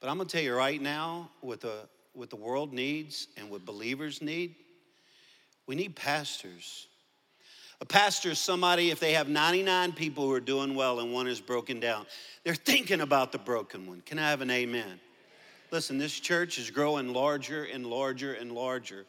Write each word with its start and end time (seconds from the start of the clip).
But 0.00 0.08
I'm 0.08 0.16
going 0.16 0.28
to 0.28 0.34
tell 0.34 0.42
you 0.42 0.54
right 0.54 0.80
now, 0.80 1.28
what 1.42 1.60
the, 1.60 1.80
what 2.14 2.30
the 2.30 2.36
world 2.36 2.72
needs 2.72 3.28
and 3.36 3.50
what 3.50 3.66
believers 3.66 4.22
need, 4.22 4.54
we 5.66 5.74
need 5.74 5.96
pastors. 5.96 6.86
A 7.80 7.84
pastor 7.84 8.30
is 8.30 8.38
somebody, 8.38 8.90
if 8.90 9.00
they 9.00 9.12
have 9.12 9.28
99 9.28 9.92
people 9.92 10.24
who 10.24 10.32
are 10.32 10.40
doing 10.40 10.74
well 10.74 11.00
and 11.00 11.12
one 11.12 11.26
is 11.26 11.40
broken 11.40 11.78
down, 11.78 12.06
they're 12.42 12.54
thinking 12.54 13.00
about 13.00 13.32
the 13.32 13.38
broken 13.38 13.86
one. 13.86 14.00
Can 14.00 14.18
I 14.18 14.30
have 14.30 14.40
an 14.40 14.50
amen? 14.50 14.98
Listen, 15.70 15.98
this 15.98 16.18
church 16.18 16.58
is 16.58 16.70
growing 16.70 17.12
larger 17.12 17.64
and 17.64 17.86
larger 17.86 18.32
and 18.32 18.52
larger. 18.52 19.04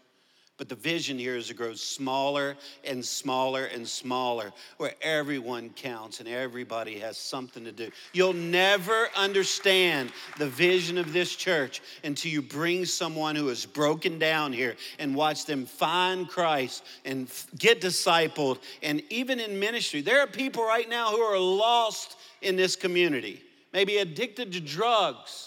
But 0.58 0.70
the 0.70 0.76
vision 0.76 1.20
here 1.20 1.36
is 1.36 1.50
to 1.50 1.54
grow 1.54 1.76
smaller 1.76 2.58
and 2.84 3.06
smaller 3.06 3.66
and 3.66 3.88
smaller, 3.88 4.52
where 4.78 4.96
everyone 5.04 5.70
counts 5.70 6.20
and 6.20 6.28
everybody 6.28 6.98
has 6.98 7.16
something 7.16 7.64
to 7.64 7.72
do. 7.72 7.92
You'll 8.12 8.34
never 8.34 9.10
understand 9.16 10.12
the 10.40 10.48
vision 10.48 10.98
of 10.98 11.14
this 11.14 11.36
church 11.36 11.82
until 12.04 12.32
you 12.32 12.42
bring 12.42 12.86
someone 12.86 13.36
who 13.36 13.50
is 13.50 13.68
broken 13.68 14.18
down 14.18 14.52
here 14.52 14.76
and 14.98 15.16
watch 15.16 15.46
them 15.46 15.68
find 15.68 16.28
Christ 16.28 16.84
and 17.06 17.32
get 17.60 17.80
discipled. 17.80 18.58
And 18.82 19.04
even 19.12 19.40
in 19.40 19.60
ministry, 19.60 20.02
there 20.02 20.22
are 20.22 20.28
people 20.28 20.64
right 20.64 20.90
now 20.90 21.12
who 21.12 21.22
are 21.22 21.40
lost 21.40 22.18
in 22.42 22.56
this 22.56 22.76
community, 22.76 23.44
maybe 23.74 23.98
addicted 23.98 24.52
to 24.54 24.60
drugs 24.60 25.47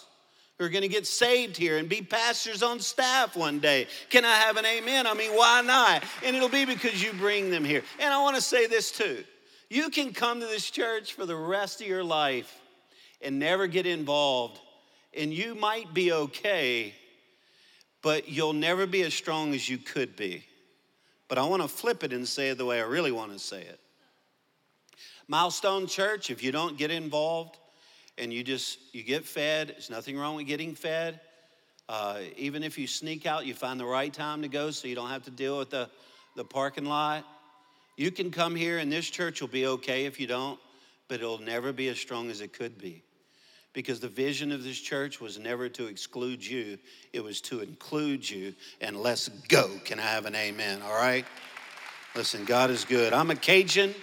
who 0.60 0.66
are 0.66 0.68
going 0.68 0.82
to 0.82 0.88
get 0.88 1.06
saved 1.06 1.56
here 1.56 1.78
and 1.78 1.88
be 1.88 2.02
pastors 2.02 2.62
on 2.62 2.78
staff 2.78 3.34
one 3.34 3.60
day. 3.60 3.86
Can 4.10 4.26
I 4.26 4.34
have 4.34 4.58
an 4.58 4.66
amen? 4.66 5.06
I 5.06 5.14
mean, 5.14 5.30
why 5.30 5.62
not? 5.62 6.04
And 6.22 6.36
it'll 6.36 6.50
be 6.50 6.66
because 6.66 7.02
you 7.02 7.14
bring 7.14 7.48
them 7.48 7.64
here. 7.64 7.82
And 7.98 8.12
I 8.12 8.20
want 8.20 8.36
to 8.36 8.42
say 8.42 8.66
this 8.66 8.92
too 8.92 9.24
you 9.70 9.88
can 9.88 10.12
come 10.12 10.40
to 10.40 10.46
this 10.46 10.70
church 10.70 11.14
for 11.14 11.24
the 11.24 11.36
rest 11.36 11.80
of 11.80 11.86
your 11.86 12.04
life 12.04 12.60
and 13.22 13.38
never 13.38 13.68
get 13.68 13.86
involved, 13.86 14.60
and 15.14 15.32
you 15.32 15.54
might 15.54 15.94
be 15.94 16.12
okay, 16.12 16.92
but 18.02 18.28
you'll 18.28 18.52
never 18.52 18.86
be 18.86 19.00
as 19.02 19.14
strong 19.14 19.54
as 19.54 19.66
you 19.66 19.78
could 19.78 20.14
be. 20.14 20.44
But 21.28 21.38
I 21.38 21.44
want 21.44 21.62
to 21.62 21.68
flip 21.68 22.04
it 22.04 22.12
and 22.12 22.28
say 22.28 22.50
it 22.50 22.58
the 22.58 22.66
way 22.66 22.80
I 22.80 22.84
really 22.84 23.12
want 23.12 23.32
to 23.32 23.38
say 23.38 23.62
it. 23.62 23.80
Milestone 25.26 25.86
Church, 25.86 26.28
if 26.28 26.42
you 26.42 26.52
don't 26.52 26.76
get 26.76 26.90
involved, 26.90 27.56
and 28.18 28.32
you 28.32 28.42
just 28.42 28.78
you 28.92 29.02
get 29.02 29.24
fed 29.24 29.68
there's 29.68 29.90
nothing 29.90 30.18
wrong 30.18 30.36
with 30.36 30.46
getting 30.46 30.74
fed. 30.74 31.20
Uh, 31.88 32.20
even 32.36 32.62
if 32.62 32.78
you 32.78 32.86
sneak 32.86 33.26
out 33.26 33.46
you 33.46 33.54
find 33.54 33.80
the 33.80 33.84
right 33.84 34.12
time 34.12 34.42
to 34.42 34.48
go 34.48 34.70
so 34.70 34.86
you 34.86 34.94
don't 34.94 35.10
have 35.10 35.24
to 35.24 35.30
deal 35.30 35.58
with 35.58 35.70
the, 35.70 35.88
the 36.36 36.44
parking 36.44 36.84
lot. 36.84 37.24
You 37.96 38.10
can 38.10 38.30
come 38.30 38.54
here 38.54 38.78
and 38.78 38.90
this 38.90 39.10
church 39.10 39.40
will 39.40 39.48
be 39.48 39.66
okay 39.66 40.06
if 40.06 40.20
you 40.20 40.26
don't 40.26 40.58
but 41.08 41.20
it'll 41.20 41.40
never 41.40 41.72
be 41.72 41.88
as 41.88 41.98
strong 41.98 42.30
as 42.30 42.40
it 42.40 42.52
could 42.52 42.78
be. 42.78 43.02
Because 43.72 43.98
the 43.98 44.08
vision 44.08 44.52
of 44.52 44.62
this 44.62 44.78
church 44.78 45.20
was 45.20 45.38
never 45.38 45.68
to 45.70 45.86
exclude 45.86 46.46
you 46.46 46.78
it 47.12 47.22
was 47.22 47.40
to 47.42 47.60
include 47.60 48.28
you 48.28 48.54
and 48.80 48.96
let's 48.96 49.28
go. 49.48 49.68
Can 49.84 49.98
i 49.98 50.02
have 50.02 50.26
an 50.26 50.34
amen? 50.34 50.82
All 50.82 50.94
right? 50.94 51.24
Listen 52.14 52.44
god 52.44 52.70
is 52.70 52.84
good. 52.84 53.12
I'm 53.12 53.30
a 53.30 53.36
cajun 53.36 53.94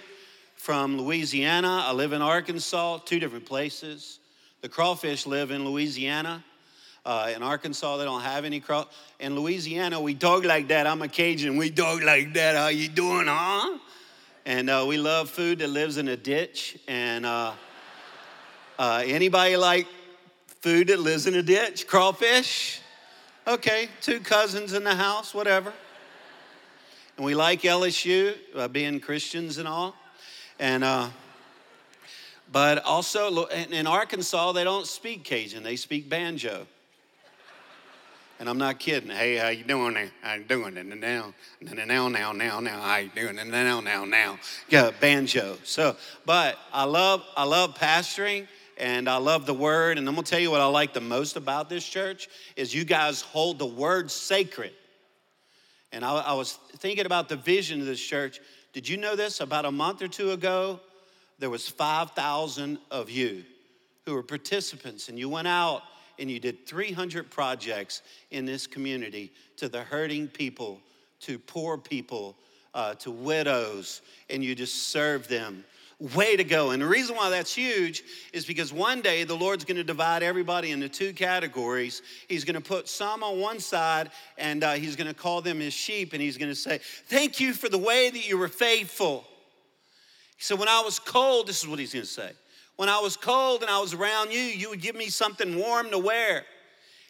from 0.58 0.98
Louisiana. 0.98 1.84
I 1.86 1.92
live 1.92 2.12
in 2.12 2.20
Arkansas, 2.20 2.98
two 3.04 3.18
different 3.18 3.46
places. 3.46 4.18
The 4.60 4.68
crawfish 4.68 5.24
live 5.24 5.50
in 5.50 5.64
Louisiana. 5.64 6.44
Uh, 7.06 7.32
in 7.34 7.42
Arkansas, 7.42 7.96
they 7.96 8.04
don't 8.04 8.20
have 8.20 8.44
any 8.44 8.60
craw. 8.60 8.84
In 9.20 9.36
Louisiana, 9.36 10.00
we 10.00 10.14
talk 10.14 10.44
like 10.44 10.68
that. 10.68 10.86
I'm 10.86 11.00
a 11.00 11.08
Cajun. 11.08 11.56
We 11.56 11.70
talk 11.70 12.02
like 12.02 12.34
that. 12.34 12.56
How 12.56 12.68
you 12.68 12.88
doing, 12.88 13.28
huh? 13.28 13.78
And 14.44 14.68
uh, 14.68 14.84
we 14.86 14.98
love 14.98 15.30
food 15.30 15.60
that 15.60 15.68
lives 15.70 15.96
in 15.96 16.08
a 16.08 16.16
ditch. 16.16 16.76
And 16.86 17.24
uh, 17.24 17.52
uh 18.78 19.02
anybody 19.06 19.56
like 19.56 19.86
food 20.60 20.88
that 20.88 20.98
lives 20.98 21.26
in 21.26 21.34
a 21.34 21.42
ditch? 21.42 21.86
Crawfish? 21.86 22.80
Okay, 23.46 23.88
two 24.02 24.20
cousins 24.20 24.72
in 24.72 24.84
the 24.84 24.94
house, 24.94 25.32
whatever. 25.32 25.72
And 27.16 27.24
we 27.24 27.34
like 27.34 27.62
LSU, 27.62 28.34
uh, 28.54 28.68
being 28.68 29.00
Christians 29.00 29.56
and 29.56 29.66
all. 29.66 29.94
And, 30.58 30.82
uh, 30.82 31.08
but 32.50 32.84
also 32.84 33.46
in 33.46 33.86
Arkansas, 33.86 34.52
they 34.52 34.64
don't 34.64 34.86
speak 34.86 35.24
Cajun, 35.24 35.62
they 35.62 35.76
speak 35.76 36.08
banjo. 36.08 36.66
And 38.40 38.48
I'm 38.48 38.58
not 38.58 38.78
kidding. 38.78 39.10
Hey, 39.10 39.36
how 39.36 39.48
you 39.48 39.64
doing 39.64 39.94
there? 39.94 40.10
How 40.22 40.34
you 40.34 40.44
doing? 40.44 40.76
And 40.76 41.00
now, 41.00 41.34
now, 41.60 42.08
now, 42.08 42.32
now, 42.32 42.60
now, 42.60 42.80
how 42.80 42.96
you 42.98 43.10
doing? 43.12 43.36
And 43.36 43.50
now, 43.50 43.80
now, 43.80 44.04
now. 44.04 44.38
Yeah, 44.68 44.92
banjo. 45.00 45.58
So, 45.64 45.96
but 46.24 46.56
I 46.72 46.84
love, 46.84 47.24
I 47.36 47.42
love 47.42 47.74
pastoring 47.74 48.46
and 48.76 49.08
I 49.08 49.16
love 49.16 49.44
the 49.44 49.54
word. 49.54 49.98
And 49.98 50.08
I'm 50.08 50.14
gonna 50.14 50.24
tell 50.24 50.38
you 50.38 50.52
what 50.52 50.60
I 50.60 50.66
like 50.66 50.94
the 50.94 51.00
most 51.00 51.36
about 51.36 51.68
this 51.68 51.84
church 51.84 52.28
is 52.54 52.72
you 52.72 52.84
guys 52.84 53.22
hold 53.22 53.58
the 53.58 53.66
word 53.66 54.08
sacred. 54.08 54.72
And 55.90 56.04
I, 56.04 56.14
I 56.18 56.32
was 56.34 56.52
thinking 56.76 57.06
about 57.06 57.28
the 57.28 57.36
vision 57.36 57.80
of 57.80 57.86
this 57.86 58.00
church. 58.00 58.40
Did 58.78 58.88
you 58.88 58.96
know 58.96 59.16
this? 59.16 59.40
About 59.40 59.64
a 59.64 59.72
month 59.72 60.02
or 60.02 60.06
two 60.06 60.30
ago, 60.30 60.78
there 61.40 61.50
was 61.50 61.66
5,000 61.66 62.78
of 62.92 63.10
you 63.10 63.44
who 64.04 64.14
were 64.14 64.22
participants, 64.22 65.08
and 65.08 65.18
you 65.18 65.28
went 65.28 65.48
out 65.48 65.82
and 66.16 66.30
you 66.30 66.38
did 66.38 66.64
300 66.64 67.28
projects 67.28 68.02
in 68.30 68.46
this 68.46 68.68
community 68.68 69.32
to 69.56 69.68
the 69.68 69.82
hurting 69.82 70.28
people, 70.28 70.80
to 71.22 71.40
poor 71.40 71.76
people, 71.76 72.36
uh, 72.72 72.94
to 72.94 73.10
widows, 73.10 74.00
and 74.30 74.44
you 74.44 74.54
just 74.54 74.90
served 74.90 75.28
them 75.28 75.64
way 75.98 76.36
to 76.36 76.44
go. 76.44 76.70
And 76.70 76.80
the 76.80 76.86
reason 76.86 77.16
why 77.16 77.30
that's 77.30 77.54
huge 77.54 78.04
is 78.32 78.46
because 78.46 78.72
one 78.72 79.00
day 79.00 79.24
the 79.24 79.34
Lord's 79.34 79.64
going 79.64 79.78
to 79.78 79.84
divide 79.84 80.22
everybody 80.22 80.70
into 80.70 80.88
two 80.88 81.12
categories. 81.12 82.02
He's 82.28 82.44
going 82.44 82.54
to 82.54 82.60
put 82.60 82.88
some 82.88 83.22
on 83.22 83.40
one 83.40 83.58
side 83.58 84.10
and 84.36 84.62
uh, 84.62 84.74
he's 84.74 84.94
going 84.94 85.08
to 85.08 85.14
call 85.14 85.40
them 85.40 85.58
his 85.58 85.74
sheep 85.74 86.12
and 86.12 86.22
he's 86.22 86.38
going 86.38 86.50
to 86.50 86.54
say, 86.54 86.78
Thank 87.06 87.40
you 87.40 87.52
for 87.52 87.68
the 87.68 87.78
way 87.78 88.10
that 88.10 88.28
you 88.28 88.38
were 88.38 88.48
faithful. 88.48 89.24
He 90.36 90.44
said, 90.44 90.58
when 90.58 90.68
I 90.68 90.82
was 90.82 91.00
cold, 91.00 91.48
this 91.48 91.60
is 91.62 91.68
what 91.68 91.80
he's 91.80 91.92
going 91.92 92.04
to 92.04 92.10
say. 92.10 92.30
When 92.76 92.88
I 92.88 93.00
was 93.00 93.16
cold 93.16 93.62
and 93.62 93.70
I 93.70 93.80
was 93.80 93.92
around 93.92 94.30
you, 94.30 94.40
you 94.40 94.70
would 94.70 94.80
give 94.80 94.94
me 94.94 95.08
something 95.08 95.56
warm 95.58 95.90
to 95.90 95.98
wear. 95.98 96.44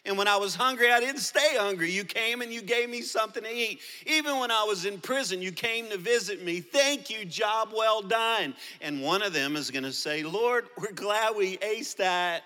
And 0.09 0.17
when 0.17 0.27
I 0.27 0.37
was 0.37 0.55
hungry, 0.55 0.91
I 0.91 0.99
didn't 0.99 1.21
stay 1.21 1.55
hungry. 1.55 1.91
You 1.91 2.03
came 2.03 2.41
and 2.41 2.51
you 2.51 2.63
gave 2.63 2.89
me 2.89 3.03
something 3.03 3.43
to 3.43 3.55
eat. 3.55 3.79
Even 4.07 4.39
when 4.39 4.49
I 4.49 4.63
was 4.63 4.85
in 4.85 4.97
prison, 4.97 5.39
you 5.39 5.51
came 5.51 5.87
to 5.91 5.99
visit 5.99 6.43
me. 6.43 6.61
Thank 6.61 7.11
you, 7.11 7.25
job 7.25 7.69
well 7.77 8.01
done. 8.01 8.55
And 8.81 9.03
one 9.03 9.21
of 9.21 9.33
them 9.33 9.55
is 9.55 9.69
going 9.69 9.83
to 9.83 9.93
say, 9.93 10.23
Lord, 10.23 10.65
we're 10.79 10.93
glad 10.93 11.35
we 11.35 11.57
aced 11.57 11.97
that, 11.97 12.41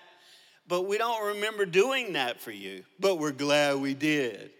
but 0.68 0.82
we 0.82 0.98
don't 0.98 1.36
remember 1.36 1.64
doing 1.64 2.12
that 2.12 2.38
for 2.38 2.50
you, 2.50 2.84
but 3.00 3.18
we're 3.18 3.32
glad 3.32 3.80
we 3.80 3.94
did. 3.94 4.50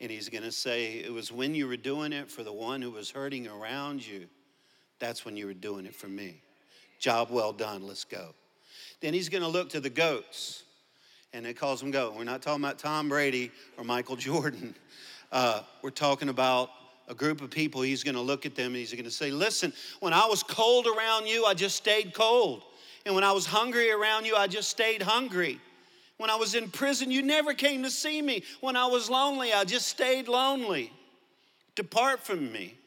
And 0.00 0.08
he's 0.08 0.28
going 0.28 0.44
to 0.44 0.52
say, 0.52 0.92
It 0.92 1.12
was 1.12 1.32
when 1.32 1.56
you 1.56 1.66
were 1.66 1.76
doing 1.76 2.12
it 2.12 2.30
for 2.30 2.44
the 2.44 2.52
one 2.52 2.80
who 2.80 2.92
was 2.92 3.10
hurting 3.10 3.48
around 3.48 4.06
you. 4.06 4.28
That's 5.00 5.24
when 5.24 5.36
you 5.36 5.46
were 5.46 5.54
doing 5.54 5.86
it 5.86 5.94
for 5.96 6.06
me. 6.06 6.40
Job 7.00 7.30
well 7.32 7.52
done. 7.52 7.84
Let's 7.84 8.04
go. 8.04 8.32
Then 9.00 9.12
he's 9.12 9.28
going 9.28 9.42
to 9.42 9.48
look 9.48 9.70
to 9.70 9.80
the 9.80 9.90
goats, 9.90 10.62
and 11.32 11.46
it 11.46 11.54
calls 11.54 11.80
them 11.80 11.90
goat. 11.90 12.14
We're 12.16 12.24
not 12.24 12.42
talking 12.42 12.64
about 12.64 12.78
Tom 12.78 13.08
Brady 13.08 13.50
or 13.76 13.84
Michael 13.84 14.16
Jordan. 14.28 14.74
Uh, 15.30 15.62
we're 15.82 15.90
talking 15.90 16.28
about 16.28 16.70
a 17.08 17.14
group 17.14 17.40
of 17.40 17.50
people. 17.50 17.82
He's 17.82 18.04
going 18.04 18.14
to 18.14 18.20
look 18.20 18.46
at 18.46 18.54
them 18.54 18.66
and 18.66 18.76
he's 18.76 18.92
going 18.92 19.04
to 19.04 19.10
say, 19.10 19.30
Listen, 19.30 19.72
when 20.00 20.12
I 20.12 20.26
was 20.26 20.42
cold 20.42 20.86
around 20.86 21.26
you, 21.26 21.44
I 21.44 21.54
just 21.54 21.76
stayed 21.76 22.14
cold. 22.14 22.62
And 23.06 23.14
when 23.14 23.24
I 23.24 23.32
was 23.32 23.46
hungry 23.46 23.90
around 23.90 24.26
you, 24.26 24.36
I 24.36 24.46
just 24.46 24.68
stayed 24.68 25.02
hungry. 25.02 25.60
When 26.18 26.30
I 26.30 26.36
was 26.36 26.54
in 26.54 26.68
prison, 26.70 27.10
you 27.10 27.22
never 27.22 27.54
came 27.54 27.82
to 27.84 27.90
see 27.90 28.20
me. 28.20 28.42
When 28.60 28.76
I 28.76 28.86
was 28.86 29.08
lonely, 29.08 29.52
I 29.52 29.64
just 29.64 29.86
stayed 29.86 30.28
lonely. 30.28 30.92
Depart 31.74 32.20
from 32.20 32.50
me. 32.50 32.77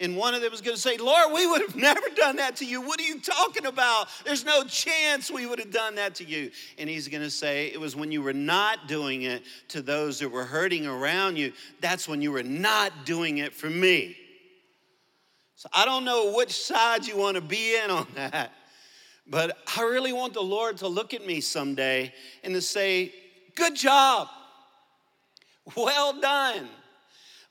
And 0.00 0.16
one 0.16 0.34
of 0.34 0.42
them 0.42 0.52
was 0.52 0.60
going 0.60 0.76
to 0.76 0.80
say, 0.80 0.96
Lord, 0.96 1.32
we 1.32 1.46
would 1.46 1.60
have 1.60 1.74
never 1.76 2.08
done 2.14 2.36
that 2.36 2.56
to 2.56 2.64
you. 2.64 2.80
What 2.80 3.00
are 3.00 3.04
you 3.04 3.20
talking 3.20 3.66
about? 3.66 4.08
There's 4.24 4.44
no 4.44 4.62
chance 4.64 5.30
we 5.30 5.46
would 5.46 5.58
have 5.58 5.72
done 5.72 5.96
that 5.96 6.14
to 6.16 6.24
you. 6.24 6.50
And 6.78 6.88
he's 6.88 7.08
going 7.08 7.22
to 7.22 7.30
say, 7.30 7.68
It 7.68 7.80
was 7.80 7.96
when 7.96 8.12
you 8.12 8.22
were 8.22 8.32
not 8.32 8.86
doing 8.86 9.22
it 9.22 9.42
to 9.68 9.82
those 9.82 10.20
that 10.20 10.28
were 10.28 10.44
hurting 10.44 10.86
around 10.86 11.36
you. 11.36 11.52
That's 11.80 12.08
when 12.08 12.22
you 12.22 12.30
were 12.30 12.44
not 12.44 13.06
doing 13.06 13.38
it 13.38 13.52
for 13.52 13.68
me. 13.68 14.16
So 15.56 15.68
I 15.72 15.84
don't 15.84 16.04
know 16.04 16.34
which 16.36 16.52
side 16.52 17.04
you 17.04 17.16
want 17.16 17.34
to 17.34 17.40
be 17.40 17.76
in 17.76 17.90
on 17.90 18.06
that. 18.14 18.52
But 19.26 19.58
I 19.76 19.82
really 19.82 20.12
want 20.12 20.32
the 20.32 20.40
Lord 20.40 20.78
to 20.78 20.88
look 20.88 21.12
at 21.12 21.26
me 21.26 21.40
someday 21.40 22.14
and 22.44 22.54
to 22.54 22.62
say, 22.62 23.12
Good 23.56 23.74
job. 23.74 24.28
Well 25.76 26.20
done. 26.20 26.68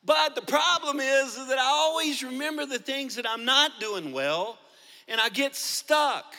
But 0.08 0.36
the 0.36 0.42
problem 0.42 1.02
is, 1.02 1.36
is 1.36 1.48
that 1.50 1.60
I 1.60 1.66
always 1.66 2.24
remember 2.24 2.66
the 2.66 2.80
things 2.80 3.16
that 3.16 3.30
I'm 3.30 3.44
not 3.44 3.74
doing 3.82 4.14
well 4.14 4.58
and 5.10 5.20
I 5.20 5.28
get 5.28 5.54
stuck. 5.54 6.34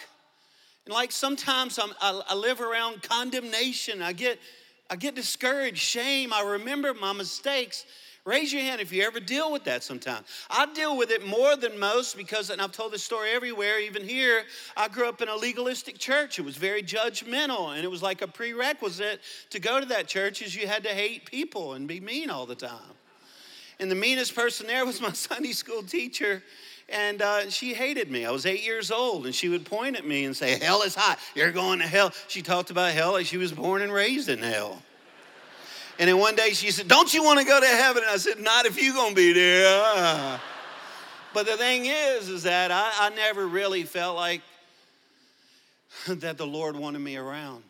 And 0.86 0.94
like 0.94 1.12
sometimes 1.12 1.78
I'm, 1.78 1.90
I, 2.00 2.22
I 2.30 2.34
live 2.34 2.62
around 2.62 3.02
condemnation. 3.02 4.00
I 4.00 4.14
get, 4.14 4.38
I 4.88 4.96
get 4.96 5.14
discouraged, 5.14 5.76
shame. 5.76 6.32
I 6.32 6.40
remember 6.40 6.94
my 6.94 7.12
mistakes. 7.12 7.84
Raise 8.24 8.54
your 8.54 8.62
hand 8.62 8.80
if 8.80 8.90
you 8.90 9.02
ever 9.02 9.20
deal 9.20 9.52
with 9.52 9.64
that 9.64 9.82
sometimes. 9.82 10.26
I 10.48 10.64
deal 10.72 10.96
with 10.96 11.10
it 11.10 11.26
more 11.26 11.54
than 11.54 11.78
most 11.78 12.16
because, 12.16 12.48
and 12.48 12.62
I've 12.62 12.72
told 12.72 12.92
this 12.92 13.04
story 13.04 13.32
everywhere, 13.32 13.80
even 13.80 14.02
here, 14.02 14.44
I 14.78 14.88
grew 14.88 15.10
up 15.10 15.20
in 15.20 15.28
a 15.28 15.36
legalistic 15.36 15.98
church. 15.98 16.38
It 16.38 16.42
was 16.42 16.56
very 16.56 16.82
judgmental, 16.82 17.74
and 17.74 17.84
it 17.84 17.90
was 17.90 18.02
like 18.02 18.22
a 18.22 18.28
prerequisite 18.28 19.20
to 19.50 19.60
go 19.60 19.78
to 19.78 19.86
that 19.86 20.08
church 20.08 20.40
is 20.40 20.56
you 20.56 20.66
had 20.66 20.84
to 20.84 20.90
hate 20.90 21.26
people 21.26 21.74
and 21.74 21.86
be 21.86 22.00
mean 22.00 22.30
all 22.30 22.46
the 22.46 22.54
time. 22.54 22.97
And 23.80 23.90
the 23.90 23.94
meanest 23.94 24.34
person 24.34 24.66
there 24.66 24.84
was 24.84 25.00
my 25.00 25.12
Sunday 25.12 25.52
school 25.52 25.82
teacher. 25.82 26.42
And 26.88 27.20
uh, 27.20 27.50
she 27.50 27.75
hated 27.75 28.10
me. 28.10 28.25
I 28.25 28.30
was 28.30 28.46
eight 28.46 28.64
years 28.64 28.90
old, 28.90 29.26
and 29.26 29.34
she 29.34 29.50
would 29.50 29.66
point 29.66 29.96
at 29.96 30.06
me 30.06 30.25
and 30.25 30.34
say, 30.34 30.58
Hell 30.58 30.82
is 30.82 30.94
hot. 30.94 31.19
You're 31.34 31.52
going 31.52 31.80
to 31.80 31.86
hell. 31.86 32.12
She 32.28 32.40
talked 32.40 32.70
about 32.70 32.92
hell 32.92 33.12
like 33.12 33.26
she 33.26 33.36
was 33.36 33.52
born 33.52 33.82
and 33.82 33.92
raised 33.92 34.30
in 34.30 34.38
hell. 34.38 34.82
And 35.98 36.08
then 36.08 36.16
one 36.19 36.36
day 36.36 36.50
she 36.50 36.70
said, 36.70 36.88
Don't 36.88 37.12
you 37.12 37.22
want 37.22 37.40
to 37.40 37.44
go 37.44 37.60
to 37.60 37.66
heaven? 37.66 38.02
And 38.04 38.12
I 38.12 38.16
said, 38.16 38.40
Not 38.40 38.64
if 38.64 38.82
you're 38.82 38.94
going 38.94 39.10
to 39.10 39.16
be 39.16 39.32
there. 39.34 40.40
But 41.34 41.46
the 41.46 41.56
thing 41.58 41.84
is, 41.84 42.28
is 42.28 42.44
that 42.44 42.70
I, 42.70 42.90
I 43.00 43.10
never 43.10 43.46
really 43.46 43.82
felt 43.82 44.16
like 44.16 44.40
that 46.08 46.38
the 46.38 46.46
Lord 46.46 46.75
wanted 46.75 47.00
me 47.00 47.16
around. 47.16 47.62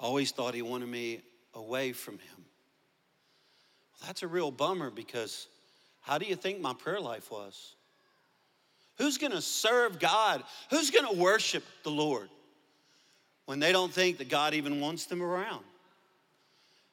I 0.00 0.04
always 0.04 0.30
thought 0.30 0.54
He 0.54 0.62
wanted 0.62 0.88
me 0.88 1.20
away 1.54 1.92
from 1.92 2.14
Him. 2.14 2.35
That's 4.04 4.22
a 4.22 4.28
real 4.28 4.50
bummer 4.50 4.90
because 4.90 5.48
how 6.00 6.18
do 6.18 6.26
you 6.26 6.36
think 6.36 6.60
my 6.60 6.74
prayer 6.74 7.00
life 7.00 7.30
was? 7.30 7.74
Who's 8.98 9.18
gonna 9.18 9.42
serve 9.42 9.98
God? 9.98 10.42
Who's 10.70 10.90
gonna 10.90 11.12
worship 11.12 11.64
the 11.82 11.90
Lord 11.90 12.28
when 13.46 13.58
they 13.58 13.72
don't 13.72 13.92
think 13.92 14.18
that 14.18 14.28
God 14.28 14.54
even 14.54 14.80
wants 14.80 15.06
them 15.06 15.22
around? 15.22 15.64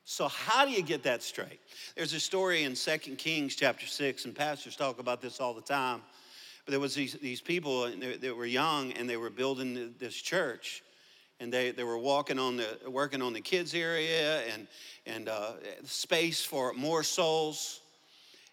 So, 0.05 0.27
how 0.27 0.65
do 0.65 0.71
you 0.71 0.81
get 0.81 1.03
that 1.03 1.23
straight? 1.23 1.61
There's 1.95 2.11
a 2.13 2.19
story 2.19 2.63
in 2.63 2.75
2 2.75 2.97
Kings 3.15 3.55
chapter 3.55 3.85
6, 3.85 4.25
and 4.25 4.35
pastors 4.35 4.75
talk 4.75 4.99
about 4.99 5.21
this 5.21 5.39
all 5.39 5.53
the 5.53 5.61
time. 5.61 6.01
But 6.65 6.71
there 6.71 6.79
was 6.79 6.93
these, 6.93 7.13
these 7.13 7.41
people 7.41 7.89
that 7.89 8.35
were 8.35 8.45
young 8.45 8.93
and 8.93 9.09
they 9.09 9.17
were 9.17 9.29
building 9.29 9.95
this 9.99 10.15
church 10.15 10.81
and 11.43 11.51
they, 11.51 11.71
they 11.71 11.83
were 11.83 11.97
walking 11.97 12.39
on 12.39 12.55
the 12.55 12.67
working 12.87 13.21
on 13.21 13.33
the 13.33 13.41
kids 13.41 13.73
area 13.73 14.43
and 14.53 14.65
and 15.05 15.27
uh, 15.27 15.51
space 15.83 16.41
for 16.41 16.71
more 16.71 17.03
souls. 17.03 17.81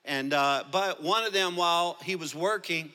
And 0.04 0.34
uh, 0.34 0.64
but 0.72 1.00
one 1.00 1.24
of 1.24 1.32
them 1.32 1.56
while 1.56 1.96
he 2.02 2.16
was 2.16 2.34
working 2.34 2.90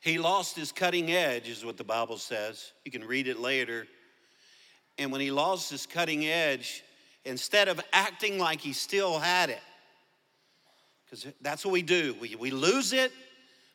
he 0.00 0.16
lost 0.16 0.56
his 0.56 0.70
cutting 0.70 1.10
edge 1.10 1.48
is 1.48 1.64
what 1.64 1.76
the 1.76 1.82
bible 1.82 2.18
says. 2.18 2.72
You 2.84 2.92
can 2.92 3.04
read 3.04 3.26
it 3.26 3.40
later. 3.40 3.88
And 4.96 5.10
when 5.10 5.20
he 5.20 5.32
lost 5.32 5.70
his 5.70 5.84
cutting 5.84 6.24
edge 6.24 6.84
instead 7.24 7.66
of 7.66 7.80
acting 7.92 8.38
like 8.38 8.60
he 8.60 8.72
still 8.72 9.18
had 9.18 9.50
it 9.50 9.60
because 11.04 11.26
that's 11.40 11.64
what 11.64 11.72
we 11.72 11.82
do. 11.82 12.14
We, 12.20 12.36
we 12.36 12.52
lose 12.52 12.92
it. 12.92 13.10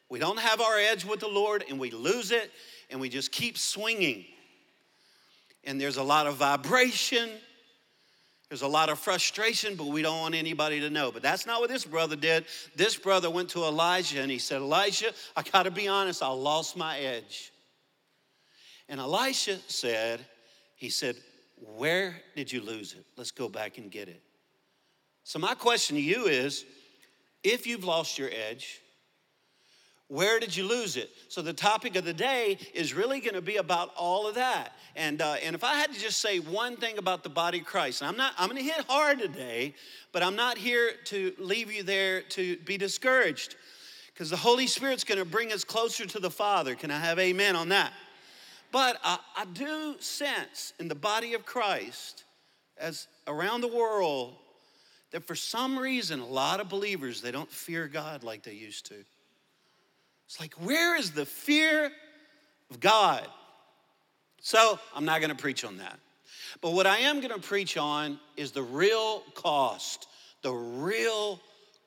We 0.09 0.19
don't 0.19 0.39
have 0.39 0.61
our 0.61 0.77
edge 0.77 1.03
with 1.03 1.19
the 1.19 1.27
lord 1.27 1.65
and 1.69 1.77
we 1.77 1.91
lose 1.91 2.31
it 2.31 2.51
and 2.89 3.01
we 3.01 3.09
just 3.09 3.33
keep 3.33 3.57
swinging 3.57 4.23
and 5.63 5.79
there's 5.79 5.97
a 5.97 6.03
lot 6.03 6.27
of 6.27 6.35
vibration. 6.35 7.29
There's 8.49 8.61
a 8.61 8.67
lot 8.67 8.89
of 8.89 8.99
frustration, 8.99 9.75
but 9.75 9.87
we 9.87 10.01
don't 10.01 10.19
want 10.19 10.35
anybody 10.35 10.79
to 10.81 10.89
know. 10.89 11.11
But 11.11 11.23
that's 11.23 11.47
not 11.47 11.59
what 11.59 11.69
this 11.69 11.85
brother 11.85 12.15
did. 12.15 12.45
This 12.75 12.95
brother 12.95 13.29
went 13.29 13.49
to 13.49 13.63
Elijah 13.63 14.21
and 14.21 14.29
he 14.29 14.37
said, 14.37 14.61
Elijah, 14.61 15.11
I 15.35 15.41
got 15.41 15.63
to 15.63 15.71
be 15.71 15.87
honest, 15.87 16.21
I 16.21 16.27
lost 16.27 16.77
my 16.77 16.99
edge. 16.99 17.51
And 18.89 18.99
Elisha 18.99 19.57
said, 19.67 20.19
He 20.75 20.89
said, 20.89 21.15
Where 21.77 22.21
did 22.35 22.51
you 22.51 22.61
lose 22.61 22.93
it? 22.93 23.05
Let's 23.17 23.31
go 23.31 23.49
back 23.49 23.77
and 23.77 23.89
get 23.89 24.07
it. 24.07 24.21
So, 25.23 25.39
my 25.39 25.55
question 25.55 25.95
to 25.95 26.01
you 26.01 26.25
is 26.25 26.65
if 27.43 27.65
you've 27.65 27.85
lost 27.85 28.19
your 28.19 28.29
edge, 28.29 28.81
where 30.13 30.39
did 30.39 30.55
you 30.55 30.67
lose 30.67 30.95
it? 30.95 31.09
So 31.27 31.41
the 31.41 31.53
topic 31.53 31.95
of 31.95 32.05
the 32.05 32.13
day 32.13 32.59
is 32.75 32.93
really 32.93 33.19
going 33.19 33.33
to 33.33 33.41
be 33.41 33.55
about 33.55 33.89
all 33.97 34.27
of 34.27 34.35
that. 34.35 34.73
And 34.95 35.19
uh, 35.23 35.37
and 35.43 35.55
if 35.55 35.63
I 35.63 35.73
had 35.73 35.91
to 35.91 35.99
just 35.99 36.21
say 36.21 36.37
one 36.37 36.77
thing 36.77 36.99
about 36.99 37.23
the 37.23 37.29
body 37.29 37.61
of 37.61 37.65
Christ, 37.65 38.03
I'm 38.03 38.15
not 38.15 38.33
I'm 38.37 38.47
going 38.47 38.61
to 38.61 38.63
hit 38.63 38.85
hard 38.87 39.17
today, 39.17 39.73
but 40.11 40.21
I'm 40.21 40.35
not 40.35 40.59
here 40.59 40.91
to 41.05 41.33
leave 41.39 41.71
you 41.71 41.81
there 41.81 42.21
to 42.21 42.57
be 42.57 42.77
discouraged, 42.77 43.55
because 44.13 44.29
the 44.29 44.37
Holy 44.37 44.67
Spirit's 44.67 45.03
going 45.03 45.17
to 45.17 45.25
bring 45.25 45.51
us 45.51 45.63
closer 45.63 46.05
to 46.05 46.19
the 46.19 46.29
Father. 46.29 46.75
Can 46.75 46.91
I 46.91 46.99
have 46.99 47.17
amen 47.17 47.55
on 47.55 47.69
that? 47.69 47.91
But 48.71 48.99
I, 49.03 49.17
I 49.35 49.45
do 49.45 49.95
sense 49.99 50.73
in 50.79 50.89
the 50.89 50.95
body 50.95 51.33
of 51.33 51.43
Christ, 51.43 52.23
as 52.77 53.07
around 53.25 53.61
the 53.61 53.67
world, 53.67 54.35
that 55.09 55.25
for 55.25 55.33
some 55.33 55.79
reason 55.79 56.19
a 56.19 56.25
lot 56.27 56.59
of 56.59 56.69
believers 56.69 57.19
they 57.19 57.31
don't 57.31 57.49
fear 57.49 57.87
God 57.87 58.23
like 58.23 58.43
they 58.43 58.53
used 58.53 58.85
to. 58.87 59.03
It's 60.25 60.39
like, 60.39 60.53
where 60.55 60.95
is 60.95 61.11
the 61.11 61.25
fear 61.25 61.91
of 62.71 62.79
God? 62.79 63.27
So 64.41 64.79
I'm 64.95 65.05
not 65.05 65.21
going 65.21 65.29
to 65.29 65.41
preach 65.41 65.63
on 65.63 65.77
that. 65.77 65.99
But 66.61 66.71
what 66.73 66.87
I 66.87 66.99
am 66.99 67.19
going 67.21 67.33
to 67.33 67.45
preach 67.45 67.77
on 67.77 68.19
is 68.37 68.51
the 68.51 68.63
real 68.63 69.21
cost, 69.35 70.07
the 70.41 70.51
real 70.51 71.39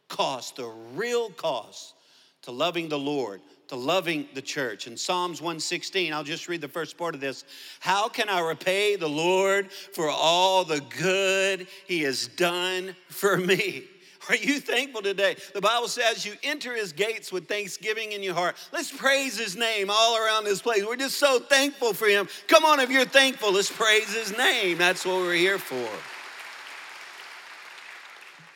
cost, 0.08 0.56
the 0.56 0.72
real 0.94 1.30
cost 1.30 1.94
to 2.42 2.50
loving 2.50 2.88
the 2.88 2.98
Lord, 2.98 3.40
to 3.68 3.76
loving 3.76 4.28
the 4.34 4.42
church. 4.42 4.86
In 4.86 4.96
Psalms 4.96 5.40
116, 5.40 6.12
I'll 6.12 6.24
just 6.24 6.48
read 6.48 6.60
the 6.60 6.68
first 6.68 6.96
part 6.96 7.14
of 7.14 7.20
this. 7.20 7.44
How 7.80 8.08
can 8.08 8.28
I 8.28 8.40
repay 8.40 8.96
the 8.96 9.08
Lord 9.08 9.70
for 9.72 10.08
all 10.08 10.64
the 10.64 10.80
good 11.00 11.66
he 11.86 12.02
has 12.02 12.28
done 12.28 12.94
for 13.08 13.36
me? 13.36 13.84
Are 14.28 14.36
you 14.36 14.60
thankful 14.60 15.02
today? 15.02 15.36
The 15.54 15.60
Bible 15.60 15.88
says 15.88 16.26
you 16.26 16.34
enter 16.42 16.74
his 16.74 16.92
gates 16.92 17.30
with 17.30 17.46
thanksgiving 17.46 18.12
in 18.12 18.22
your 18.22 18.34
heart. 18.34 18.56
Let's 18.72 18.90
praise 18.90 19.38
his 19.38 19.56
name 19.56 19.88
all 19.90 20.16
around 20.16 20.44
this 20.44 20.60
place. 20.60 20.84
We're 20.84 20.96
just 20.96 21.18
so 21.18 21.38
thankful 21.38 21.92
for 21.92 22.06
him. 22.06 22.28
Come 22.48 22.64
on, 22.64 22.80
if 22.80 22.90
you're 22.90 23.04
thankful, 23.04 23.52
let's 23.52 23.70
praise 23.70 24.12
his 24.12 24.36
name. 24.36 24.78
That's 24.78 25.04
what 25.04 25.16
we're 25.16 25.34
here 25.34 25.58
for. 25.58 25.88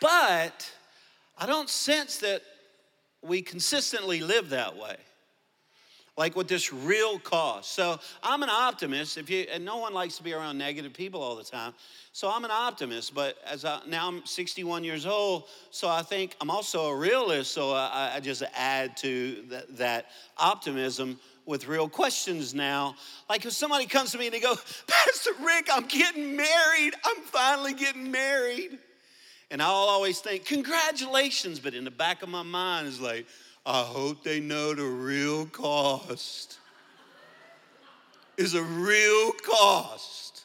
But 0.01 0.73
I 1.39 1.47
don't 1.47 1.69
sense 1.69 2.19
that 2.19 2.43
we 3.23 3.43
consistently 3.43 4.21
live 4.21 4.51
that 4.51 4.77
way 4.77 4.97
like 6.17 6.37
with 6.37 6.49
this 6.49 6.73
real 6.73 7.19
cost. 7.19 7.73
So 7.73 7.99
I'm 8.23 8.43
an 8.43 8.51
optimist. 8.51 9.17
If 9.17 9.31
you 9.31 9.47
and 9.53 9.65
no 9.65 9.79
one 9.79 9.95
likes 9.95 10.17
to 10.17 10.23
be 10.23 10.33
around 10.33 10.59
negative 10.59 10.93
people 10.93 11.23
all 11.23 11.37
the 11.37 11.45
time. 11.45 11.73
So 12.13 12.29
I'm 12.29 12.45
an 12.45 12.51
optimist. 12.51 13.15
But 13.15 13.37
as 13.47 13.65
I, 13.65 13.81
now 13.87 14.09
I'm 14.09 14.25
61 14.27 14.85
years 14.85 15.07
old, 15.07 15.45
so 15.71 15.89
I 15.89 16.03
think 16.03 16.37
I'm 16.41 16.51
also 16.51 16.87
a 16.89 16.97
realist. 16.97 17.53
So 17.53 17.73
I, 17.73 18.13
I 18.17 18.21
just 18.21 18.43
add 18.55 18.97
to 18.99 19.45
that, 19.51 19.77
that 19.79 20.07
optimism 20.37 21.19
with 21.47 21.67
real 21.67 21.89
questions 21.89 22.55
now. 22.55 22.95
Like 23.29 23.45
if 23.45 23.53
somebody 23.53 23.87
comes 23.87 24.13
to 24.13 24.19
me 24.19 24.27
and 24.27 24.35
they 24.35 24.41
go, 24.41 24.55
Pastor 24.87 25.31
Rick, 25.43 25.69
I'm 25.73 25.87
getting 25.87 26.37
married. 26.37 26.95
I'm 27.05 27.23
finally 27.23 27.75
getting 27.75 28.11
married. 28.11 28.79
And 29.51 29.61
I'll 29.61 29.75
always 29.75 30.21
think, 30.21 30.45
congratulations, 30.45 31.59
but 31.59 31.75
in 31.75 31.85
the 31.85 31.91
back 31.91 32.23
of 32.23 32.29
my 32.29 32.45
mind 32.45 32.87
is 32.87 33.01
like, 33.01 33.27
I 33.67 33.83
hope 33.83 34.25
they 34.25 34.41
know 34.41 34.75
the 34.75 34.85
real 34.85 35.47
cost. 35.47 36.59
Is 38.37 38.55
a 38.55 38.63
real 38.63 39.33
cost. 39.33 40.45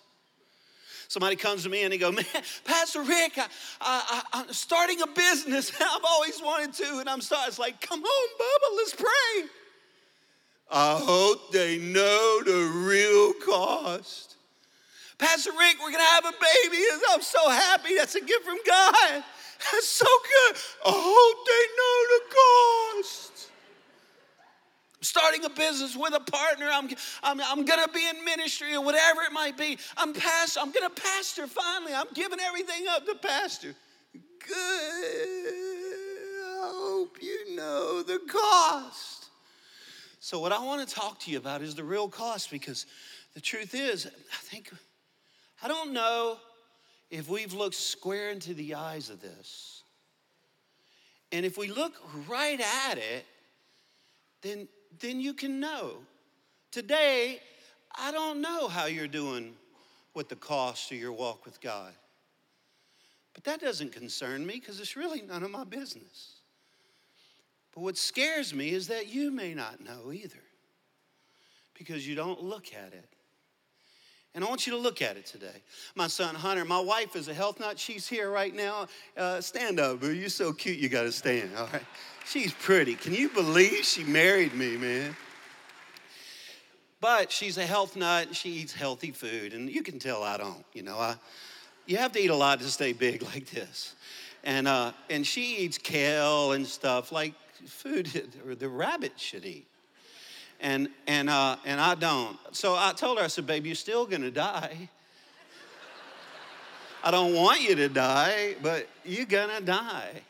Somebody 1.07 1.37
comes 1.37 1.63
to 1.63 1.69
me 1.69 1.83
and 1.83 1.93
they 1.93 1.97
go, 1.97 2.11
Man, 2.11 2.25
Pastor 2.65 3.01
Rick, 3.01 3.39
I, 3.79 4.21
am 4.33 4.51
starting 4.51 5.01
a 5.01 5.07
business. 5.07 5.71
I've 5.81 6.03
always 6.03 6.41
wanted 6.41 6.73
to. 6.73 6.99
And 6.99 7.07
I'm 7.07 7.21
starting, 7.21 7.47
it's 7.47 7.59
like, 7.59 7.79
Come 7.79 8.03
on, 8.03 8.29
Bubba, 8.37 8.75
let's 8.75 8.95
pray. 8.95 9.49
I 10.69 10.99
hope 11.01 11.53
they 11.53 11.77
know 11.77 12.41
the 12.43 12.69
real 12.85 13.33
cost. 13.33 14.35
Pastor 15.17 15.51
Rick, 15.51 15.77
we're 15.81 15.91
gonna 15.91 16.03
have 16.03 16.25
a 16.25 16.33
baby. 16.33 16.83
I'm 17.11 17.21
so 17.21 17.49
happy. 17.49 17.95
That's 17.95 18.15
a 18.15 18.21
gift 18.21 18.43
from 18.43 18.57
God. 18.67 19.23
That's 19.59 19.87
so 19.87 20.05
good. 20.05 20.55
I 20.85 20.91
hope 20.93 21.45
they 21.45 21.65
know 21.77 21.97
the 22.15 23.03
cost. 23.03 23.49
I'm 24.97 25.03
starting 25.03 25.45
a 25.45 25.49
business 25.49 25.95
with 25.95 26.13
a 26.13 26.19
partner. 26.19 26.67
I'm, 26.71 26.89
I'm, 27.23 27.41
I'm 27.41 27.65
gonna 27.65 27.87
be 27.87 28.07
in 28.07 28.23
ministry 28.25 28.75
or 28.75 28.83
whatever 28.83 29.21
it 29.21 29.31
might 29.31 29.57
be. 29.57 29.77
I'm 29.97 30.13
pastor. 30.13 30.59
I'm 30.61 30.71
gonna 30.71 30.89
pastor 30.89 31.47
finally. 31.47 31.93
I'm 31.93 32.07
giving 32.13 32.39
everything 32.39 32.85
up 32.89 33.05
to 33.05 33.15
pastor. 33.15 33.75
Good. 34.13 34.55
I 36.65 36.71
hope 36.73 37.17
you 37.21 37.55
know 37.55 38.03
the 38.03 38.19
cost. 38.27 39.25
So, 40.19 40.39
what 40.39 40.51
I 40.51 40.63
want 40.63 40.87
to 40.87 40.95
talk 40.95 41.19
to 41.21 41.31
you 41.31 41.37
about 41.37 41.61
is 41.61 41.75
the 41.75 41.83
real 41.83 42.07
cost 42.07 42.49
because 42.49 42.85
the 43.35 43.41
truth 43.41 43.75
is, 43.75 44.07
I 44.07 44.37
think 44.37 44.71
I 45.61 45.67
don't 45.67 45.93
know 45.93 46.37
if 47.15 47.29
we've 47.29 47.53
looked 47.53 47.75
square 47.75 48.29
into 48.31 48.53
the 48.53 48.75
eyes 48.75 49.09
of 49.09 49.21
this. 49.21 49.83
And 51.31 51.45
if 51.45 51.57
we 51.57 51.69
look 51.69 51.93
right 52.27 52.59
at 52.89 52.97
it, 52.97 53.25
then, 54.41 54.67
then 54.99 55.21
you 55.21 55.33
can 55.33 55.61
know. 55.61 55.93
Today, 56.71 57.39
I 57.97 58.11
don't 58.11 58.41
know 58.41 58.67
how 58.67 58.87
you're 58.87 59.07
doing 59.07 59.53
with 60.13 60.27
the 60.27 60.35
cost 60.35 60.91
of 60.91 60.97
your 60.97 61.13
walk 61.13 61.45
with 61.45 61.61
God. 61.61 61.93
But 63.33 63.45
that 63.45 63.61
doesn't 63.61 63.93
concern 63.93 64.45
me 64.45 64.55
because 64.55 64.81
it's 64.81 64.97
really 64.97 65.21
none 65.21 65.43
of 65.43 65.51
my 65.51 65.63
business. 65.63 66.39
But 67.73 67.81
what 67.81 67.97
scares 67.97 68.53
me 68.53 68.71
is 68.71 68.89
that 68.89 69.07
you 69.07 69.31
may 69.31 69.53
not 69.53 69.79
know 69.79 70.11
either 70.11 70.43
because 71.77 72.05
you 72.05 72.15
don't 72.15 72.43
look 72.43 72.73
at 72.73 72.91
it. 72.91 73.14
And 74.35 74.43
I 74.43 74.49
want 74.49 74.67
you 74.67 74.73
to 74.73 74.77
look 74.77 75.01
at 75.01 75.15
it 75.15 75.25
today. 75.25 75.63
My 75.95 76.07
son 76.07 76.35
Hunter, 76.35 76.65
my 76.65 76.79
wife 76.79 77.15
is 77.15 77.29
a 77.29 77.33
health 77.33 77.57
nut. 77.57 77.79
She's 77.79 78.05
here 78.05 78.29
right 78.29 78.53
now. 78.53 78.87
Uh, 79.15 79.39
stand 79.39 79.79
up, 79.79 80.01
boo. 80.01 80.13
You're 80.13 80.27
so 80.27 80.51
cute, 80.51 80.77
you 80.77 80.89
got 80.89 81.03
to 81.03 81.11
stand, 81.13 81.51
all 81.57 81.69
right? 81.71 81.85
She's 82.25 82.53
pretty. 82.53 82.95
Can 82.95 83.13
you 83.13 83.29
believe 83.29 83.85
she 83.85 84.03
married 84.03 84.53
me, 84.53 84.75
man? 84.75 85.15
But 86.99 87.31
she's 87.31 87.57
a 87.57 87.65
health 87.65 87.95
nut. 87.95 88.27
And 88.27 88.35
she 88.35 88.49
eats 88.49 88.73
healthy 88.73 89.11
food, 89.11 89.53
and 89.53 89.69
you 89.69 89.81
can 89.81 89.99
tell 89.99 90.21
I 90.21 90.35
don't. 90.35 90.65
You 90.73 90.83
know, 90.83 90.97
I, 90.97 91.15
you 91.85 91.95
have 91.95 92.11
to 92.11 92.19
eat 92.19 92.29
a 92.29 92.35
lot 92.35 92.59
to 92.59 92.65
stay 92.65 92.91
big 92.91 93.21
like 93.33 93.49
this. 93.49 93.95
And, 94.43 94.67
uh, 94.67 94.91
and 95.09 95.25
she 95.25 95.59
eats 95.59 95.77
kale 95.77 96.51
and 96.51 96.67
stuff 96.67 97.13
like 97.13 97.33
food 97.65 98.07
the 98.59 98.69
rabbit 98.69 99.13
should 99.15 99.45
eat 99.45 99.65
and 100.59 100.89
and 101.07 101.29
uh, 101.29 101.57
and 101.65 101.79
I 101.79 101.95
don't. 101.95 102.37
So 102.51 102.75
I 102.75 102.93
told 102.95 103.17
her, 103.17 103.23
I 103.23 103.27
said, 103.27 103.47
"Baby, 103.47 103.69
you're 103.69 103.75
still 103.75 104.05
gonna 104.05 104.31
die. 104.31 104.89
I 107.03 107.11
don't 107.11 107.33
want 107.35 107.61
you 107.61 107.75
to 107.75 107.89
die, 107.89 108.55
but 108.63 108.87
you're 109.03 109.25
gonna 109.25 109.61
die. 109.61 110.21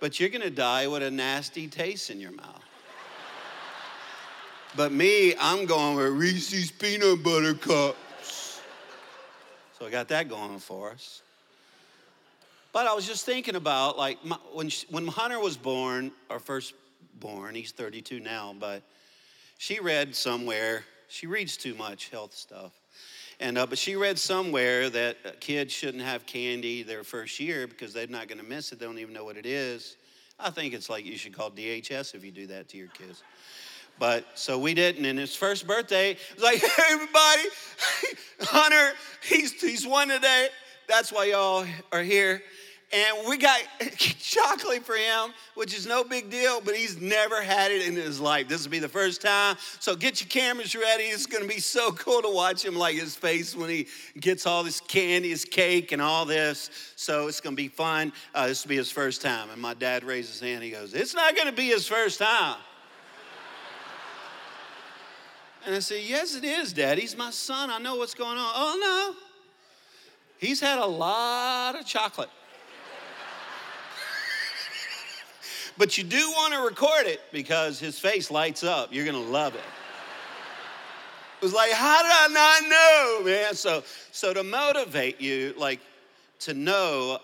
But 0.00 0.20
you're 0.20 0.28
gonna 0.28 0.50
die 0.50 0.86
with 0.86 1.02
a 1.02 1.10
nasty 1.10 1.68
taste 1.68 2.10
in 2.10 2.20
your 2.20 2.32
mouth." 2.32 2.62
But 4.76 4.92
me, 4.92 5.34
I'm 5.40 5.66
going 5.66 5.96
with 5.96 6.12
Reese's 6.12 6.70
peanut 6.70 7.22
butter 7.22 7.54
cups. 7.54 8.60
So 9.78 9.86
I 9.86 9.90
got 9.90 10.08
that 10.08 10.28
going 10.28 10.58
for 10.58 10.90
us. 10.90 11.22
But 12.72 12.86
I 12.86 12.94
was 12.94 13.06
just 13.06 13.24
thinking 13.24 13.56
about 13.56 13.96
like 13.96 14.24
my, 14.24 14.36
when 14.52 14.68
she, 14.68 14.86
when 14.90 15.06
Hunter 15.06 15.40
was 15.40 15.56
born, 15.56 16.12
our 16.30 16.38
first 16.38 16.74
born, 17.18 17.54
he's 17.54 17.72
32 17.72 18.20
now, 18.20 18.54
but 18.58 18.82
she 19.58 19.80
read 19.80 20.14
somewhere, 20.14 20.84
she 21.08 21.26
reads 21.26 21.56
too 21.56 21.74
much 21.74 22.08
health 22.08 22.32
stuff. 22.32 22.72
And, 23.40 23.58
uh, 23.58 23.66
but 23.66 23.78
she 23.78 23.96
read 23.96 24.18
somewhere 24.18 24.88
that 24.90 25.40
kids 25.40 25.72
shouldn't 25.72 26.02
have 26.02 26.26
candy 26.26 26.82
their 26.82 27.04
first 27.04 27.38
year 27.38 27.66
because 27.66 27.92
they're 27.92 28.06
not 28.06 28.28
going 28.28 28.38
to 28.38 28.44
miss 28.44 28.72
it. 28.72 28.78
They 28.80 28.86
don't 28.86 28.98
even 28.98 29.14
know 29.14 29.24
what 29.24 29.36
it 29.36 29.46
is. 29.46 29.96
I 30.40 30.50
think 30.50 30.74
it's 30.74 30.88
like 30.88 31.04
you 31.04 31.16
should 31.16 31.36
call 31.36 31.50
DHS 31.50 32.14
if 32.14 32.24
you 32.24 32.30
do 32.30 32.46
that 32.48 32.68
to 32.70 32.76
your 32.76 32.88
kids. 32.88 33.22
But 33.98 34.24
so 34.34 34.58
we 34.58 34.74
didn't. 34.74 35.04
And 35.04 35.18
his 35.18 35.34
first 35.34 35.66
birthday, 35.66 36.12
it 36.12 36.18
was 36.34 36.44
like, 36.44 36.58
hey, 36.76 36.82
everybody, 36.90 37.42
Hunter, 38.42 38.92
he's, 39.22 39.60
he's 39.60 39.86
one 39.86 40.08
today. 40.08 40.48
That's 40.88 41.12
why 41.12 41.26
y'all 41.26 41.66
are 41.92 42.02
here 42.02 42.42
and 42.90 43.28
we 43.28 43.36
got 43.36 43.60
chocolate 43.98 44.82
for 44.82 44.94
him, 44.94 45.34
which 45.54 45.76
is 45.76 45.86
no 45.86 46.04
big 46.04 46.30
deal, 46.30 46.62
but 46.62 46.74
he's 46.74 46.98
never 46.98 47.42
had 47.42 47.70
it 47.70 47.86
in 47.86 47.94
his 47.94 48.18
life. 48.18 48.48
This 48.48 48.64
will 48.64 48.70
be 48.70 48.78
the 48.78 48.88
first 48.88 49.20
time. 49.20 49.56
So 49.78 49.94
get 49.94 50.22
your 50.22 50.28
cameras 50.28 50.74
ready. 50.74 51.04
It's 51.04 51.26
going 51.26 51.42
to 51.42 51.48
be 51.48 51.60
so 51.60 51.92
cool 51.98 52.22
to 52.22 52.30
watch 52.30 52.64
him, 52.64 52.74
like 52.74 52.96
his 52.96 53.14
face 53.14 53.54
when 53.54 53.68
he 53.68 53.88
gets 54.18 54.46
all 54.46 54.64
this 54.64 54.80
candy, 54.80 55.28
his 55.28 55.44
cake, 55.44 55.92
and 55.92 56.00
all 56.00 56.24
this. 56.24 56.70
So 56.96 57.28
it's 57.28 57.42
going 57.42 57.54
to 57.54 57.62
be 57.62 57.68
fun. 57.68 58.10
Uh, 58.34 58.46
this 58.46 58.64
will 58.64 58.70
be 58.70 58.76
his 58.76 58.90
first 58.90 59.20
time. 59.20 59.50
And 59.50 59.60
my 59.60 59.74
dad 59.74 60.02
raised 60.02 60.30
his 60.30 60.40
hand. 60.40 60.62
He 60.62 60.70
goes, 60.70 60.94
It's 60.94 61.14
not 61.14 61.36
going 61.36 61.48
to 61.48 61.52
be 61.52 61.68
his 61.68 61.86
first 61.86 62.18
time. 62.18 62.56
And 65.66 65.74
I 65.74 65.80
said, 65.80 66.02
Yes, 66.02 66.34
it 66.36 66.44
is, 66.44 66.72
Dad. 66.72 66.96
He's 66.96 67.16
my 67.16 67.30
son. 67.30 67.68
I 67.70 67.78
know 67.78 67.96
what's 67.96 68.14
going 68.14 68.38
on. 68.38 68.52
Oh, 68.54 68.78
no. 68.80 69.16
He's 70.38 70.60
had 70.60 70.78
a 70.78 70.86
lot 70.86 71.78
of 71.78 71.84
chocolate. 71.84 72.30
But 75.78 75.96
you 75.96 76.02
do 76.02 76.30
want 76.32 76.52
to 76.54 76.60
record 76.60 77.06
it 77.06 77.20
because 77.32 77.78
his 77.78 77.98
face 78.00 78.32
lights 78.32 78.64
up. 78.64 78.92
You're 78.92 79.04
going 79.04 79.24
to 79.24 79.30
love 79.30 79.54
it. 79.54 79.60
It 81.40 81.44
was 81.44 81.54
like, 81.54 81.70
how 81.70 82.02
did 82.02 82.10
I 82.12 82.28
not 82.32 82.68
know, 82.68 83.30
man? 83.30 83.54
So, 83.54 83.84
so 84.10 84.34
to 84.34 84.42
motivate 84.42 85.20
you, 85.20 85.54
like 85.56 85.78
to 86.40 86.52
know, 86.52 87.20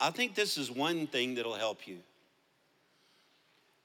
I 0.00 0.10
think 0.10 0.34
this 0.34 0.58
is 0.58 0.68
one 0.68 1.06
thing 1.06 1.36
that'll 1.36 1.54
help 1.54 1.86
you. 1.86 1.98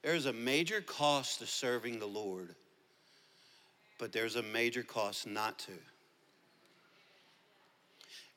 There's 0.02 0.26
a 0.26 0.34
major 0.34 0.82
cost 0.82 1.40
to 1.40 1.46
serving 1.46 2.00
the 2.00 2.08
Lord, 2.08 2.56
but 4.00 4.12
there's 4.12 4.36
a 4.36 4.44
major 4.44 4.82
cost 4.82 5.28
not 5.28 5.60
to. 5.60 5.72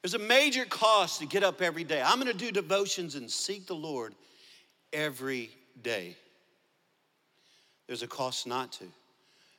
There's 0.02 0.14
a 0.14 0.18
major 0.18 0.66
cost 0.66 1.20
to 1.20 1.26
get 1.26 1.42
up 1.42 1.62
every 1.62 1.84
day. 1.84 2.02
I'm 2.04 2.20
going 2.20 2.26
to 2.26 2.36
do 2.36 2.50
devotions 2.50 3.14
and 3.14 3.30
seek 3.30 3.66
the 3.66 3.74
Lord 3.74 4.14
every 4.92 5.50
day. 5.82 6.16
There's 7.86 8.02
a 8.02 8.06
cost 8.06 8.46
not 8.46 8.72
to. 8.74 8.84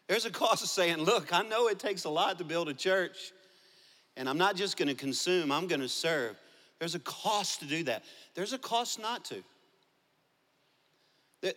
There's 0.08 0.26
a 0.26 0.32
cost 0.32 0.64
of 0.64 0.70
saying, 0.70 0.98
look, 0.98 1.34
I 1.34 1.44
know 1.44 1.68
it 1.68 1.80
takes 1.80 2.04
a 2.04 2.10
lot 2.10 2.38
to 2.40 2.44
build 2.44 2.70
a 2.70 2.74
church, 2.74 3.32
and 4.18 4.28
I'm 4.28 4.38
not 4.38 4.56
just 4.56 4.78
gonna 4.78 4.96
consume, 4.96 5.52
I'm 5.52 5.68
gonna 5.68 5.88
serve. 5.88 6.36
There's 6.80 6.96
a 6.96 7.00
cost 7.00 7.62
to 7.62 7.66
do 7.66 7.84
that. 7.86 8.04
There's 8.36 8.54
a 8.54 8.58
cost 8.58 9.00
not 9.00 9.26
to. 9.26 9.44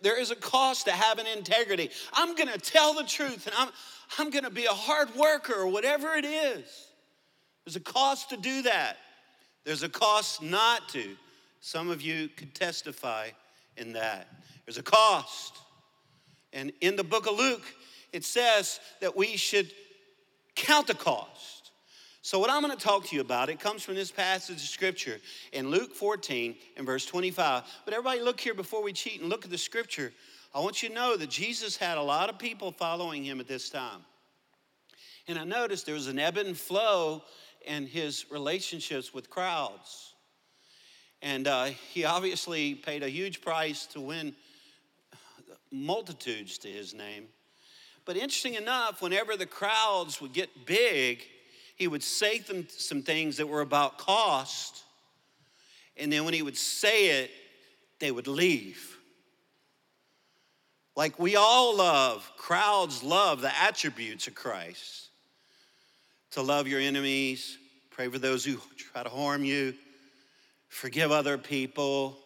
There 0.01 0.19
is 0.19 0.31
a 0.31 0.35
cost 0.35 0.85
to 0.85 0.91
having 0.91 1.25
integrity. 1.27 1.89
I'm 2.13 2.35
gonna 2.35 2.57
tell 2.57 2.93
the 2.93 3.03
truth 3.03 3.47
and 3.47 3.55
I'm, 3.57 3.69
I'm 4.17 4.29
gonna 4.29 4.49
be 4.49 4.65
a 4.65 4.73
hard 4.73 5.15
worker 5.15 5.53
or 5.53 5.67
whatever 5.67 6.15
it 6.15 6.25
is. 6.25 6.87
There's 7.65 7.77
a 7.77 7.81
cost 7.81 8.29
to 8.29 8.37
do 8.37 8.63
that. 8.63 8.97
There's 9.63 9.83
a 9.83 9.89
cost 9.89 10.41
not 10.41 10.89
to. 10.89 11.15
Some 11.61 11.89
of 11.89 12.01
you 12.01 12.29
could 12.29 12.53
testify 12.53 13.29
in 13.77 13.93
that. 13.93 14.27
There's 14.65 14.77
a 14.77 14.83
cost. 14.83 15.57
And 16.53 16.71
in 16.81 16.95
the 16.95 17.03
book 17.03 17.27
of 17.27 17.37
Luke, 17.37 17.63
it 18.13 18.23
says 18.23 18.79
that 19.01 19.15
we 19.15 19.37
should 19.37 19.71
count 20.55 20.87
the 20.87 20.93
cost. 20.93 21.71
So, 22.21 22.39
what 22.39 22.49
I'm 22.49 22.61
going 22.61 22.75
to 22.75 22.83
talk 22.83 23.05
to 23.05 23.15
you 23.15 23.21
about, 23.21 23.47
it 23.49 23.59
comes 23.59 23.83
from 23.83 23.95
this 23.95 24.11
passage 24.11 24.57
of 24.57 24.61
scripture 24.61 25.19
in 25.53 25.69
Luke 25.69 25.95
14 25.95 26.55
and 26.75 26.85
verse 26.85 27.05
25. 27.05 27.63
But 27.85 27.93
everybody, 27.93 28.19
look 28.19 28.39
here 28.39 28.53
before 28.53 28.83
we 28.83 28.91
cheat 28.91 29.21
and 29.21 29.29
look 29.29 29.45
at 29.45 29.51
the 29.51 29.57
scripture. 29.57 30.11
I 30.53 30.59
want 30.59 30.83
you 30.83 30.89
to 30.89 30.95
know 30.95 31.15
that 31.15 31.29
Jesus 31.29 31.77
had 31.77 31.97
a 31.97 32.01
lot 32.01 32.29
of 32.29 32.37
people 32.37 32.71
following 32.71 33.23
him 33.23 33.39
at 33.39 33.47
this 33.47 33.69
time. 33.69 34.01
And 35.27 35.37
I 35.37 35.43
noticed 35.43 35.85
there 35.85 35.95
was 35.95 36.07
an 36.07 36.19
ebb 36.19 36.37
and 36.37 36.57
flow 36.57 37.23
in 37.65 37.85
his 37.85 38.25
relationships 38.31 39.13
with 39.13 39.29
crowds. 39.29 40.15
And 41.21 41.47
uh, 41.47 41.65
he 41.91 42.05
obviously 42.05 42.75
paid 42.75 43.03
a 43.03 43.09
huge 43.09 43.41
price 43.41 43.85
to 43.87 44.01
win 44.01 44.35
multitudes 45.71 46.57
to 46.59 46.67
his 46.67 46.93
name. 46.93 47.25
But 48.05 48.15
interesting 48.15 48.53
enough, 48.53 49.01
whenever 49.01 49.35
the 49.35 49.45
crowds 49.45 50.21
would 50.21 50.33
get 50.33 50.65
big, 50.65 51.23
he 51.75 51.87
would 51.87 52.03
say 52.03 52.39
them 52.39 52.67
some 52.69 53.01
things 53.01 53.37
that 53.37 53.47
were 53.47 53.61
about 53.61 53.97
cost. 53.97 54.83
And 55.97 56.11
then 56.11 56.23
when 56.23 56.33
he 56.33 56.41
would 56.41 56.57
say 56.57 57.21
it, 57.21 57.31
they 57.99 58.11
would 58.11 58.27
leave. 58.27 58.97
Like 60.95 61.19
we 61.19 61.35
all 61.35 61.77
love, 61.77 62.31
crowds 62.37 63.03
love 63.03 63.41
the 63.41 63.55
attributes 63.61 64.27
of 64.27 64.35
Christ. 64.35 65.09
To 66.31 66.41
love 66.41 66.67
your 66.67 66.79
enemies, 66.79 67.57
pray 67.91 68.07
for 68.07 68.19
those 68.19 68.43
who 68.43 68.57
try 68.77 69.03
to 69.03 69.09
harm 69.09 69.43
you, 69.43 69.73
forgive 70.69 71.11
other 71.11 71.37
people. 71.37 72.17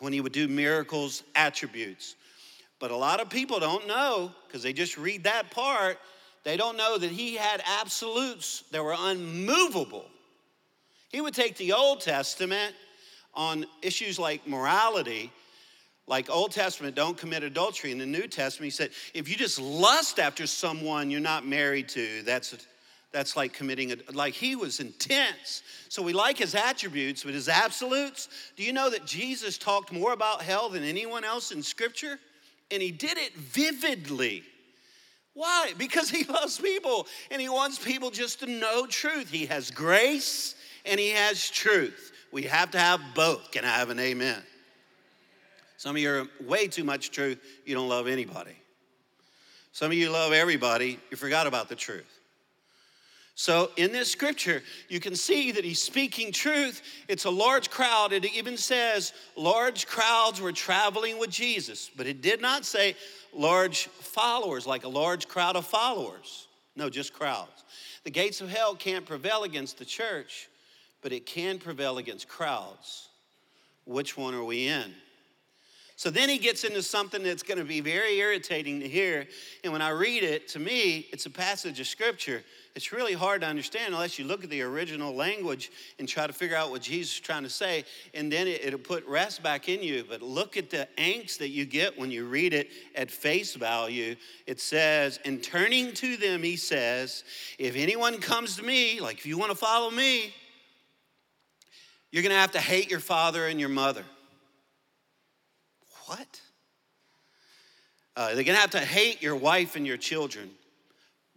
When 0.00 0.12
he 0.12 0.20
would 0.20 0.32
do 0.32 0.46
miracles, 0.46 1.24
attributes. 1.34 2.14
But 2.78 2.92
a 2.92 2.96
lot 2.96 3.20
of 3.20 3.28
people 3.28 3.58
don't 3.58 3.88
know 3.88 4.32
because 4.46 4.62
they 4.62 4.72
just 4.72 4.96
read 4.96 5.24
that 5.24 5.50
part. 5.50 5.98
They 6.44 6.56
don't 6.56 6.76
know 6.76 6.96
that 6.98 7.10
he 7.10 7.34
had 7.34 7.62
absolutes 7.80 8.62
that 8.70 8.82
were 8.82 8.94
unmovable. 8.96 10.06
He 11.10 11.20
would 11.20 11.34
take 11.34 11.56
the 11.56 11.72
Old 11.72 12.00
Testament 12.00 12.74
on 13.34 13.66
issues 13.82 14.18
like 14.18 14.46
morality, 14.46 15.32
like 16.06 16.30
Old 16.30 16.52
Testament, 16.52 16.94
don't 16.94 17.16
commit 17.16 17.42
adultery. 17.42 17.92
In 17.92 17.98
the 17.98 18.06
New 18.06 18.26
Testament, 18.26 18.64
he 18.64 18.70
said, 18.70 18.90
if 19.14 19.28
you 19.28 19.36
just 19.36 19.60
lust 19.60 20.18
after 20.18 20.46
someone 20.46 21.10
you're 21.10 21.20
not 21.20 21.46
married 21.46 21.88
to, 21.90 22.22
that's 22.22 22.56
that's 23.12 23.36
like 23.36 23.52
committing 23.52 23.92
a 23.92 23.96
like 24.12 24.34
he 24.34 24.54
was 24.54 24.80
intense. 24.80 25.62
So 25.88 26.02
we 26.02 26.12
like 26.12 26.38
his 26.38 26.54
attributes 26.54 27.24
but 27.24 27.34
his 27.34 27.48
absolutes. 27.48 28.28
Do 28.56 28.62
you 28.62 28.72
know 28.72 28.90
that 28.90 29.06
jesus 29.06 29.56
talked 29.56 29.92
more 29.92 30.12
about 30.12 30.42
hell 30.42 30.68
than 30.68 30.84
anyone 30.84 31.24
else 31.24 31.50
in 31.50 31.62
scripture? 31.62 32.18
And 32.70 32.82
he 32.82 32.90
did 32.90 33.16
it 33.16 33.34
vividly. 33.34 34.42
Why? 35.32 35.72
Because 35.78 36.10
he 36.10 36.24
loves 36.32 36.58
people. 36.58 37.06
And 37.30 37.40
he 37.40 37.48
wants 37.48 37.78
people 37.78 38.10
just 38.10 38.40
to 38.40 38.46
know 38.46 38.86
truth. 38.86 39.30
He 39.30 39.46
has 39.46 39.70
grace 39.70 40.54
and 40.84 41.00
he 41.00 41.10
has 41.10 41.48
truth. 41.48 42.12
We 42.30 42.42
have 42.42 42.70
to 42.72 42.78
have 42.78 43.00
both. 43.14 43.50
Can 43.52 43.64
i 43.64 43.68
have 43.68 43.88
an 43.88 43.98
amen? 43.98 44.42
Some 45.78 45.96
of 45.96 46.02
you 46.02 46.10
are 46.10 46.26
way 46.44 46.66
too 46.66 46.84
much 46.84 47.10
truth. 47.10 47.40
You 47.64 47.74
don't 47.74 47.88
love 47.88 48.06
anybody. 48.06 48.56
Some 49.72 49.92
of 49.92 49.96
you 49.96 50.10
love 50.10 50.32
everybody. 50.32 50.98
You 51.10 51.16
forgot 51.16 51.46
about 51.46 51.70
the 51.70 51.76
truth 51.76 52.17
so, 53.40 53.70
in 53.76 53.92
this 53.92 54.10
scripture, 54.10 54.64
you 54.88 54.98
can 54.98 55.14
see 55.14 55.52
that 55.52 55.64
he's 55.64 55.80
speaking 55.80 56.32
truth. 56.32 56.82
It's 57.06 57.24
a 57.24 57.30
large 57.30 57.70
crowd. 57.70 58.12
It 58.12 58.24
even 58.24 58.56
says 58.56 59.12
large 59.36 59.86
crowds 59.86 60.40
were 60.40 60.50
traveling 60.50 61.20
with 61.20 61.30
Jesus, 61.30 61.88
but 61.96 62.08
it 62.08 62.20
did 62.20 62.42
not 62.42 62.64
say 62.64 62.96
large 63.32 63.86
followers, 63.86 64.66
like 64.66 64.82
a 64.82 64.88
large 64.88 65.28
crowd 65.28 65.54
of 65.54 65.64
followers. 65.64 66.48
No, 66.74 66.90
just 66.90 67.12
crowds. 67.12 67.62
The 68.02 68.10
gates 68.10 68.40
of 68.40 68.50
hell 68.50 68.74
can't 68.74 69.06
prevail 69.06 69.44
against 69.44 69.78
the 69.78 69.84
church, 69.84 70.48
but 71.00 71.12
it 71.12 71.24
can 71.24 71.60
prevail 71.60 71.98
against 71.98 72.26
crowds. 72.26 73.06
Which 73.84 74.16
one 74.16 74.34
are 74.34 74.42
we 74.42 74.66
in? 74.66 74.92
So 75.94 76.10
then 76.10 76.28
he 76.28 76.38
gets 76.38 76.64
into 76.64 76.82
something 76.82 77.22
that's 77.22 77.44
going 77.44 77.58
to 77.58 77.64
be 77.64 77.80
very 77.80 78.18
irritating 78.18 78.80
to 78.80 78.88
hear. 78.88 79.28
And 79.62 79.72
when 79.72 79.82
I 79.82 79.90
read 79.90 80.24
it, 80.24 80.48
to 80.48 80.58
me, 80.58 81.06
it's 81.12 81.26
a 81.26 81.30
passage 81.30 81.78
of 81.78 81.86
scripture. 81.86 82.42
It's 82.78 82.92
really 82.92 83.12
hard 83.12 83.40
to 83.40 83.46
understand 83.48 83.92
unless 83.92 84.20
you 84.20 84.24
look 84.24 84.44
at 84.44 84.50
the 84.50 84.62
original 84.62 85.12
language 85.12 85.72
and 85.98 86.08
try 86.08 86.28
to 86.28 86.32
figure 86.32 86.54
out 86.54 86.70
what 86.70 86.80
Jesus 86.80 87.14
is 87.14 87.18
trying 87.18 87.42
to 87.42 87.50
say. 87.50 87.84
And 88.14 88.30
then 88.30 88.46
it, 88.46 88.70
will 88.70 88.78
put 88.78 89.04
rest 89.08 89.42
back 89.42 89.68
in 89.68 89.82
you. 89.82 90.04
But 90.08 90.22
look 90.22 90.56
at 90.56 90.70
the 90.70 90.86
angst 90.96 91.38
that 91.38 91.48
you 91.48 91.64
get 91.64 91.98
when 91.98 92.12
you 92.12 92.26
read 92.26 92.54
it 92.54 92.70
at 92.94 93.10
face 93.10 93.56
value. 93.56 94.14
It 94.46 94.60
says, 94.60 95.18
In 95.24 95.40
turning 95.40 95.92
to 95.94 96.16
them, 96.16 96.44
he 96.44 96.54
says, 96.54 97.24
If 97.58 97.74
anyone 97.74 98.20
comes 98.20 98.54
to 98.58 98.62
me, 98.62 99.00
like 99.00 99.18
if 99.18 99.26
you 99.26 99.38
want 99.38 99.50
to 99.50 99.58
follow 99.58 99.90
me, 99.90 100.32
you're 102.12 102.22
going 102.22 102.32
to 102.32 102.40
have 102.40 102.52
to 102.52 102.60
hate 102.60 102.88
your 102.88 103.00
father 103.00 103.48
and 103.48 103.58
your 103.58 103.70
mother. 103.70 104.04
What? 106.06 106.40
Uh, 108.16 108.26
they're 108.36 108.44
going 108.44 108.54
to 108.54 108.60
have 108.60 108.70
to 108.70 108.78
hate 108.78 109.20
your 109.20 109.34
wife 109.34 109.74
and 109.74 109.84
your 109.84 109.96
children, 109.96 110.48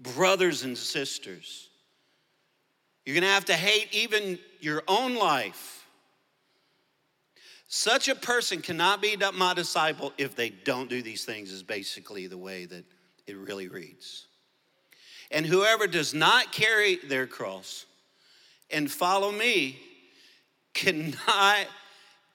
brothers 0.02 0.64
and 0.64 0.78
sisters. 0.78 1.70
You're 3.06 3.16
going 3.16 3.24
to 3.24 3.30
have 3.30 3.46
to 3.46 3.56
hate 3.56 3.88
even 3.92 4.40
your 4.60 4.84
own 4.88 5.16
life. 5.16 5.86
Such 7.68 8.10
a 8.10 8.16
person 8.16 8.62
cannot 8.62 9.02
be 9.02 9.16
my 9.34 9.54
disciple 9.54 10.14
if 10.18 10.36
they 10.36 10.50
don't 10.50 10.90
do 10.90 11.02
these 11.02 11.24
things, 11.24 11.52
is 11.52 11.64
basically 11.64 12.28
the 12.28 12.38
way 12.38 12.66
that 12.66 12.84
it 13.28 13.38
really 13.38 13.70
reads. 13.70 14.28
And 15.32 15.46
whoever 15.46 15.88
does 15.88 16.14
not 16.14 16.52
carry 16.52 16.98
their 16.98 17.26
cross 17.26 17.86
and 18.70 18.92
follow 18.92 19.32
me 19.32 19.80
cannot 20.74 21.68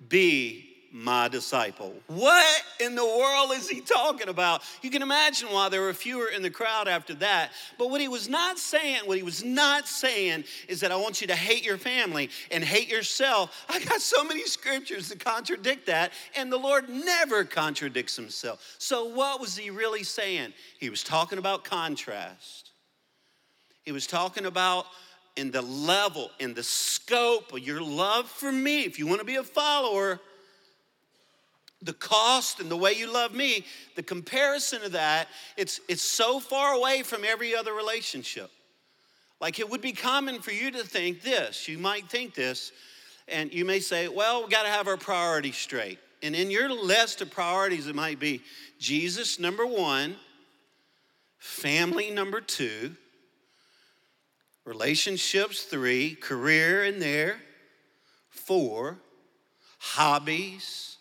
be 0.09 0.66
my 0.97 1.29
disciple. 1.29 1.93
What 2.07 2.63
in 2.81 2.95
the 2.95 3.05
world 3.05 3.53
is 3.53 3.69
he 3.69 3.83
talking 3.83 4.31
about? 4.31 4.63
You 4.81 4.89
can 4.89 5.03
imagine 5.03 5.49
why 5.51 5.69
there 5.69 5.83
were 5.83 5.93
fewer 5.93 6.29
in 6.29 6.41
the 6.41 6.49
crowd 6.49 6.89
after 6.89 7.13
that. 7.17 7.51
But 7.77 7.91
what 7.91 8.01
he 8.01 8.09
was 8.09 8.31
not 8.31 8.59
saying, 8.59 9.03
what 9.05 9.19
he 9.19 9.23
was 9.23 9.45
not 9.45 9.87
saying 9.87 10.45
is 10.69 10.81
that 10.81 10.93
I 10.93 10.97
want 10.97 11.21
you 11.21 11.27
to 11.27 11.37
hate 11.37 11.67
your 11.67 11.77
family 11.77 12.31
and 12.51 12.65
hate 12.65 12.89
yourself. 12.89 13.67
I 13.69 13.79
got 13.85 14.01
so 14.01 14.25
many 14.25 14.45
scriptures 14.47 15.11
to 15.11 15.19
contradict 15.19 15.87
that, 15.87 16.13
and 16.35 16.51
the 16.51 16.57
Lord 16.57 16.89
never 16.89 17.45
contradicts 17.45 18.17
himself. 18.17 18.77
So, 18.79 19.05
what 19.05 19.39
was 19.39 19.55
he 19.55 19.69
really 19.69 20.03
saying? 20.03 20.55
He 20.81 20.89
was 20.89 21.03
talking 21.03 21.39
about 21.39 21.63
contrast. 21.63 22.71
He 23.83 23.93
was 23.93 24.07
talking 24.07 24.47
about 24.47 24.87
in 25.37 25.51
the 25.51 25.61
level, 25.61 26.31
in 26.39 26.55
the 26.55 26.63
scope 26.63 27.53
of 27.53 27.59
your 27.59 27.83
love 27.83 28.27
for 28.27 28.51
me. 28.51 28.85
If 28.85 28.99
you 28.99 29.07
want 29.07 29.21
to 29.21 29.27
be 29.27 29.37
a 29.37 29.43
follower, 29.43 30.21
the 31.83 31.93
cost 31.93 32.61
and 32.61 32.71
the 32.71 32.77
way 32.77 32.93
you 32.93 33.13
love 33.13 33.35
me, 33.35 33.65
the 33.95 34.03
comparison 34.03 34.83
of 34.83 34.93
that, 34.93 35.29
it's, 35.57 35.81
it's 35.89 36.03
so 36.03 36.41
far 36.41 36.75
away 36.75 37.03
from 37.03 37.25
every 37.25 37.55
other 37.55 37.75
relationship. 37.75 38.51
Like 39.41 39.59
it 39.59 39.69
would 39.69 39.83
be 39.83 39.93
common 39.93 40.41
for 40.41 40.53
you 40.53 40.71
to 40.71 40.83
think 40.85 41.23
this. 41.23 41.69
You 41.69 41.79
might 41.79 42.09
think 42.09 42.35
this, 42.35 42.73
and 43.29 43.53
you 43.53 43.65
may 43.65 43.81
say, 43.81 44.09
well, 44.09 44.45
we 44.45 44.51
got 44.51 44.63
to 44.63 44.71
have 44.71 44.89
our 44.89 44.97
priorities 44.97 45.57
straight. 45.57 45.99
And 46.23 46.35
in 46.35 46.51
your 46.51 46.71
list 46.71 47.21
of 47.21 47.31
priorities, 47.31 47.87
it 47.87 47.95
might 47.95 48.19
be 48.19 48.41
Jesus, 48.79 49.39
number 49.39 49.67
one, 49.67 50.17
family, 51.39 52.11
number 52.11 52.41
two, 52.41 52.97
relationships, 54.65 55.65
three, 55.65 56.15
career 56.15 56.85
in 56.85 56.99
there, 56.99 57.37
four, 58.31 58.99
hobbies, 59.79 60.96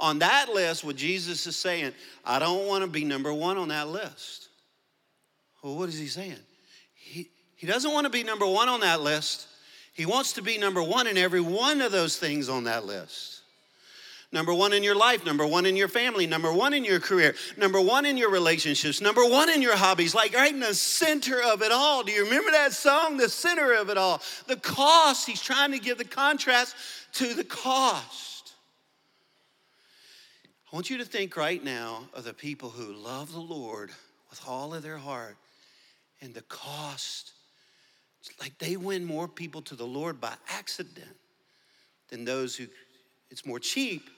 on 0.00 0.18
that 0.20 0.48
list, 0.52 0.82
what 0.82 0.96
Jesus 0.96 1.46
is 1.46 1.56
saying, 1.56 1.92
I 2.24 2.38
don't 2.38 2.66
want 2.66 2.82
to 2.82 2.90
be 2.90 3.04
number 3.04 3.32
one 3.32 3.58
on 3.58 3.68
that 3.68 3.88
list. 3.88 4.48
Well, 5.62 5.76
what 5.76 5.88
is 5.88 5.98
he 5.98 6.06
saying? 6.06 6.36
He, 6.94 7.28
he 7.56 7.66
doesn't 7.66 7.92
want 7.92 8.06
to 8.06 8.10
be 8.10 8.24
number 8.24 8.46
one 8.46 8.68
on 8.68 8.80
that 8.80 9.00
list. 9.00 9.46
He 9.92 10.06
wants 10.06 10.32
to 10.34 10.42
be 10.42 10.56
number 10.56 10.82
one 10.82 11.06
in 11.06 11.18
every 11.18 11.40
one 11.40 11.82
of 11.82 11.92
those 11.92 12.16
things 12.16 12.48
on 12.48 12.64
that 12.64 12.86
list. 12.86 13.42
Number 14.32 14.54
one 14.54 14.72
in 14.72 14.84
your 14.84 14.94
life, 14.94 15.26
number 15.26 15.44
one 15.44 15.66
in 15.66 15.74
your 15.74 15.88
family, 15.88 16.24
number 16.24 16.52
one 16.52 16.72
in 16.72 16.84
your 16.84 17.00
career, 17.00 17.34
number 17.56 17.80
one 17.80 18.06
in 18.06 18.16
your 18.16 18.30
relationships, 18.30 19.00
number 19.00 19.24
one 19.24 19.50
in 19.50 19.60
your 19.60 19.76
hobbies, 19.76 20.14
like 20.14 20.34
right 20.34 20.52
in 20.54 20.60
the 20.60 20.72
center 20.72 21.42
of 21.42 21.62
it 21.62 21.72
all. 21.72 22.04
Do 22.04 22.12
you 22.12 22.24
remember 22.24 22.52
that 22.52 22.72
song, 22.72 23.16
The 23.16 23.28
Center 23.28 23.74
of 23.74 23.90
It 23.90 23.98
All? 23.98 24.22
The 24.46 24.54
cost, 24.54 25.26
he's 25.26 25.42
trying 25.42 25.72
to 25.72 25.80
give 25.80 25.98
the 25.98 26.04
contrast 26.04 26.76
to 27.14 27.34
the 27.34 27.42
cost. 27.42 28.29
I 30.72 30.76
want 30.76 30.88
you 30.88 30.98
to 30.98 31.04
think 31.04 31.36
right 31.36 31.62
now 31.62 32.04
of 32.14 32.22
the 32.22 32.32
people 32.32 32.70
who 32.70 32.92
love 32.92 33.32
the 33.32 33.40
Lord 33.40 33.90
with 34.30 34.40
all 34.46 34.72
of 34.72 34.84
their 34.84 34.98
heart 34.98 35.36
and 36.20 36.32
the 36.32 36.42
cost. 36.42 37.32
like 38.40 38.56
they 38.58 38.76
win 38.76 39.04
more 39.04 39.26
people 39.26 39.62
to 39.62 39.74
the 39.74 39.86
Lord 39.86 40.20
by 40.20 40.34
accident 40.48 41.16
than 42.08 42.24
those 42.24 42.54
who 42.54 42.66
it's 43.30 43.44
more 43.44 43.58
cheap 43.58 44.10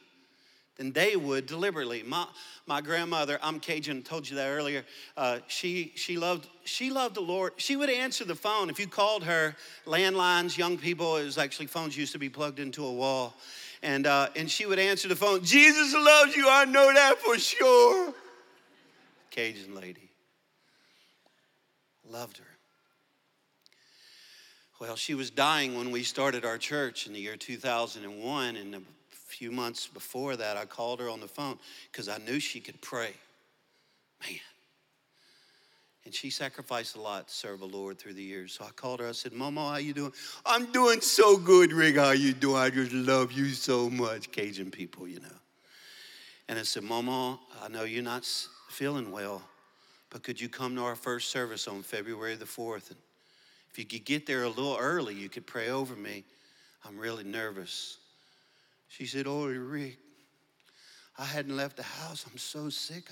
than 0.77 0.93
they 0.93 1.17
would 1.17 1.47
deliberately. 1.47 2.03
My, 2.03 2.27
my 2.67 2.81
grandmother, 2.81 3.39
I'm 3.43 3.61
Cajun, 3.61 4.03
told 4.03 4.29
you 4.29 4.37
that 4.37 4.49
earlier. 4.49 4.85
Uh, 5.17 5.39
she 5.47 5.93
she 5.95 6.17
loved 6.17 6.49
she 6.65 6.91
loved 6.91 7.15
the 7.15 7.21
Lord. 7.23 7.53
She 7.57 7.77
would 7.77 7.91
answer 7.91 8.25
the 8.25 8.35
phone 8.35 8.69
if 8.69 8.79
you 8.79 8.87
called 8.87 9.25
her 9.25 9.55
landlines. 9.87 10.59
Young 10.59 10.77
people, 10.77 11.17
it 11.17 11.25
was 11.25 11.39
actually 11.39 11.67
phones 11.67 11.97
used 11.97 12.13
to 12.13 12.19
be 12.19 12.29
plugged 12.29 12.59
into 12.59 12.85
a 12.85 12.93
wall, 12.93 13.35
and, 13.83 14.07
uh, 14.07 14.29
and 14.37 14.51
she 14.51 14.67
would 14.67 14.79
answer 14.79 15.09
the 15.09 15.17
phone, 15.17 15.43
Jesus 15.43 15.95
loves 15.95 16.37
you, 16.37 16.47
I 16.49 16.65
know 16.65 16.93
that 16.93 17.19
for 17.19 17.39
sure. 17.39 18.15
Cajun 19.31 19.75
lady. 19.75 20.11
Loved 22.09 22.39
her. 22.39 22.45
Well, 24.81 24.97
she 24.97 25.15
was 25.15 25.31
dying 25.31 25.77
when 25.77 25.91
we 25.91 26.03
started 26.03 26.45
our 26.45 26.59
church 26.59 27.07
in 27.07 27.13
the 27.13 27.21
year 27.21 27.37
2001. 27.37 28.57
And 28.57 28.75
a 28.75 28.81
few 29.11 29.53
months 29.53 29.87
before 29.87 30.37
that, 30.37 30.57
I 30.57 30.65
called 30.65 31.01
her 31.01 31.09
on 31.09 31.21
the 31.21 31.29
phone 31.29 31.59
because 31.91 32.09
I 32.09 32.19
knew 32.19 32.41
she 32.41 32.61
could 32.61 32.81
pray. 32.81 33.13
Man. 34.21 34.41
And 36.05 36.13
she 36.13 36.31
sacrificed 36.31 36.97
a 36.97 37.01
lot 37.01 37.29
to 37.29 37.35
serve 37.35 37.61
the 37.61 37.67
Lord 37.67 37.99
through 37.99 38.15
the 38.15 38.23
years. 38.23 38.55
So 38.55 38.65
I 38.65 38.71
called 38.71 39.01
her. 39.01 39.09
I 39.09 39.13
said, 39.13 39.33
Mama, 39.33 39.71
how 39.71 39.77
you 39.77 39.93
doing? 39.93 40.13
I'm 40.45 40.67
doing 40.73 41.01
so 41.01 41.37
good, 41.37 41.73
Rick. 41.73 41.97
How 41.97 42.11
you 42.11 42.33
doing? 42.33 42.57
I 42.57 42.71
just 42.71 42.93
love 42.93 43.31
you 43.31 43.51
so 43.51 43.89
much. 43.89 44.33
Cajun 44.33 44.71
people, 44.71 45.07
you 45.07 45.21
know. 45.21 45.29
And 46.49 46.59
I 46.59 46.63
said, 46.63 46.83
Mama, 46.83 47.39
I 47.63 47.69
know 47.69 47.85
you're 47.85 48.03
not 48.03 48.25
feeling 48.69 49.13
well, 49.13 49.43
but 50.11 50.25
could 50.25 50.41
you 50.41 50.49
come 50.49 50.75
to 50.75 50.83
our 50.83 50.97
first 50.97 51.31
service 51.31 51.69
on 51.69 51.83
February 51.83 52.35
the 52.35 52.45
4th? 52.47 52.91
And 52.91 52.99
if 53.71 53.79
you 53.79 53.85
could 53.85 54.05
get 54.05 54.27
there 54.27 54.43
a 54.43 54.49
little 54.49 54.77
early, 54.79 55.15
you 55.15 55.29
could 55.29 55.47
pray 55.47 55.71
over 55.71 55.95
me. 55.95 56.25
I'm 56.85 56.99
really 56.99 57.25
nervous. 57.25 57.99
She 58.89 59.07
said, 59.07 59.27
Oh, 59.27 59.47
Rick, 59.47 59.99
I 61.17 61.25
hadn't 61.25 61.57
left 61.57 61.77
the 61.77 61.85
house. 61.85 62.27
I'm 62.31 62.39
so 62.39 62.69
sick. 62.69 63.05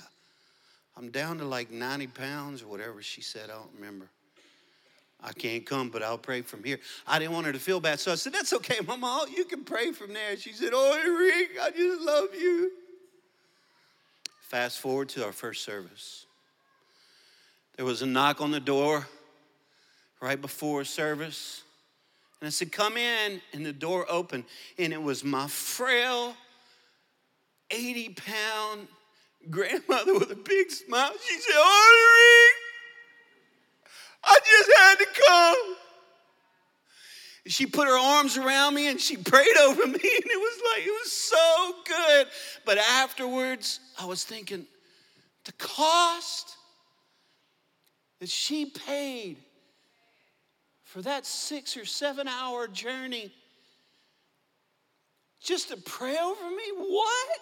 I'm 0.97 1.09
down 1.09 1.37
to 1.37 1.45
like 1.45 1.71
90 1.71 2.07
pounds 2.07 2.61
or 2.61 2.67
whatever 2.67 3.01
she 3.01 3.21
said. 3.21 3.49
I 3.49 3.53
don't 3.53 3.69
remember. 3.75 4.07
I 5.23 5.33
can't 5.33 5.65
come, 5.65 5.89
but 5.89 6.01
I'll 6.01 6.17
pray 6.17 6.41
from 6.41 6.63
here. 6.63 6.79
I 7.07 7.19
didn't 7.19 7.33
want 7.33 7.45
her 7.45 7.53
to 7.53 7.59
feel 7.59 7.79
bad, 7.79 7.99
so 7.99 8.11
I 8.11 8.15
said, 8.15 8.33
That's 8.33 8.53
okay, 8.53 8.79
Mama. 8.85 9.25
You 9.35 9.45
can 9.45 9.63
pray 9.63 9.91
from 9.91 10.13
there. 10.13 10.35
She 10.35 10.51
said, 10.51 10.71
Oh, 10.73 11.17
Rick, 11.19 11.51
I 11.61 11.69
just 11.69 12.01
love 12.01 12.29
you. 12.33 12.71
Fast 14.41 14.79
forward 14.79 15.09
to 15.09 15.25
our 15.25 15.31
first 15.31 15.63
service. 15.63 16.25
There 17.77 17.85
was 17.85 18.01
a 18.01 18.05
knock 18.05 18.41
on 18.41 18.51
the 18.51 18.59
door 18.59 19.07
right 20.21 20.39
before 20.39 20.83
service. 20.83 21.63
And 22.39 22.47
I 22.47 22.49
said, 22.49 22.71
Come 22.71 22.97
in. 22.97 23.41
And 23.53 23.65
the 23.65 23.73
door 23.73 24.05
opened. 24.09 24.45
And 24.79 24.91
it 24.91 25.01
was 25.01 25.23
my 25.23 25.47
frail, 25.47 26.35
80 27.69 28.09
pound 28.09 28.87
grandmother 29.49 30.13
with 30.13 30.31
a 30.31 30.35
big 30.35 30.71
smile. 30.71 31.11
She 31.27 31.39
said, 31.39 31.55
Henri, 31.55 32.51
I 34.23 34.39
just 34.45 34.71
had 34.77 34.95
to 34.95 35.05
come. 35.27 35.75
She 37.47 37.65
put 37.65 37.87
her 37.87 37.97
arms 37.97 38.37
around 38.37 38.75
me 38.75 38.87
and 38.87 39.01
she 39.01 39.17
prayed 39.17 39.57
over 39.61 39.85
me, 39.85 39.93
and 39.93 39.95
it 40.01 40.39
was 40.39 40.61
like, 40.75 40.85
it 40.85 40.91
was 40.91 41.11
so 41.11 41.75
good. 41.85 42.27
But 42.65 42.77
afterwards, 42.77 43.79
I 43.99 44.05
was 44.05 44.23
thinking, 44.23 44.65
the 45.45 45.53
cost 45.53 46.55
that 48.19 48.29
she 48.29 48.67
paid 48.67 49.37
for 50.83 51.01
that 51.01 51.25
six 51.25 51.75
or 51.77 51.85
seven 51.85 52.27
hour 52.27 52.67
journey 52.67 53.31
just 55.41 55.69
to 55.69 55.77
pray 55.77 56.17
over 56.17 56.49
me? 56.49 56.63
What? 56.77 57.39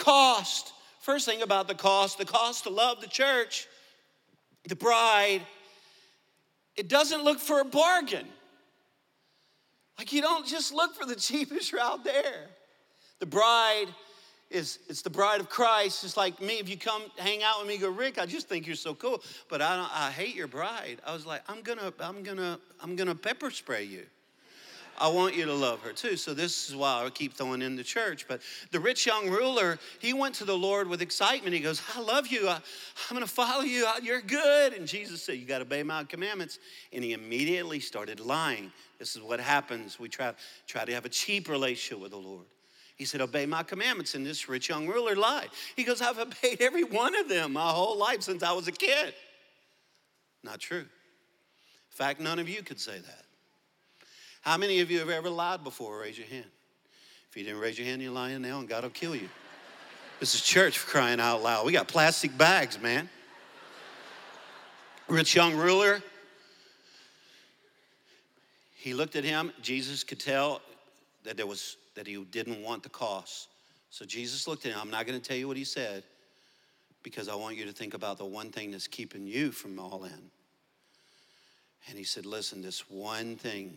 Cost. 0.00 0.72
First 1.00 1.26
thing 1.26 1.42
about 1.42 1.68
the 1.68 1.74
cost 1.74 2.18
the 2.18 2.24
cost 2.24 2.64
to 2.64 2.70
love 2.70 3.00
the 3.00 3.08
church, 3.08 3.68
the 4.66 4.76
bride, 4.76 5.42
it 6.76 6.88
doesn't 6.88 7.22
look 7.22 7.38
for 7.38 7.60
a 7.60 7.64
bargain. 7.64 8.26
Like 9.98 10.12
you 10.12 10.22
don't 10.22 10.46
just 10.46 10.72
look 10.72 10.94
for 10.94 11.04
the 11.04 11.14
cheapest 11.28 11.72
route 11.72 12.04
there. 12.04 12.46
The 13.18 13.26
bride 13.26 13.86
is 14.50 14.78
it's 14.88 15.02
the 15.02 15.10
bride 15.10 15.40
of 15.40 15.50
Christ. 15.50 16.04
It's 16.04 16.16
like 16.16 16.40
me. 16.40 16.54
If 16.54 16.68
you 16.68 16.78
come 16.78 17.02
hang 17.18 17.42
out 17.42 17.60
with 17.60 17.68
me, 17.68 17.76
go 17.76 17.90
Rick. 17.90 18.18
I 18.18 18.24
just 18.24 18.48
think 18.48 18.66
you're 18.66 18.76
so 18.76 18.94
cool, 18.94 19.22
but 19.48 19.60
I 19.60 19.76
don't, 19.76 19.90
I 19.92 20.10
hate 20.10 20.34
your 20.34 20.48
bride. 20.48 21.00
I 21.06 21.12
was 21.12 21.26
like, 21.26 21.42
I'm 21.48 21.60
gonna 21.60 21.92
I'm 22.00 22.22
gonna 22.22 22.58
I'm 22.82 22.96
gonna 22.96 23.14
pepper 23.14 23.50
spray 23.50 23.84
you. 23.84 24.06
I 25.00 25.08
want 25.08 25.34
you 25.34 25.46
to 25.46 25.54
love 25.54 25.80
her 25.80 25.94
too. 25.94 26.16
So 26.18 26.34
this 26.34 26.68
is 26.68 26.76
why 26.76 27.02
I 27.02 27.08
keep 27.08 27.32
throwing 27.32 27.62
in 27.62 27.74
the 27.74 27.82
church. 27.82 28.28
But 28.28 28.42
the 28.70 28.78
rich 28.78 29.06
young 29.06 29.30
ruler, 29.30 29.78
he 29.98 30.12
went 30.12 30.34
to 30.36 30.44
the 30.44 30.56
Lord 30.56 30.88
with 30.88 31.00
excitement. 31.00 31.54
He 31.54 31.60
goes, 31.60 31.80
I 31.96 32.00
love 32.02 32.26
you. 32.26 32.48
I, 32.48 32.56
am 32.56 32.60
going 33.10 33.22
to 33.22 33.26
follow 33.26 33.62
you. 33.62 33.88
You're 34.02 34.20
good. 34.20 34.74
And 34.74 34.86
Jesus 34.86 35.22
said, 35.22 35.38
You 35.38 35.46
got 35.46 35.58
to 35.58 35.62
obey 35.62 35.82
my 35.82 36.04
commandments. 36.04 36.58
And 36.92 37.02
he 37.02 37.14
immediately 37.14 37.80
started 37.80 38.20
lying. 38.20 38.70
This 38.98 39.16
is 39.16 39.22
what 39.22 39.40
happens. 39.40 39.98
We 39.98 40.10
try, 40.10 40.34
try 40.66 40.84
to 40.84 40.92
have 40.92 41.06
a 41.06 41.08
cheap 41.08 41.48
relationship 41.48 42.02
with 42.02 42.10
the 42.10 42.18
Lord. 42.18 42.44
He 42.96 43.06
said, 43.06 43.22
Obey 43.22 43.46
my 43.46 43.62
commandments. 43.62 44.14
And 44.14 44.26
this 44.26 44.50
rich 44.50 44.68
young 44.68 44.86
ruler 44.86 45.16
lied. 45.16 45.48
He 45.76 45.84
goes, 45.84 46.02
I've 46.02 46.18
obeyed 46.18 46.60
every 46.60 46.84
one 46.84 47.16
of 47.16 47.26
them 47.26 47.54
my 47.54 47.70
whole 47.70 47.96
life 47.96 48.20
since 48.20 48.42
I 48.42 48.52
was 48.52 48.68
a 48.68 48.72
kid. 48.72 49.14
Not 50.44 50.60
true. 50.60 50.80
In 50.80 50.86
fact, 51.88 52.20
none 52.20 52.38
of 52.38 52.50
you 52.50 52.62
could 52.62 52.78
say 52.78 52.98
that. 52.98 53.24
How 54.40 54.56
many 54.56 54.80
of 54.80 54.90
you 54.90 54.98
have 55.00 55.10
ever 55.10 55.28
lied 55.28 55.62
before? 55.62 56.00
Raise 56.00 56.16
your 56.16 56.26
hand. 56.26 56.46
If 57.28 57.36
you 57.36 57.44
didn't 57.44 57.60
raise 57.60 57.78
your 57.78 57.86
hand, 57.86 58.02
you're 58.02 58.10
lying 58.10 58.42
now, 58.42 58.58
and 58.58 58.68
God 58.68 58.82
will 58.82 58.90
kill 58.90 59.14
you. 59.14 59.28
This 60.18 60.34
is 60.34 60.42
church 60.42 60.78
for 60.78 60.90
crying 60.90 61.20
out 61.20 61.42
loud. 61.42 61.64
We 61.64 61.72
got 61.72 61.88
plastic 61.88 62.36
bags, 62.36 62.80
man. 62.80 63.08
Rich 65.08 65.34
young 65.34 65.56
ruler. 65.56 66.02
He 68.76 68.94
looked 68.94 69.16
at 69.16 69.24
him. 69.24 69.52
Jesus 69.62 70.04
could 70.04 70.20
tell 70.20 70.60
that 71.24 71.36
there 71.36 71.46
was 71.46 71.76
that 71.94 72.06
he 72.06 72.16
didn't 72.30 72.62
want 72.62 72.82
the 72.82 72.88
cost. 72.88 73.48
So 73.90 74.04
Jesus 74.04 74.46
looked 74.48 74.64
at 74.66 74.72
him. 74.72 74.78
I'm 74.80 74.90
not 74.90 75.06
going 75.06 75.20
to 75.20 75.26
tell 75.26 75.36
you 75.36 75.48
what 75.48 75.56
he 75.56 75.64
said 75.64 76.02
because 77.02 77.28
I 77.28 77.34
want 77.34 77.56
you 77.56 77.64
to 77.66 77.72
think 77.72 77.94
about 77.94 78.18
the 78.18 78.24
one 78.24 78.50
thing 78.50 78.70
that's 78.70 78.86
keeping 78.86 79.26
you 79.26 79.52
from 79.52 79.78
all 79.78 80.04
in. 80.04 80.30
And 81.88 81.98
he 81.98 82.04
said, 82.04 82.26
Listen, 82.26 82.62
this 82.62 82.88
one 82.90 83.36
thing 83.36 83.76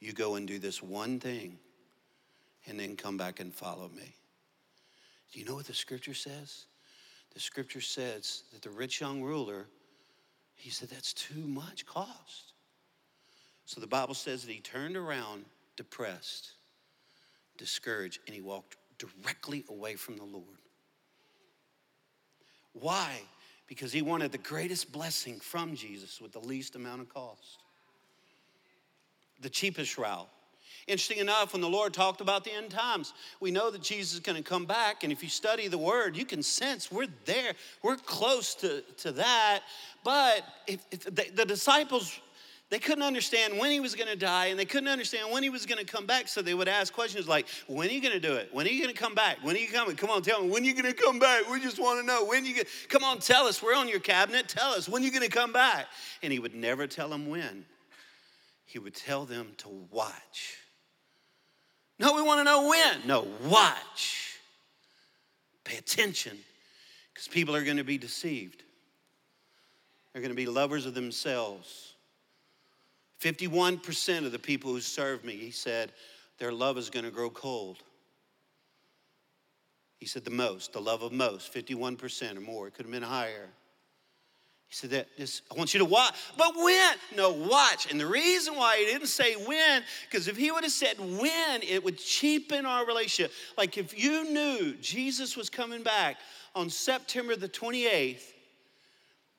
you 0.00 0.12
go 0.12 0.34
and 0.34 0.48
do 0.48 0.58
this 0.58 0.82
one 0.82 1.20
thing 1.20 1.58
and 2.66 2.80
then 2.80 2.96
come 2.96 3.16
back 3.16 3.40
and 3.40 3.54
follow 3.54 3.88
me. 3.94 4.14
Do 5.32 5.38
you 5.38 5.44
know 5.44 5.54
what 5.54 5.66
the 5.66 5.74
scripture 5.74 6.14
says? 6.14 6.66
The 7.34 7.40
scripture 7.40 7.80
says 7.80 8.44
that 8.52 8.62
the 8.62 8.70
rich 8.70 9.00
young 9.00 9.22
ruler, 9.22 9.66
he 10.56 10.70
said, 10.70 10.88
that's 10.88 11.12
too 11.12 11.46
much 11.46 11.86
cost. 11.86 12.54
So 13.66 13.80
the 13.80 13.86
Bible 13.86 14.14
says 14.14 14.44
that 14.44 14.50
he 14.50 14.60
turned 14.60 14.96
around 14.96 15.44
depressed, 15.76 16.52
discouraged, 17.56 18.20
and 18.26 18.34
he 18.34 18.40
walked 18.40 18.76
directly 18.98 19.64
away 19.68 19.94
from 19.94 20.16
the 20.16 20.24
Lord. 20.24 20.44
Why? 22.72 23.20
Because 23.68 23.92
he 23.92 24.02
wanted 24.02 24.32
the 24.32 24.38
greatest 24.38 24.90
blessing 24.90 25.38
from 25.38 25.76
Jesus 25.76 26.20
with 26.20 26.32
the 26.32 26.40
least 26.40 26.74
amount 26.74 27.02
of 27.02 27.08
cost 27.08 27.58
the 29.40 29.50
cheapest 29.50 29.98
route. 29.98 30.28
Interesting 30.86 31.18
enough, 31.18 31.52
when 31.52 31.62
the 31.62 31.68
Lord 31.68 31.94
talked 31.94 32.20
about 32.20 32.42
the 32.42 32.52
end 32.52 32.70
times, 32.70 33.12
we 33.38 33.50
know 33.50 33.70
that 33.70 33.82
Jesus 33.82 34.14
is 34.14 34.20
going 34.20 34.42
to 34.42 34.42
come 34.42 34.64
back. 34.64 35.04
And 35.04 35.12
if 35.12 35.22
you 35.22 35.28
study 35.28 35.68
the 35.68 35.78
word, 35.78 36.16
you 36.16 36.24
can 36.24 36.42
sense 36.42 36.90
we're 36.90 37.06
there. 37.26 37.52
We're 37.82 37.96
close 37.96 38.54
to, 38.56 38.82
to 38.98 39.12
that. 39.12 39.60
But 40.02 40.42
if, 40.66 40.80
if 40.90 41.04
the, 41.04 41.26
the 41.32 41.44
disciples, 41.44 42.18
they 42.70 42.78
couldn't 42.78 43.04
understand 43.04 43.58
when 43.58 43.70
he 43.70 43.78
was 43.78 43.94
going 43.94 44.08
to 44.08 44.16
die 44.16 44.46
and 44.46 44.58
they 44.58 44.64
couldn't 44.64 44.88
understand 44.88 45.30
when 45.30 45.42
he 45.42 45.50
was 45.50 45.66
going 45.66 45.78
to 45.78 45.84
come 45.84 46.06
back. 46.06 46.28
So 46.28 46.40
they 46.42 46.54
would 46.54 46.68
ask 46.68 46.92
questions 46.92 47.28
like, 47.28 47.46
When 47.68 47.88
are 47.88 47.92
you 47.92 48.00
going 48.00 48.14
to 48.14 48.20
do 48.20 48.34
it? 48.34 48.48
When 48.52 48.66
are 48.66 48.70
you 48.70 48.82
going 48.82 48.94
to 48.94 49.00
come 49.00 49.14
back? 49.14 49.38
When 49.42 49.54
are 49.54 49.60
you 49.60 49.68
coming? 49.68 49.96
Come 49.96 50.10
on, 50.10 50.22
tell 50.22 50.42
me. 50.42 50.48
When 50.48 50.62
are 50.62 50.66
you 50.66 50.74
going 50.74 50.92
to 50.92 51.00
come 51.00 51.18
back? 51.18 51.48
We 51.50 51.60
just 51.60 51.80
want 51.80 52.00
to 52.00 52.06
know. 52.06 52.24
When 52.24 52.44
you 52.44 52.54
going 52.54 52.66
Come 52.88 53.04
on, 53.04 53.18
tell 53.18 53.46
us. 53.46 53.62
We're 53.62 53.76
on 53.76 53.88
your 53.88 54.00
cabinet. 54.00 54.48
Tell 54.48 54.70
us. 54.72 54.88
When 54.88 55.02
are 55.02 55.04
you 55.04 55.12
going 55.12 55.28
to 55.28 55.36
come 55.36 55.52
back? 55.52 55.86
And 56.22 56.32
he 56.32 56.38
would 56.38 56.54
never 56.54 56.86
tell 56.86 57.10
them 57.10 57.28
when 57.28 57.64
he 58.70 58.78
would 58.78 58.94
tell 58.94 59.24
them 59.24 59.48
to 59.56 59.68
watch. 59.90 60.58
No, 61.98 62.14
we 62.14 62.22
want 62.22 62.38
to 62.38 62.44
know 62.44 62.68
when. 62.68 63.04
No, 63.04 63.26
watch. 63.48 64.36
Pay 65.64 65.76
attention 65.76 66.38
because 67.12 67.26
people 67.26 67.56
are 67.56 67.64
going 67.64 67.78
to 67.78 67.84
be 67.84 67.98
deceived. 67.98 68.62
They're 70.12 70.22
going 70.22 70.30
to 70.30 70.36
be 70.36 70.46
lovers 70.46 70.86
of 70.86 70.94
themselves. 70.94 71.94
51% 73.20 74.24
of 74.24 74.30
the 74.30 74.38
people 74.38 74.70
who 74.70 74.80
serve 74.80 75.24
me, 75.24 75.34
he 75.34 75.50
said, 75.50 75.90
their 76.38 76.52
love 76.52 76.78
is 76.78 76.90
going 76.90 77.04
to 77.04 77.10
grow 77.10 77.28
cold. 77.28 77.78
He 79.98 80.06
said 80.06 80.24
the 80.24 80.30
most, 80.30 80.72
the 80.72 80.80
love 80.80 81.02
of 81.02 81.10
most, 81.10 81.52
51% 81.52 82.36
or 82.36 82.40
more. 82.40 82.68
It 82.68 82.74
could 82.74 82.86
have 82.86 82.92
been 82.92 83.02
higher. 83.02 83.48
He 84.70 84.76
said 84.76 84.90
that 84.90 85.08
this, 85.18 85.42
I 85.50 85.58
want 85.58 85.74
you 85.74 85.78
to 85.78 85.84
watch. 85.84 86.14
But 86.38 86.54
when? 86.54 86.94
No, 87.16 87.32
watch. 87.32 87.90
And 87.90 87.98
the 87.98 88.06
reason 88.06 88.54
why 88.54 88.78
he 88.78 88.84
didn't 88.84 89.08
say 89.08 89.34
when, 89.34 89.82
because 90.08 90.28
if 90.28 90.36
he 90.36 90.52
would 90.52 90.62
have 90.62 90.72
said 90.72 90.96
when, 91.00 91.62
it 91.64 91.82
would 91.82 91.98
cheapen 91.98 92.64
our 92.64 92.86
relationship. 92.86 93.32
Like 93.58 93.76
if 93.76 93.98
you 93.98 94.30
knew 94.30 94.74
Jesus 94.80 95.36
was 95.36 95.50
coming 95.50 95.82
back 95.82 96.18
on 96.54 96.70
September 96.70 97.34
the 97.34 97.48
28th, 97.48 98.22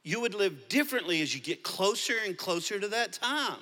you 0.03 0.19
would 0.19 0.33
live 0.33 0.67
differently 0.67 1.21
as 1.21 1.33
you 1.33 1.39
get 1.39 1.63
closer 1.63 2.15
and 2.25 2.37
closer 2.37 2.77
to 2.77 2.89
that 2.89 3.13
time. 3.13 3.59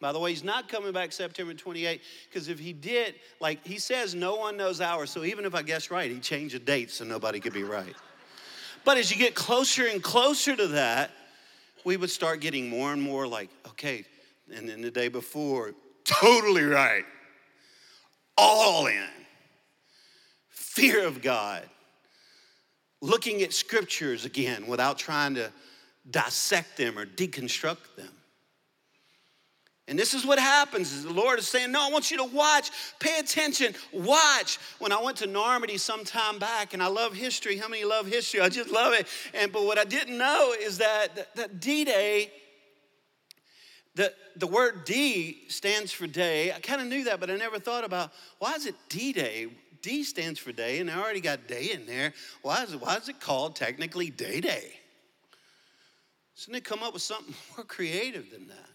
By 0.00 0.12
the 0.12 0.20
way, 0.20 0.30
he's 0.30 0.44
not 0.44 0.68
coming 0.68 0.92
back 0.92 1.10
September 1.10 1.54
28th 1.54 2.00
because 2.28 2.48
if 2.48 2.60
he 2.60 2.72
did, 2.72 3.16
like 3.40 3.66
he 3.66 3.78
says, 3.78 4.14
no 4.14 4.36
one 4.36 4.56
knows 4.56 4.80
hours. 4.80 5.10
So 5.10 5.24
even 5.24 5.44
if 5.44 5.56
I 5.56 5.62
guess 5.62 5.90
right, 5.90 6.08
he 6.08 6.20
changed 6.20 6.54
the 6.54 6.60
date 6.60 6.92
so 6.92 7.04
nobody 7.04 7.40
could 7.40 7.54
be 7.54 7.64
right. 7.64 7.96
But 8.84 8.98
as 8.98 9.10
you 9.10 9.16
get 9.16 9.34
closer 9.34 9.86
and 9.86 10.02
closer 10.02 10.54
to 10.54 10.68
that, 10.68 11.10
we 11.84 11.96
would 11.96 12.10
start 12.10 12.40
getting 12.40 12.68
more 12.68 12.92
and 12.92 13.00
more 13.00 13.26
like, 13.26 13.50
okay, 13.68 14.04
and 14.54 14.68
then 14.68 14.80
the 14.80 14.90
day 14.90 15.08
before, 15.08 15.74
totally 16.04 16.64
right, 16.64 17.04
all 18.36 18.86
in, 18.86 19.08
fear 20.50 21.06
of 21.06 21.22
God, 21.22 21.62
looking 23.00 23.42
at 23.42 23.52
scriptures 23.52 24.24
again 24.24 24.66
without 24.66 24.98
trying 24.98 25.34
to 25.34 25.50
dissect 26.10 26.76
them 26.76 26.98
or 26.98 27.06
deconstruct 27.06 27.96
them. 27.96 28.10
And 29.86 29.98
this 29.98 30.14
is 30.14 30.24
what 30.24 30.38
happens 30.38 30.92
is 30.92 31.04
the 31.04 31.12
Lord 31.12 31.38
is 31.38 31.46
saying, 31.46 31.70
No, 31.70 31.86
I 31.86 31.90
want 31.90 32.10
you 32.10 32.16
to 32.16 32.24
watch, 32.24 32.70
pay 33.00 33.18
attention, 33.18 33.74
watch. 33.92 34.58
When 34.78 34.92
I 34.92 35.02
went 35.02 35.18
to 35.18 35.26
Normandy 35.26 35.76
some 35.76 36.04
time 36.04 36.38
back, 36.38 36.72
and 36.72 36.82
I 36.82 36.86
love 36.86 37.12
history. 37.12 37.58
How 37.58 37.68
many 37.68 37.84
love 37.84 38.06
history? 38.06 38.40
I 38.40 38.48
just 38.48 38.70
love 38.70 38.94
it. 38.94 39.06
And 39.34 39.52
but 39.52 39.64
what 39.64 39.78
I 39.78 39.84
didn't 39.84 40.16
know 40.16 40.54
is 40.58 40.78
that, 40.78 41.34
that 41.36 41.60
D-Day, 41.60 42.30
the, 43.94 44.12
the 44.36 44.46
word 44.46 44.86
D 44.86 45.42
stands 45.48 45.92
for 45.92 46.06
day. 46.06 46.50
I 46.50 46.60
kind 46.60 46.80
of 46.80 46.86
knew 46.86 47.04
that, 47.04 47.20
but 47.20 47.30
I 47.30 47.36
never 47.36 47.58
thought 47.58 47.84
about 47.84 48.10
why 48.38 48.54
is 48.54 48.64
it 48.64 48.74
D-Day? 48.88 49.48
D 49.82 50.02
stands 50.02 50.40
for 50.40 50.50
day, 50.50 50.78
and 50.78 50.90
I 50.90 50.98
already 50.98 51.20
got 51.20 51.46
day 51.46 51.70
in 51.72 51.84
there. 51.84 52.14
Why 52.40 52.62
is 52.62 52.72
it, 52.72 52.80
why 52.80 52.96
is 52.96 53.10
it 53.10 53.20
called 53.20 53.54
technically 53.54 54.08
Day 54.08 54.40
Day? 54.40 54.72
Shouldn't 56.36 56.54
they 56.54 56.60
come 56.66 56.82
up 56.82 56.94
with 56.94 57.02
something 57.02 57.34
more 57.56 57.66
creative 57.66 58.30
than 58.30 58.48
that? 58.48 58.73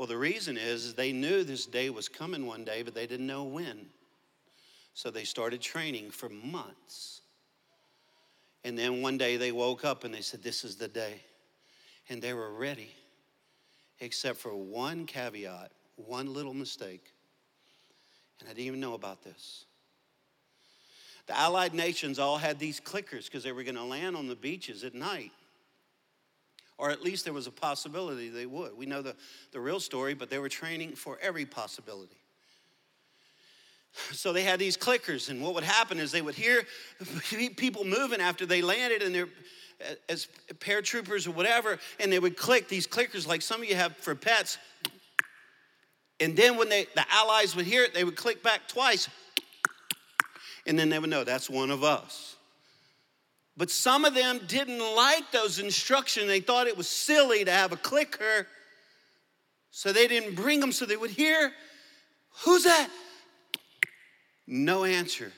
Well, 0.00 0.06
the 0.06 0.16
reason 0.16 0.56
is, 0.56 0.94
they 0.94 1.12
knew 1.12 1.44
this 1.44 1.66
day 1.66 1.90
was 1.90 2.08
coming 2.08 2.46
one 2.46 2.64
day, 2.64 2.80
but 2.80 2.94
they 2.94 3.06
didn't 3.06 3.26
know 3.26 3.44
when. 3.44 3.88
So 4.94 5.10
they 5.10 5.24
started 5.24 5.60
training 5.60 6.10
for 6.10 6.30
months. 6.30 7.20
And 8.64 8.78
then 8.78 9.02
one 9.02 9.18
day 9.18 9.36
they 9.36 9.52
woke 9.52 9.84
up 9.84 10.04
and 10.04 10.14
they 10.14 10.22
said, 10.22 10.42
This 10.42 10.64
is 10.64 10.76
the 10.76 10.88
day. 10.88 11.20
And 12.08 12.22
they 12.22 12.32
were 12.32 12.50
ready, 12.50 12.88
except 13.98 14.38
for 14.38 14.54
one 14.54 15.04
caveat, 15.04 15.70
one 15.96 16.32
little 16.32 16.54
mistake. 16.54 17.12
And 18.40 18.48
I 18.48 18.54
didn't 18.54 18.68
even 18.68 18.80
know 18.80 18.94
about 18.94 19.22
this. 19.22 19.66
The 21.26 21.36
Allied 21.38 21.74
nations 21.74 22.18
all 22.18 22.38
had 22.38 22.58
these 22.58 22.80
clickers 22.80 23.26
because 23.26 23.42
they 23.42 23.52
were 23.52 23.64
going 23.64 23.74
to 23.74 23.84
land 23.84 24.16
on 24.16 24.28
the 24.28 24.34
beaches 24.34 24.82
at 24.82 24.94
night 24.94 25.32
or 26.80 26.90
at 26.90 27.02
least 27.02 27.24
there 27.24 27.34
was 27.34 27.46
a 27.46 27.50
possibility 27.50 28.30
they 28.30 28.46
would. 28.46 28.74
We 28.76 28.86
know 28.86 29.02
the, 29.02 29.14
the 29.52 29.60
real 29.60 29.80
story, 29.80 30.14
but 30.14 30.30
they 30.30 30.38
were 30.38 30.48
training 30.48 30.92
for 30.92 31.18
every 31.20 31.44
possibility. 31.44 32.16
So 34.12 34.32
they 34.32 34.44
had 34.44 34.58
these 34.58 34.78
clickers, 34.78 35.28
and 35.28 35.42
what 35.42 35.54
would 35.54 35.64
happen 35.64 35.98
is 35.98 36.10
they 36.10 36.22
would 36.22 36.34
hear 36.34 36.62
people 37.56 37.84
moving 37.84 38.20
after 38.20 38.46
they 38.46 38.62
landed, 38.62 39.02
and 39.02 39.14
they're 39.14 39.28
as 40.08 40.26
paratroopers 40.58 41.26
or 41.26 41.32
whatever, 41.32 41.78
and 41.98 42.10
they 42.12 42.18
would 42.18 42.36
click 42.36 42.68
these 42.68 42.86
clickers 42.86 43.26
like 43.26 43.42
some 43.42 43.62
of 43.62 43.68
you 43.68 43.74
have 43.74 43.96
for 43.96 44.14
pets. 44.14 44.58
And 46.18 46.36
then 46.36 46.56
when 46.56 46.68
they, 46.68 46.86
the 46.94 47.04
allies 47.10 47.56
would 47.56 47.66
hear 47.66 47.82
it, 47.82 47.94
they 47.94 48.04
would 48.04 48.16
click 48.16 48.42
back 48.42 48.68
twice, 48.68 49.08
and 50.66 50.78
then 50.78 50.88
they 50.88 50.98
would 50.98 51.10
know 51.10 51.24
that's 51.24 51.50
one 51.50 51.70
of 51.70 51.82
us. 51.84 52.36
But 53.56 53.70
some 53.70 54.04
of 54.04 54.14
them 54.14 54.40
didn't 54.46 54.80
like 54.96 55.30
those 55.32 55.58
instructions. 55.58 56.26
They 56.26 56.40
thought 56.40 56.66
it 56.66 56.76
was 56.76 56.88
silly 56.88 57.44
to 57.44 57.50
have 57.50 57.72
a 57.72 57.76
clicker. 57.76 58.46
So 59.70 59.92
they 59.92 60.08
didn't 60.08 60.34
bring 60.34 60.60
them 60.60 60.72
so 60.72 60.86
they 60.86 60.96
would 60.96 61.10
hear, 61.10 61.52
Who's 62.44 62.64
that? 62.64 62.88
No 64.46 64.84
answer. 64.84 65.32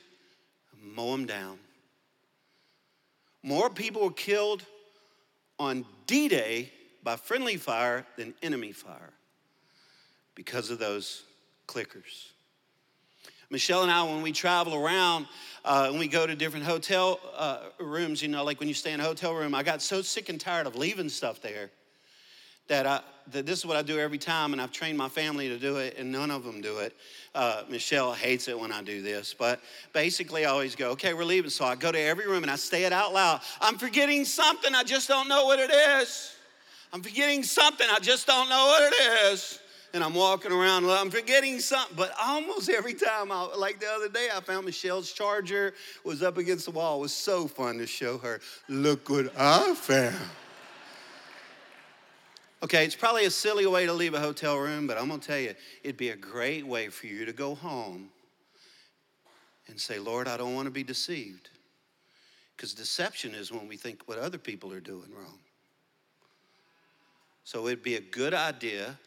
Mow 0.81 1.11
them 1.11 1.25
down. 1.25 1.59
More 3.41 3.69
people 3.69 4.03
were 4.03 4.11
killed 4.11 4.63
on 5.59 5.85
D 6.07 6.27
Day 6.29 6.71
by 7.03 7.15
friendly 7.17 7.57
fire 7.57 8.05
than 8.17 8.33
enemy 8.41 8.71
fire 8.71 9.11
because 10.35 10.69
of 10.69 10.79
those 10.79 11.23
clickers. 11.67 12.31
Michelle 13.53 13.83
and 13.83 13.91
I, 13.91 14.01
when 14.01 14.23
we 14.23 14.31
travel 14.31 14.73
around, 14.73 15.27
uh, 15.63 15.85
and 15.91 15.99
we 15.99 16.07
go 16.07 16.25
to 16.25 16.35
different 16.35 16.65
hotel 16.65 17.19
uh, 17.37 17.59
rooms, 17.79 18.19
you 18.19 18.27
know, 18.27 18.43
like 18.43 18.59
when 18.59 18.67
you 18.67 18.73
stay 18.73 18.93
in 18.93 18.99
a 18.99 19.03
hotel 19.03 19.35
room, 19.35 19.53
I 19.53 19.61
got 19.61 19.79
so 19.79 20.01
sick 20.01 20.29
and 20.29 20.41
tired 20.41 20.65
of 20.65 20.75
leaving 20.75 21.07
stuff 21.07 21.39
there 21.39 21.69
that, 22.67 22.87
I, 22.87 23.01
that 23.31 23.45
this 23.45 23.59
is 23.59 23.65
what 23.67 23.77
I 23.77 23.83
do 23.83 23.99
every 23.99 24.17
time, 24.17 24.53
and 24.53 24.61
I've 24.61 24.71
trained 24.71 24.97
my 24.97 25.07
family 25.07 25.49
to 25.49 25.59
do 25.59 25.77
it, 25.77 25.97
and 25.99 26.11
none 26.11 26.31
of 26.31 26.43
them 26.43 26.61
do 26.61 26.79
it. 26.79 26.95
Uh, 27.35 27.61
Michelle 27.69 28.11
hates 28.11 28.47
it 28.47 28.59
when 28.59 28.71
I 28.71 28.81
do 28.81 29.03
this, 29.03 29.35
but 29.37 29.61
basically 29.93 30.45
I 30.45 30.49
always 30.49 30.75
go, 30.75 30.89
okay, 30.93 31.13
we're 31.13 31.23
leaving. 31.23 31.51
So 31.51 31.63
I 31.63 31.75
go 31.75 31.91
to 31.91 31.99
every 31.99 32.27
room 32.27 32.41
and 32.41 32.51
I 32.51 32.55
say 32.55 32.85
it 32.85 32.91
out 32.91 33.13
loud. 33.13 33.41
I'm 33.61 33.77
forgetting 33.77 34.25
something, 34.25 34.73
I 34.73 34.81
just 34.81 35.07
don't 35.07 35.27
know 35.27 35.45
what 35.45 35.59
it 35.59 35.69
is. 35.69 36.35
I'm 36.91 37.03
forgetting 37.03 37.43
something, 37.43 37.85
I 37.87 37.99
just 37.99 38.25
don't 38.25 38.49
know 38.49 38.65
what 38.65 38.91
it 38.91 39.31
is 39.31 39.59
and 39.93 40.03
I'm 40.03 40.15
walking 40.15 40.51
around, 40.51 40.85
I'm 40.85 41.11
forgetting 41.11 41.59
something. 41.59 41.95
But 41.95 42.13
almost 42.19 42.69
every 42.69 42.95
time, 42.95 43.31
I, 43.31 43.47
like 43.55 43.79
the 43.79 43.87
other 43.87 44.09
day, 44.09 44.27
I 44.35 44.39
found 44.41 44.65
Michelle's 44.65 45.11
charger 45.11 45.73
was 46.03 46.23
up 46.23 46.37
against 46.37 46.65
the 46.65 46.71
wall. 46.71 46.97
It 46.97 47.01
was 47.01 47.13
so 47.13 47.47
fun 47.47 47.77
to 47.77 47.85
show 47.85 48.17
her, 48.17 48.41
look 48.67 49.09
what 49.09 49.31
I 49.37 49.75
found. 49.75 50.15
Okay, 52.63 52.85
it's 52.85 52.95
probably 52.95 53.25
a 53.25 53.31
silly 53.31 53.67
way 53.67 53.85
to 53.85 53.93
leave 53.93 54.13
a 54.13 54.19
hotel 54.19 54.57
room, 54.57 54.87
but 54.87 54.97
I'm 54.97 55.09
gonna 55.09 55.21
tell 55.21 55.37
you, 55.37 55.53
it'd 55.83 55.97
be 55.97 56.09
a 56.09 56.15
great 56.15 56.65
way 56.65 56.87
for 56.87 57.07
you 57.07 57.25
to 57.25 57.33
go 57.33 57.55
home 57.55 58.09
and 59.67 59.79
say, 59.79 59.99
Lord, 59.99 60.27
I 60.27 60.37
don't 60.37 60.55
wanna 60.55 60.71
be 60.71 60.83
deceived. 60.83 61.49
Because 62.55 62.73
deception 62.73 63.35
is 63.35 63.51
when 63.51 63.67
we 63.67 63.75
think 63.75 64.03
what 64.05 64.17
other 64.17 64.37
people 64.37 64.71
are 64.71 64.79
doing 64.79 65.11
wrong. 65.13 65.39
So 67.43 67.67
it'd 67.67 67.83
be 67.83 67.95
a 67.95 68.01
good 68.01 68.33
idea 68.33 68.97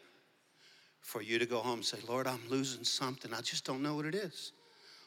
for 1.07 1.21
you 1.21 1.39
to 1.39 1.45
go 1.45 1.59
home 1.59 1.75
and 1.75 1.85
say, 1.85 1.97
Lord, 2.05 2.27
I'm 2.27 2.41
losing 2.49 2.83
something. 2.83 3.33
I 3.33 3.39
just 3.39 3.63
don't 3.63 3.81
know 3.81 3.95
what 3.95 4.05
it 4.05 4.13
is. 4.13 4.51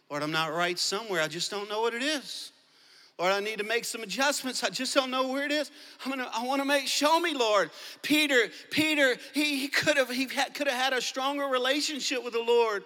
Lord, 0.09 0.23
I'm 0.23 0.33
not 0.33 0.51
right 0.51 0.79
somewhere. 0.79 1.21
I 1.21 1.29
just 1.29 1.51
don't 1.51 1.69
know 1.69 1.83
what 1.83 1.93
it 1.93 2.03
is. 2.03 2.53
Lord, 3.19 3.33
I 3.33 3.41
need 3.41 3.59
to 3.59 3.65
make 3.65 3.85
some 3.85 4.03
adjustments. 4.03 4.65
I 4.65 4.71
just 4.71 4.95
don't 4.95 5.11
know 5.11 5.29
where 5.29 5.45
it 5.45 5.53
is. 5.53 5.71
I'm 6.03 6.11
gonna, 6.11 6.31
I 6.33 6.43
want 6.43 6.63
to 6.63 6.65
make, 6.67 6.87
show 6.87 7.21
me, 7.21 7.35
Lord. 7.35 7.71
Peter, 8.01 8.49
Peter, 8.71 9.17
he, 9.35 9.61
he 9.61 9.69
could 9.69 9.99
have 9.99 10.09
he 10.09 10.25
could 10.25 10.69
have 10.69 10.69
had 10.69 10.95
a 10.95 11.03
stronger 11.03 11.45
relationship 11.45 12.25
with 12.25 12.33
the 12.33 12.43
Lord 12.43 12.83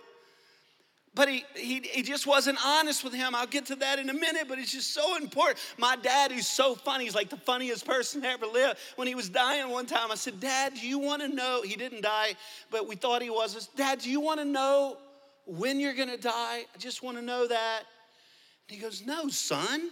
but 1.14 1.28
he, 1.28 1.44
he, 1.54 1.80
he 1.80 2.02
just 2.02 2.26
wasn't 2.26 2.58
honest 2.64 3.04
with 3.04 3.14
him. 3.14 3.34
I'll 3.34 3.46
get 3.46 3.66
to 3.66 3.76
that 3.76 3.98
in 4.00 4.10
a 4.10 4.14
minute, 4.14 4.46
but 4.48 4.58
it's 4.58 4.72
just 4.72 4.92
so 4.92 5.16
important. 5.16 5.58
My 5.78 5.94
dad, 5.96 6.32
who's 6.32 6.48
so 6.48 6.74
funny, 6.74 7.04
he's 7.04 7.14
like 7.14 7.30
the 7.30 7.36
funniest 7.36 7.86
person 7.86 8.24
ever 8.24 8.46
lived. 8.46 8.78
When 8.96 9.06
he 9.06 9.14
was 9.14 9.28
dying 9.28 9.70
one 9.70 9.86
time, 9.86 10.10
I 10.10 10.16
said, 10.16 10.40
Dad, 10.40 10.74
do 10.74 10.86
you 10.86 10.98
want 10.98 11.22
to 11.22 11.28
know? 11.28 11.62
He 11.62 11.76
didn't 11.76 12.02
die, 12.02 12.34
but 12.70 12.88
we 12.88 12.96
thought 12.96 13.22
he 13.22 13.30
was. 13.30 13.68
Dad, 13.76 14.00
do 14.00 14.10
you 14.10 14.18
want 14.18 14.40
to 14.40 14.44
know 14.44 14.98
when 15.46 15.78
you're 15.78 15.94
going 15.94 16.08
to 16.08 16.16
die? 16.16 16.64
I 16.74 16.78
just 16.78 17.02
want 17.02 17.16
to 17.16 17.22
know 17.22 17.46
that. 17.46 17.82
And 18.68 18.76
he 18.76 18.82
goes, 18.82 19.04
No, 19.06 19.28
son. 19.28 19.90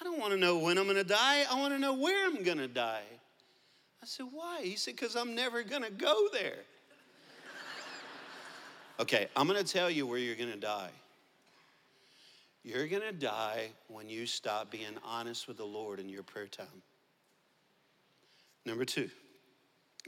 I 0.00 0.04
don't 0.04 0.18
want 0.18 0.32
to 0.32 0.38
know 0.38 0.58
when 0.58 0.78
I'm 0.78 0.84
going 0.84 0.96
to 0.96 1.04
die. 1.04 1.44
I 1.50 1.60
want 1.60 1.74
to 1.74 1.78
know 1.78 1.92
where 1.92 2.26
I'm 2.26 2.42
going 2.42 2.58
to 2.58 2.68
die. 2.68 3.02
I 4.02 4.06
said, 4.06 4.26
Why? 4.32 4.62
He 4.62 4.74
said, 4.74 4.96
Because 4.96 5.14
I'm 5.14 5.36
never 5.36 5.62
going 5.62 5.82
to 5.82 5.90
go 5.90 6.28
there. 6.32 6.64
Okay, 9.00 9.28
I'm 9.34 9.48
going 9.48 9.64
to 9.64 9.72
tell 9.72 9.88
you 9.88 10.06
where 10.06 10.18
you're 10.18 10.36
going 10.36 10.52
to 10.52 10.58
die. 10.58 10.90
You're 12.62 12.86
going 12.86 13.02
to 13.02 13.12
die 13.12 13.70
when 13.88 14.10
you 14.10 14.26
stop 14.26 14.70
being 14.70 14.94
honest 15.02 15.48
with 15.48 15.56
the 15.56 15.64
Lord 15.64 15.98
in 15.98 16.10
your 16.10 16.22
prayer 16.22 16.46
time. 16.46 16.82
Number 18.66 18.84
two, 18.84 19.08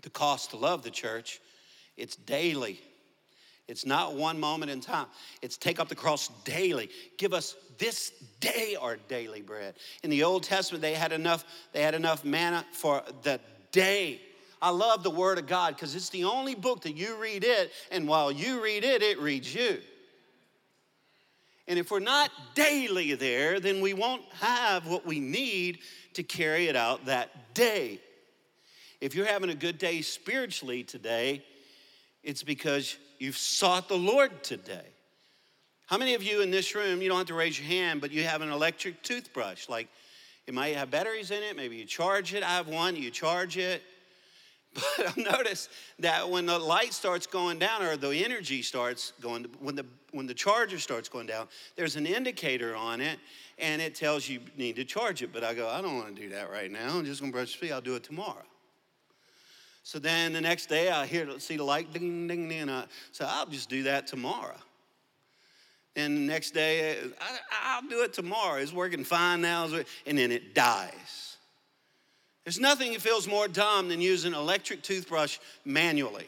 the 0.03 0.11
cost 0.11 0.51
to 0.51 0.59
love 0.59 0.83
the 0.83 0.91
church, 0.91 1.41
it's 1.97 2.17
daily. 2.17 2.79
It's 3.67 3.87
not 3.87 4.15
one 4.15 4.39
moment 4.39 4.71
in 4.71 4.83
time. 4.83 5.07
It's 5.41 5.57
take 5.57 5.81
up 5.81 5.89
the 5.89 5.95
cross 5.95 6.29
daily. 6.45 6.91
Give 7.17 7.33
us 7.33 7.57
this 7.79 8.13
day 8.41 8.77
our 8.79 8.99
daily 9.09 9.41
bread. 9.41 9.75
In 10.03 10.11
the 10.11 10.23
Old 10.23 10.43
Testament, 10.43 10.83
they 10.83 10.93
had 10.93 11.13
enough, 11.13 11.47
they 11.73 11.81
had 11.81 11.95
enough 11.95 12.27
manna 12.27 12.67
for 12.73 13.03
the 13.23 13.41
day. 13.71 14.21
I 14.63 14.71
love 14.71 15.03
the 15.03 15.11
Word 15.11 15.39
of 15.39 15.49
God 15.49 15.75
because 15.75 15.97
it's 15.97 16.09
the 16.11 16.25
only 16.25 16.55
book 16.55 16.83
that 16.83 16.97
you 16.97 17.17
read 17.17 17.43
it, 17.43 17.73
and 17.91 18.07
while 18.07 18.31
you 18.31 18.63
read 18.63 18.85
it, 18.85 19.03
it 19.03 19.19
reads 19.19 19.53
you. 19.53 19.79
And 21.67 21.81
if 21.81 21.91
we're 21.91 21.99
not 21.99 22.31
daily 22.55 23.15
there, 23.15 23.59
then 23.59 23.81
we 23.81 23.93
won't 23.93 24.23
have 24.41 24.87
what 24.87 25.05
we 25.05 25.19
need 25.19 25.81
to 26.15 26.23
carry 26.23 26.69
it 26.69 26.77
out 26.77 27.07
that 27.07 27.55
day. 27.55 28.01
If 29.01 29.17
you're 29.17 29.27
having 29.27 29.51
a 29.51 29.55
good 29.55 29.79
day 29.79 30.01
spiritually 30.01 30.85
today, 30.85 31.45
it's 32.23 32.45
because 32.45 32.97
you've 33.19 33.37
sought 33.37 33.89
the 33.89 33.99
Lord 33.99 34.45
today. 34.45 34.87
How 35.87 35.99
many 35.99 36.15
of 36.15 36.23
you 36.23 36.41
in 36.41 36.53
this 36.53 36.75
room, 36.77 37.03
you 37.03 37.09
don't 37.09 37.19
have 37.19 37.27
to 37.27 37.35
raise 37.35 37.59
your 37.59 37.69
hand, 37.69 38.01
but 38.01 38.13
you 38.13 38.23
have 38.23 38.43
an 38.43 38.51
electric 38.51 39.03
toothbrush? 39.03 39.69
Like 39.69 39.89
it 40.47 40.55
might 40.55 40.77
have 40.77 40.91
batteries 40.91 41.33
in 41.33 41.43
it, 41.43 41.57
maybe 41.57 41.77
you 41.77 41.85
charge 41.85 42.33
it. 42.33 42.45
I 42.45 42.51
have 42.51 42.69
one, 42.69 42.95
you 42.95 43.11
charge 43.11 43.59
it. 43.59 43.83
But 44.75 44.85
I've 45.07 45.17
noticed 45.17 45.71
that 45.99 46.29
when 46.29 46.47
the 46.47 46.59
light 46.59 46.93
starts 46.93 47.27
going 47.27 47.59
down 47.59 47.83
or 47.83 47.97
the 47.97 48.25
energy 48.25 48.63
starts 48.63 49.13
going, 49.21 49.47
when 49.61 49.75
the, 49.75 49.87
when 50.13 50.27
the 50.27 50.35
charger 50.35 50.79
starts 50.79 51.09
going 51.09 51.27
down, 51.27 51.49
there's 51.77 51.97
an 51.97 52.07
indicator 52.07 52.75
on 52.75 53.01
it 53.01 53.19
and 53.59 53.83
it 53.83 53.95
tells 53.95 54.29
you 54.29 54.41
need 54.57 54.77
to 54.77 54.85
charge 54.85 55.23
it. 55.23 55.33
But 55.33 55.45
I 55.45 55.55
go, 55.55 55.69
I 55.69 55.83
don't 55.83 55.97
want 55.97 56.15
to 56.17 56.23
do 56.23 56.29
that 56.31 56.51
right 56.51 56.71
now. 56.71 56.97
I'm 56.97 57.05
just 57.05 57.21
going 57.21 57.33
to 57.33 57.37
brush 57.37 57.57
my 57.57 57.67
teeth. 57.67 57.73
I'll 57.75 57.81
do 57.81 57.97
it 57.97 58.03
tomorrow. 58.03 58.45
So 59.85 59.99
then 59.99 60.33
the 60.33 60.41
next 60.41 60.67
day 60.67 60.91
I 60.91 61.07
hear 61.07 61.39
see 61.41 61.57
the 61.57 61.65
light 61.65 61.93
ding 61.93 62.29
ding 62.29 62.49
ding. 62.49 62.61
And 62.61 62.71
I, 62.71 62.85
so 63.11 63.27
I'll 63.29 63.47
just 63.47 63.69
do 63.69 63.83
that 63.85 64.07
tomorrow. 64.07 64.57
And 65.95 66.17
the 66.17 66.21
next 66.23 66.53
day, 66.53 66.97
I, 67.51 67.81
will 67.81 67.89
do 67.89 68.03
it 68.03 68.15
tomorrow. 68.15 68.59
It's 68.59 68.73
working 68.73 69.05
fine 69.05 69.43
now. 69.43 69.69
And 70.07 70.17
then 70.17 70.33
it 70.33 70.55
dies. 70.55 71.32
There's 72.45 72.59
nothing 72.59 72.93
that 72.93 73.01
feels 73.01 73.29
more 73.29 73.47
dumb 73.47 73.89
than 73.89 74.01
using 74.01 74.33
an 74.33 74.39
electric 74.39 74.83
toothbrush 74.83 75.39
manually. 75.65 76.27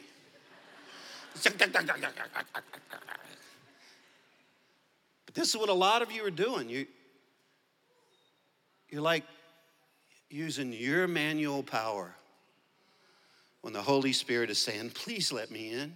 but 5.25 5.35
this 5.35 5.49
is 5.49 5.57
what 5.57 5.69
a 5.69 5.73
lot 5.73 6.01
of 6.01 6.11
you 6.11 6.25
are 6.25 6.31
doing. 6.31 6.69
You, 6.69 6.87
you're 8.89 9.01
like 9.01 9.25
using 10.29 10.71
your 10.71 11.07
manual 11.07 11.63
power 11.63 12.15
when 13.61 13.73
the 13.73 13.81
Holy 13.81 14.13
Spirit 14.13 14.49
is 14.49 14.57
saying, 14.57 14.91
Please 14.91 15.33
let 15.33 15.51
me 15.51 15.73
in. 15.73 15.93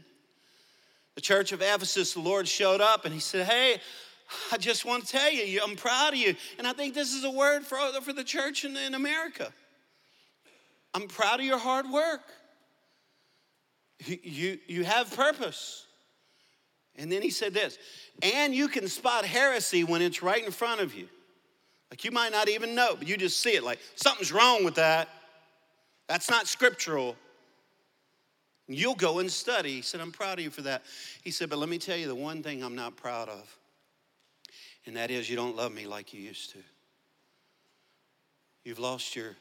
The 1.15 1.21
church 1.21 1.53
of 1.53 1.61
Ephesus, 1.61 2.13
the 2.13 2.19
Lord 2.19 2.47
showed 2.47 2.81
up 2.81 3.05
and 3.05 3.13
he 3.13 3.21
said, 3.21 3.45
Hey, 3.45 3.79
I 4.51 4.57
just 4.57 4.83
want 4.83 5.05
to 5.05 5.11
tell 5.11 5.31
you, 5.31 5.61
I'm 5.63 5.77
proud 5.77 6.13
of 6.13 6.19
you. 6.19 6.35
And 6.57 6.67
I 6.67 6.73
think 6.73 6.93
this 6.93 7.13
is 7.13 7.23
a 7.23 7.31
word 7.31 7.63
for, 7.63 7.77
for 8.01 8.11
the 8.11 8.23
church 8.23 8.65
in, 8.65 8.75
in 8.75 8.93
America. 8.93 9.53
I'm 10.93 11.07
proud 11.07 11.39
of 11.39 11.45
your 11.45 11.59
hard 11.59 11.89
work. 11.89 12.21
You, 14.05 14.57
you, 14.67 14.83
have 14.85 15.13
purpose. 15.13 15.85
And 16.95 17.11
then 17.11 17.21
he 17.21 17.29
said 17.29 17.53
this, 17.53 17.77
and 18.21 18.55
you 18.55 18.69
can 18.69 18.87
spot 18.87 19.25
heresy 19.25 19.83
when 19.83 20.01
it's 20.01 20.23
right 20.23 20.43
in 20.43 20.51
front 20.51 20.79
of 20.81 20.95
you. 20.95 21.07
Like 21.91 22.05
you 22.05 22.11
might 22.11 22.31
not 22.31 22.47
even 22.49 22.75
know, 22.75 22.95
but 22.97 23.07
you 23.07 23.17
just 23.17 23.39
see 23.39 23.55
it 23.55 23.63
like 23.63 23.79
something's 23.95 24.31
wrong 24.31 24.63
with 24.63 24.75
that. 24.75 25.09
That's 26.07 26.29
not 26.29 26.47
scriptural. 26.47 27.15
You'll 28.67 28.95
go 28.95 29.19
and 29.19 29.31
study. 29.31 29.73
He 29.73 29.81
said, 29.81 29.99
I'm 29.99 30.11
proud 30.11 30.37
of 30.37 30.43
you 30.43 30.51
for 30.51 30.61
that. 30.61 30.83
He 31.23 31.31
said, 31.31 31.49
but 31.49 31.57
let 31.57 31.69
me 31.69 31.77
tell 31.77 31.97
you 31.97 32.07
the 32.07 32.15
one 32.15 32.43
thing 32.43 32.63
I'm 32.63 32.75
not 32.75 32.95
proud 32.95 33.27
of, 33.27 33.57
and 34.85 34.95
that 34.95 35.09
is 35.09 35.29
you 35.29 35.35
don't 35.35 35.55
love 35.55 35.71
me 35.71 35.87
like 35.87 36.13
you 36.13 36.21
used 36.21 36.51
to. 36.51 36.59
You've 38.63 38.79
lost 38.79 39.15
your, 39.15 39.35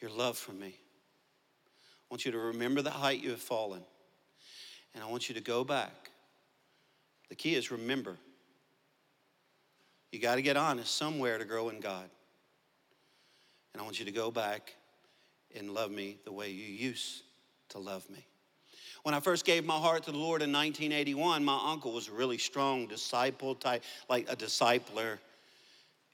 your 0.00 0.10
love 0.10 0.36
for 0.36 0.52
me. 0.52 0.74
I 0.74 2.04
want 2.10 2.24
you 2.24 2.32
to 2.32 2.38
remember 2.38 2.82
the 2.82 2.90
height 2.90 3.22
you 3.22 3.30
have 3.30 3.40
fallen, 3.40 3.82
and 4.94 5.02
I 5.02 5.06
want 5.06 5.28
you 5.28 5.34
to 5.34 5.40
go 5.40 5.64
back. 5.64 6.10
The 7.28 7.34
key 7.34 7.54
is 7.54 7.70
remember. 7.70 8.16
You 10.12 10.20
got 10.20 10.36
to 10.36 10.42
get 10.42 10.56
honest 10.56 10.94
somewhere 10.94 11.38
to 11.38 11.44
grow 11.44 11.68
in 11.68 11.80
God. 11.80 12.08
And 13.72 13.80
I 13.80 13.84
want 13.84 13.98
you 13.98 14.06
to 14.06 14.12
go 14.12 14.30
back 14.30 14.74
and 15.54 15.74
love 15.74 15.90
me 15.90 16.18
the 16.24 16.32
way 16.32 16.50
you 16.50 16.64
used 16.64 17.22
to 17.70 17.78
love 17.78 18.08
me. 18.08 18.24
When 19.02 19.14
I 19.14 19.20
first 19.20 19.44
gave 19.44 19.64
my 19.64 19.76
heart 19.76 20.04
to 20.04 20.12
the 20.12 20.18
Lord 20.18 20.42
in 20.42 20.50
1981, 20.52 21.44
my 21.44 21.60
uncle 21.64 21.92
was 21.92 22.08
a 22.08 22.12
really 22.12 22.38
strong 22.38 22.86
disciple 22.86 23.54
type, 23.54 23.84
like 24.08 24.30
a 24.30 24.36
discipler. 24.36 25.18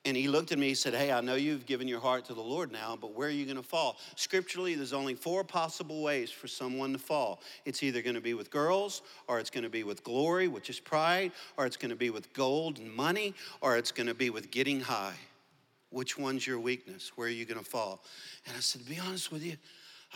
And 0.04 0.16
he 0.16 0.26
looked 0.26 0.50
at 0.50 0.58
me, 0.58 0.68
he 0.68 0.74
said, 0.74 0.94
Hey, 0.94 1.12
I 1.12 1.20
know 1.20 1.36
you've 1.36 1.64
given 1.64 1.86
your 1.86 2.00
heart 2.00 2.24
to 2.24 2.34
the 2.34 2.42
Lord 2.42 2.72
now, 2.72 2.98
but 3.00 3.14
where 3.14 3.28
are 3.28 3.32
you 3.32 3.44
going 3.44 3.56
to 3.56 3.62
fall? 3.62 3.98
Scripturally, 4.16 4.74
there's 4.74 4.92
only 4.92 5.14
four 5.14 5.44
possible 5.44 6.02
ways 6.02 6.30
for 6.30 6.48
someone 6.48 6.92
to 6.92 6.98
fall. 6.98 7.40
It's 7.64 7.84
either 7.84 8.02
going 8.02 8.16
to 8.16 8.20
be 8.20 8.34
with 8.34 8.50
girls, 8.50 9.02
or 9.28 9.38
it's 9.38 9.50
going 9.50 9.62
to 9.62 9.70
be 9.70 9.84
with 9.84 10.02
glory, 10.02 10.48
which 10.48 10.70
is 10.70 10.80
pride, 10.80 11.30
or 11.56 11.66
it's 11.66 11.76
going 11.76 11.90
to 11.90 11.96
be 11.96 12.10
with 12.10 12.32
gold 12.32 12.78
and 12.78 12.92
money, 12.92 13.34
or 13.60 13.76
it's 13.76 13.92
going 13.92 14.08
to 14.08 14.14
be 14.14 14.28
with 14.28 14.50
getting 14.50 14.80
high. 14.80 15.14
Which 15.90 16.18
one's 16.18 16.44
your 16.44 16.58
weakness? 16.58 17.12
Where 17.14 17.28
are 17.28 17.30
you 17.30 17.44
going 17.44 17.60
to 17.60 17.64
fall? 17.64 18.02
And 18.46 18.56
I 18.56 18.60
said, 18.60 18.82
To 18.82 18.90
be 18.90 18.98
honest 18.98 19.30
with 19.30 19.44
you, 19.44 19.56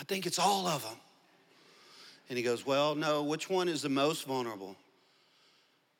I 0.00 0.02
think 0.02 0.26
it's 0.26 0.40
all 0.40 0.66
of 0.66 0.82
them. 0.82 0.98
And 2.28 2.36
he 2.36 2.42
goes, 2.42 2.66
Well, 2.66 2.96
no, 2.96 3.22
which 3.22 3.48
one 3.48 3.68
is 3.68 3.82
the 3.82 3.88
most 3.88 4.26
vulnerable? 4.26 4.74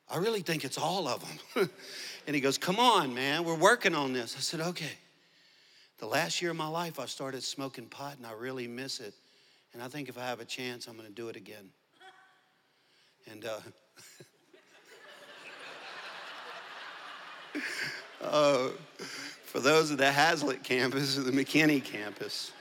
I 0.09 0.17
really 0.17 0.41
think 0.41 0.63
it's 0.63 0.77
all 0.77 1.07
of 1.07 1.23
them. 1.55 1.69
and 2.27 2.35
he 2.35 2.41
goes, 2.41 2.57
Come 2.57 2.77
on, 2.77 3.15
man, 3.15 3.43
we're 3.45 3.55
working 3.55 3.95
on 3.95 4.13
this. 4.13 4.35
I 4.37 4.41
said, 4.41 4.59
Okay. 4.59 4.91
The 5.99 6.05
last 6.05 6.43
year 6.43 6.51
of 6.51 6.57
my 6.57 6.67
life, 6.67 6.99
I 6.99 7.07
started 7.07 7.41
smoking 7.41 7.87
pot 7.87 8.17
and 8.17 8.27
I 8.27 8.33
really 8.33 8.67
miss 8.67 8.99
it. 8.99 9.15
And 9.73 9.81
I 9.81 9.87
think 9.87 10.09
if 10.09 10.17
I 10.17 10.25
have 10.25 10.39
a 10.39 10.45
chance, 10.45 10.85
I'm 10.85 10.95
going 10.95 11.07
to 11.07 11.13
do 11.13 11.29
it 11.29 11.35
again. 11.35 11.69
And 13.31 13.45
uh, 13.45 13.59
uh, 18.23 18.69
for 19.45 19.59
those 19.59 19.89
of 19.89 19.97
the 19.97 20.05
Haslet 20.05 20.63
campus 20.63 21.17
or 21.17 21.21
the 21.21 21.31
McKinney 21.31 21.83
campus 21.83 22.51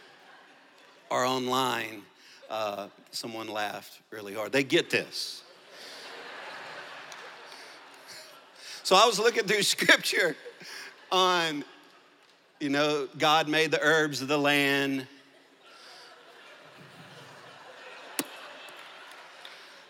are 1.11 1.27
online, 1.27 2.03
uh, 2.49 2.89
someone 3.11 3.49
laughed 3.49 4.01
really 4.11 4.33
hard. 4.33 4.51
They 4.51 4.65
get 4.65 4.89
this. 4.89 5.43
So 8.87 8.95
I 8.95 9.05
was 9.05 9.19
looking 9.19 9.49
through 9.49 9.63
scripture 9.65 10.37
on, 11.11 11.65
you 12.61 12.69
know, 12.69 13.09
God 13.19 13.49
made 13.49 13.73
the 13.73 13.81
herbs 13.83 14.23
of 14.23 14.29
the 14.29 14.39
land. 14.39 15.09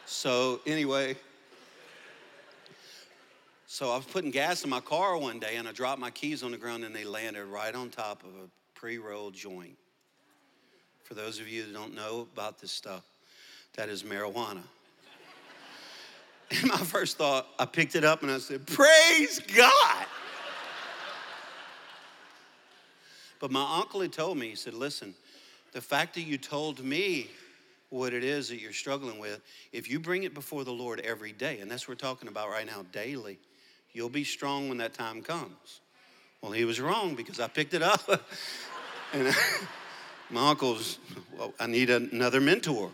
So, 0.06 0.60
anyway, 0.66 1.14
so 3.66 3.90
I 3.92 3.96
was 3.98 4.06
putting 4.06 4.30
gas 4.30 4.64
in 4.64 4.70
my 4.70 4.80
car 4.80 5.18
one 5.18 5.40
day 5.40 5.56
and 5.56 5.68
I 5.68 5.72
dropped 5.72 6.00
my 6.00 6.10
keys 6.10 6.42
on 6.42 6.52
the 6.52 6.56
ground 6.56 6.82
and 6.82 6.96
they 6.96 7.04
landed 7.04 7.44
right 7.44 7.74
on 7.74 7.90
top 7.90 8.24
of 8.24 8.30
a 8.30 8.48
pre 8.72 8.96
rolled 8.96 9.34
joint 9.34 9.76
for 11.04 11.12
those 11.12 11.38
of 11.38 11.46
you 11.46 11.66
that 11.66 11.74
don't 11.74 11.94
know 11.94 12.26
about 12.32 12.62
this 12.62 12.72
stuff, 12.72 13.04
that 13.74 13.90
is 13.90 14.04
marijuana. 14.04 14.62
And 16.50 16.66
my 16.68 16.76
first 16.76 17.18
thought, 17.18 17.46
I 17.58 17.64
picked 17.64 17.96
it 17.96 18.04
up 18.04 18.22
and 18.22 18.30
I 18.30 18.38
said, 18.38 18.66
Praise 18.66 19.40
God. 19.54 20.06
but 23.40 23.50
my 23.50 23.78
uncle 23.78 24.00
had 24.00 24.12
told 24.12 24.38
me, 24.38 24.50
he 24.50 24.56
said, 24.56 24.74
Listen, 24.74 25.14
the 25.72 25.80
fact 25.80 26.14
that 26.14 26.22
you 26.22 26.38
told 26.38 26.82
me 26.82 27.28
what 27.90 28.12
it 28.12 28.24
is 28.24 28.48
that 28.48 28.60
you're 28.60 28.72
struggling 28.72 29.18
with, 29.18 29.40
if 29.72 29.90
you 29.90 30.00
bring 30.00 30.24
it 30.24 30.34
before 30.34 30.64
the 30.64 30.72
Lord 30.72 31.00
every 31.00 31.32
day, 31.32 31.60
and 31.60 31.70
that's 31.70 31.86
what 31.86 31.92
we're 32.02 32.08
talking 32.08 32.28
about 32.28 32.48
right 32.48 32.66
now, 32.66 32.84
daily, 32.92 33.38
you'll 33.92 34.08
be 34.08 34.24
strong 34.24 34.68
when 34.68 34.78
that 34.78 34.94
time 34.94 35.22
comes. 35.22 35.80
Well, 36.42 36.52
he 36.52 36.64
was 36.64 36.80
wrong 36.80 37.14
because 37.14 37.40
I 37.40 37.48
picked 37.48 37.74
it 37.74 37.82
up. 37.82 38.08
and 39.12 39.34
my 40.30 40.50
uncle's, 40.50 40.98
well, 41.36 41.54
I 41.58 41.66
need 41.66 41.90
another 41.90 42.40
mentor. 42.40 42.90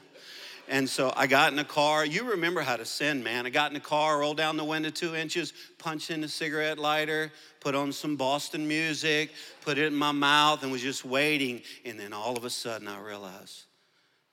And 0.68 0.88
so 0.88 1.12
I 1.16 1.26
got 1.26 1.50
in 1.50 1.56
the 1.56 1.64
car. 1.64 2.06
You 2.06 2.30
remember 2.30 2.60
how 2.60 2.76
to 2.76 2.84
sin, 2.84 3.22
man. 3.22 3.46
I 3.46 3.50
got 3.50 3.70
in 3.70 3.74
the 3.74 3.80
car, 3.80 4.20
rolled 4.20 4.36
down 4.36 4.56
the 4.56 4.64
window 4.64 4.90
two 4.90 5.14
inches, 5.14 5.52
punched 5.78 6.10
in 6.10 6.22
a 6.24 6.28
cigarette 6.28 6.78
lighter, 6.78 7.32
put 7.60 7.74
on 7.74 7.92
some 7.92 8.16
Boston 8.16 8.66
music, 8.66 9.30
put 9.62 9.76
it 9.76 9.86
in 9.86 9.94
my 9.94 10.12
mouth, 10.12 10.62
and 10.62 10.72
was 10.72 10.82
just 10.82 11.04
waiting. 11.04 11.62
And 11.84 11.98
then 11.98 12.12
all 12.12 12.36
of 12.36 12.44
a 12.44 12.50
sudden 12.50 12.88
I 12.88 13.00
realized 13.00 13.64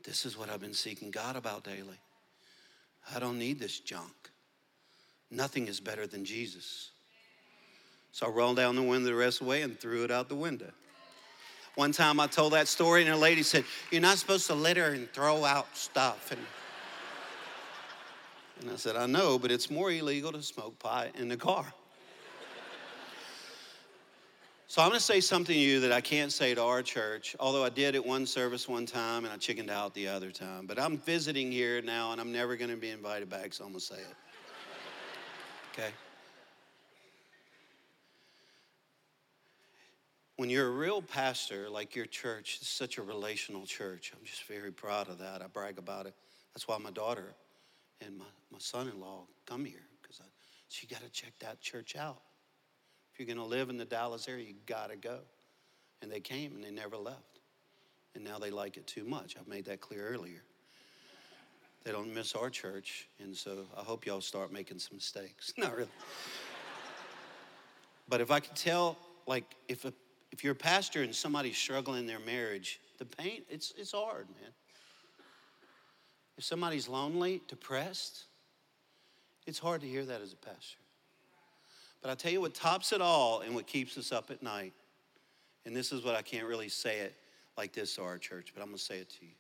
this 0.04 0.26
is 0.26 0.38
what 0.38 0.50
I've 0.50 0.62
been 0.62 0.74
seeking 0.74 1.12
God 1.12 1.36
about 1.36 1.64
daily. 1.64 2.00
I 3.14 3.20
don't 3.20 3.40
need 3.40 3.60
this 3.60 3.80
junk. 3.80 4.30
Nothing 5.32 5.68
is 5.68 5.80
better 5.80 6.08
than 6.08 6.26
Jesus. 6.26 6.92
So 8.12 8.28
I 8.28 8.30
rolled 8.30 8.58
down 8.58 8.76
the 8.76 8.84
window 8.84 9.10
the 9.10 9.16
rest 9.16 9.42
of 9.42 9.46
the 9.46 9.52
way 9.52 9.62
and 9.62 9.80
threw 9.80 10.04
it 10.04 10.12
out 10.12 10.30
the 10.30 10.36
window. 10.36 10.72
One 11.80 11.94
time 11.94 12.20
I 12.20 12.28
told 12.28 12.52
that 12.52 12.68
story, 12.68 13.04
and 13.04 13.10
a 13.10 13.16
lady 13.16 13.42
said, 13.42 13.64
You're 13.90 14.02
not 14.02 14.18
supposed 14.18 14.48
to 14.48 14.54
litter 14.54 14.88
and 14.88 15.10
throw 15.14 15.46
out 15.46 15.78
stuff. 15.78 16.30
And, 16.30 16.42
and 18.60 18.70
I 18.70 18.76
said, 18.76 18.98
I 18.98 19.06
know, 19.06 19.40
but 19.40 19.50
it's 19.50 19.72
more 19.72 19.90
illegal 19.90 20.34
to 20.34 20.44
smoke 20.44 20.78
pot 20.78 21.08
in 21.18 21.30
the 21.30 21.38
car. 21.38 21.72
So 24.68 24.82
I'm 24.82 24.90
going 24.90 25.00
to 25.00 25.06
say 25.06 25.22
something 25.22 25.56
to 25.56 25.58
you 25.60 25.80
that 25.80 25.94
I 25.94 26.02
can't 26.02 26.34
say 26.34 26.54
to 26.54 26.62
our 26.62 26.82
church, 26.82 27.34
although 27.40 27.64
I 27.64 27.70
did 27.70 27.96
at 27.96 28.06
one 28.06 28.26
service 28.26 28.68
one 28.68 28.86
time 28.86 29.24
and 29.24 29.34
I 29.34 29.38
chickened 29.38 29.70
out 29.70 29.94
the 29.94 30.10
other 30.10 30.32
time. 30.32 30.66
But 30.66 30.80
I'm 30.80 30.98
visiting 30.98 31.50
here 31.50 31.82
now 31.82 32.12
and 32.12 32.20
I'm 32.20 32.34
never 32.34 32.58
going 32.58 32.72
to 32.72 32.76
be 32.76 32.90
invited 32.90 33.30
back, 33.30 33.54
so 33.54 33.64
I'm 33.64 33.70
going 33.70 33.80
to 33.80 33.86
say 33.86 33.96
it. 33.96 34.16
Okay? 35.72 35.92
When 40.40 40.50
you're 40.50 40.68
a 40.68 40.72
real 40.72 41.02
pastor 41.02 41.70
like 41.70 41.98
your 41.98 42.06
church, 42.06 42.60
it's 42.62 42.70
such 42.70 42.98
a 42.98 43.02
relational 43.02 43.66
church. 43.66 44.14
I'm 44.18 44.26
just 44.26 44.46
very 44.46 44.72
proud 44.72 45.10
of 45.10 45.18
that. 45.18 45.42
I 45.42 45.48
brag 45.48 45.78
about 45.78 46.06
it. 46.06 46.14
That's 46.54 46.66
why 46.66 46.78
my 46.78 46.92
daughter 46.92 47.34
and 48.00 48.18
my, 48.18 48.24
my 48.50 48.58
son-in-law 48.58 49.26
come 49.46 49.66
here 49.66 49.84
because 50.02 50.22
she 50.70 50.88
got 50.88 51.02
to 51.02 51.10
check 51.10 51.34
that 51.42 51.60
church 51.60 51.98
out. 51.98 52.22
If 53.12 53.20
you're 53.20 53.26
going 53.26 53.46
to 53.46 53.54
live 53.54 53.70
in 53.70 53.76
the 53.76 53.84
Dallas 53.84 54.30
area, 54.30 54.48
you 54.48 54.54
got 54.66 54.92
to 54.92 54.96
go. 54.96 55.20
And 56.02 56.10
they 56.10 56.22
came 56.22 56.56
and 56.56 56.64
they 56.64 56.72
never 56.72 56.96
left. 56.96 57.42
And 58.16 58.24
now 58.24 58.40
they 58.40 58.50
like 58.50 58.78
it 58.78 58.88
too 58.88 59.04
much. 59.04 59.36
I've 59.38 59.46
made 59.46 59.66
that 59.66 59.82
clear 59.82 60.08
earlier. 60.08 60.44
They 61.84 61.92
don't 61.92 62.14
miss 62.14 62.34
our 62.34 62.50
church, 62.50 63.10
and 63.22 63.36
so 63.36 63.66
I 63.78 63.82
hope 63.82 64.06
y'all 64.06 64.22
start 64.22 64.54
making 64.54 64.80
some 64.80 64.96
mistakes. 64.96 65.54
Not 65.58 65.76
really. 65.76 65.90
but 68.08 68.22
if 68.22 68.32
I 68.32 68.40
could 68.40 68.56
tell, 68.56 68.98
like, 69.28 69.44
if 69.68 69.84
a 69.84 69.92
if 70.32 70.44
you're 70.44 70.54
a 70.54 70.56
pastor 70.56 71.04
and 71.04 71.14
somebody's 71.14 71.58
struggling 71.58 72.02
in 72.02 72.08
their 72.08 72.20
marriage, 72.20 72.80
the 72.98 73.06
pain, 73.06 73.42
it's, 73.50 73.74
it's 73.78 73.92
hard, 73.92 74.28
man. 74.42 74.52
If 76.38 76.44
somebody's 76.44 76.88
lonely, 76.88 77.42
depressed, 77.48 78.26
It's 79.46 79.60
hard 79.60 79.82
to 79.82 79.88
hear 79.88 80.06
that 80.06 80.22
as 80.22 80.32
a 80.32 80.36
pastor. 80.36 80.78
But 82.02 82.12
I 82.12 82.16
tell 82.16 82.32
you 82.32 82.40
what 82.40 82.54
tops 82.54 82.94
it 82.94 83.02
all 83.02 83.42
and 83.42 83.56
what 83.56 83.68
keeps 83.68 83.98
us 83.98 84.12
up 84.12 84.30
at 84.32 84.44
night, 84.44 84.74
and 85.66 85.76
this 85.76 85.92
is 85.92 86.06
what 86.06 86.16
I 86.16 86.22
can't 86.22 86.46
really 86.46 86.70
say 86.70 87.00
it 87.00 87.16
like 87.58 87.74
this 87.74 87.96
to 87.96 88.04
our 88.04 88.18
church, 88.18 88.52
but 88.54 88.62
I'm 88.62 88.68
to 88.78 88.78
say 88.78 89.00
it 89.00 89.10
to 89.10 89.26
you. 89.26 89.32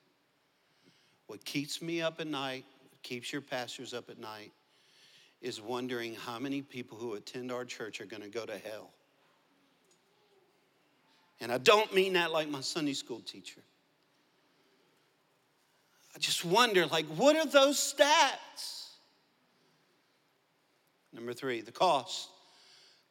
What 1.28 1.46
keeps 1.46 1.82
me 1.82 2.02
up 2.02 2.20
at 2.20 2.28
night, 2.28 2.66
keeps 3.04 3.32
your 3.32 3.42
pastors 3.42 3.94
up 3.94 4.10
at 4.10 4.18
night, 4.18 4.52
is 5.42 5.62
wondering 5.62 6.16
how 6.16 6.40
many 6.40 6.62
people 6.62 6.98
who 6.98 7.14
attend 7.14 7.52
our 7.52 7.64
church 7.64 8.02
are 8.02 8.06
to 8.24 8.30
go 8.30 8.46
to 8.46 8.58
hell. 8.58 8.90
And 11.42 11.52
I 11.52 11.58
don't 11.58 11.94
mean 11.94 12.14
that 12.14 12.32
like 12.32 12.50
my 12.50 12.62
Sunday 12.62 12.94
school 12.94 13.22
teacher. 13.22 13.62
I 16.16 16.20
just 16.20 16.44
wonder, 16.44 16.86
like, 16.86 17.06
what 17.06 17.36
are 17.36 17.46
those 17.46 17.78
stats? 17.78 18.88
Number 21.14 21.34
three, 21.34 21.62
the 21.62 21.72
cost 21.72 22.30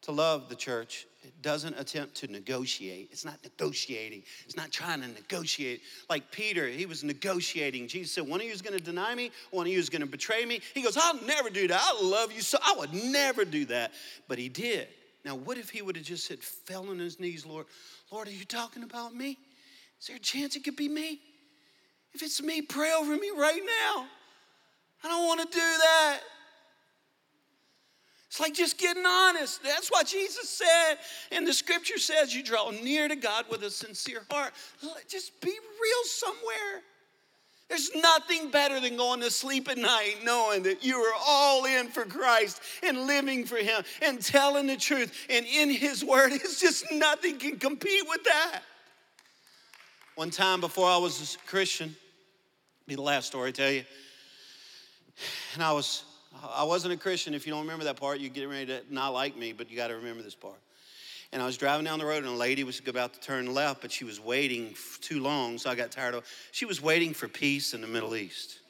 to 0.02 0.12
love 0.12 0.48
the 0.48 0.54
church. 0.54 1.06
It 1.22 1.42
doesn't 1.42 1.78
attempt 1.78 2.14
to 2.16 2.28
negotiate. 2.28 3.08
It's 3.10 3.24
not 3.24 3.42
negotiating. 3.42 4.22
It's 4.44 4.56
not 4.56 4.70
trying 4.70 5.00
to 5.00 5.08
negotiate. 5.08 5.82
Like 6.08 6.30
Peter, 6.30 6.68
he 6.68 6.86
was 6.86 7.02
negotiating. 7.02 7.88
Jesus 7.88 8.12
said, 8.12 8.26
One 8.26 8.40
of 8.40 8.46
you 8.46 8.52
is 8.52 8.62
going 8.62 8.78
to 8.78 8.82
deny 8.82 9.14
me, 9.14 9.32
one 9.50 9.66
of 9.66 9.72
you 9.72 9.78
is 9.78 9.88
going 9.88 10.02
to 10.02 10.06
betray 10.06 10.44
me. 10.44 10.60
He 10.74 10.82
goes, 10.82 10.96
I'll 10.96 11.20
never 11.24 11.50
do 11.50 11.66
that. 11.68 11.80
I 11.82 12.00
love 12.02 12.32
you 12.32 12.40
so. 12.40 12.58
I 12.62 12.74
would 12.78 12.92
never 12.92 13.44
do 13.44 13.64
that. 13.66 13.92
But 14.28 14.38
he 14.38 14.48
did. 14.48 14.88
Now, 15.28 15.34
what 15.34 15.58
if 15.58 15.68
he 15.68 15.82
would 15.82 15.94
have 15.94 16.06
just 16.06 16.24
said, 16.24 16.42
fell 16.42 16.88
on 16.88 16.98
his 16.98 17.20
knees, 17.20 17.44
Lord? 17.44 17.66
Lord, 18.10 18.28
are 18.28 18.30
you 18.30 18.46
talking 18.46 18.82
about 18.82 19.14
me? 19.14 19.36
Is 20.00 20.06
there 20.06 20.16
a 20.16 20.18
chance 20.18 20.56
it 20.56 20.64
could 20.64 20.74
be 20.74 20.88
me? 20.88 21.20
If 22.14 22.22
it's 22.22 22.40
me, 22.42 22.62
pray 22.62 22.94
over 22.98 23.14
me 23.14 23.30
right 23.36 23.60
now. 23.60 24.06
I 25.04 25.08
don't 25.08 25.26
want 25.26 25.40
to 25.40 25.46
do 25.46 25.60
that. 25.60 26.20
It's 28.28 28.40
like 28.40 28.54
just 28.54 28.78
getting 28.78 29.04
honest. 29.04 29.62
That's 29.62 29.90
what 29.90 30.06
Jesus 30.06 30.48
said. 30.48 30.96
And 31.30 31.46
the 31.46 31.52
scripture 31.52 31.98
says 31.98 32.34
you 32.34 32.42
draw 32.42 32.70
near 32.70 33.06
to 33.06 33.16
God 33.16 33.44
with 33.50 33.64
a 33.64 33.70
sincere 33.70 34.22
heart. 34.30 34.54
Just 35.08 35.38
be 35.42 35.50
real 35.50 36.04
somewhere. 36.04 36.82
There's 37.68 37.94
nothing 37.94 38.50
better 38.50 38.80
than 38.80 38.96
going 38.96 39.20
to 39.20 39.30
sleep 39.30 39.68
at 39.68 39.76
night 39.76 40.16
knowing 40.24 40.62
that 40.62 40.82
you 40.82 40.96
are 40.96 41.14
all 41.26 41.66
in 41.66 41.88
for 41.88 42.04
Christ 42.04 42.62
and 42.82 43.06
living 43.06 43.44
for 43.44 43.58
Him 43.58 43.82
and 44.00 44.22
telling 44.22 44.66
the 44.66 44.76
truth 44.76 45.12
and 45.28 45.44
in 45.44 45.70
His 45.70 46.04
Word. 46.04 46.32
It's 46.38 46.60
just 46.60 46.90
nothing 46.90 47.36
can 47.38 47.58
compete 47.58 48.08
with 48.08 48.24
that. 48.24 48.60
One 50.14 50.30
time 50.30 50.60
before 50.60 50.88
I 50.88 50.96
was 50.96 51.36
a 51.36 51.46
Christian, 51.48 51.94
be 52.86 52.94
the 52.94 53.02
last 53.02 53.26
story 53.26 53.48
I 53.48 53.52
tell 53.52 53.70
you, 53.70 53.84
and 55.54 55.62
I 55.62 55.72
was 55.72 56.04
I 56.54 56.64
wasn't 56.64 56.94
a 56.94 56.96
Christian. 56.96 57.34
If 57.34 57.46
you 57.46 57.52
don't 57.52 57.62
remember 57.62 57.84
that 57.84 57.96
part, 57.96 58.18
you 58.20 58.28
get 58.28 58.48
ready 58.48 58.66
to 58.66 58.82
not 58.90 59.10
like 59.10 59.36
me, 59.36 59.52
but 59.52 59.70
you 59.70 59.76
got 59.76 59.88
to 59.88 59.96
remember 59.96 60.22
this 60.22 60.34
part. 60.34 60.58
And 61.32 61.42
I 61.42 61.46
was 61.46 61.58
driving 61.58 61.84
down 61.84 61.98
the 61.98 62.06
road, 62.06 62.24
and 62.24 62.32
a 62.32 62.36
lady 62.36 62.64
was 62.64 62.80
about 62.86 63.12
to 63.12 63.20
turn 63.20 63.52
left, 63.52 63.82
but 63.82 63.92
she 63.92 64.04
was 64.04 64.18
waiting 64.18 64.74
too 65.02 65.20
long, 65.20 65.58
so 65.58 65.68
I 65.68 65.74
got 65.74 65.90
tired 65.90 66.14
of. 66.14 66.24
She 66.52 66.64
was 66.64 66.80
waiting 66.80 67.12
for 67.12 67.28
peace 67.28 67.74
in 67.74 67.82
the 67.82 67.86
Middle 67.86 68.16
East. 68.16 68.60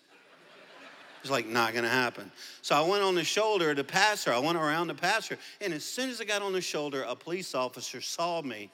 It 1.19 1.23
was 1.23 1.31
like 1.31 1.47
not 1.47 1.73
gonna 1.75 1.89
happen. 1.89 2.31
So 2.63 2.75
I 2.77 2.81
went 2.81 3.03
on 3.03 3.15
the 3.15 3.25
shoulder 3.25 3.75
to 3.75 3.85
pass 3.85 4.25
her. 4.25 4.33
I 4.33 4.39
went 4.39 4.59
around 4.59 4.89
to 4.89 4.95
pass 4.95 5.29
her, 5.29 5.39
and 5.61 5.73
as 5.73 5.85
soon 5.85 6.11
as 6.11 6.21
I 6.21 6.25
got 6.25 6.43
on 6.43 6.53
the 6.53 6.61
shoulder, 6.61 7.03
a 7.03 7.15
police 7.15 7.55
officer 7.55 8.01
saw 8.01 8.43
me, 8.43 8.71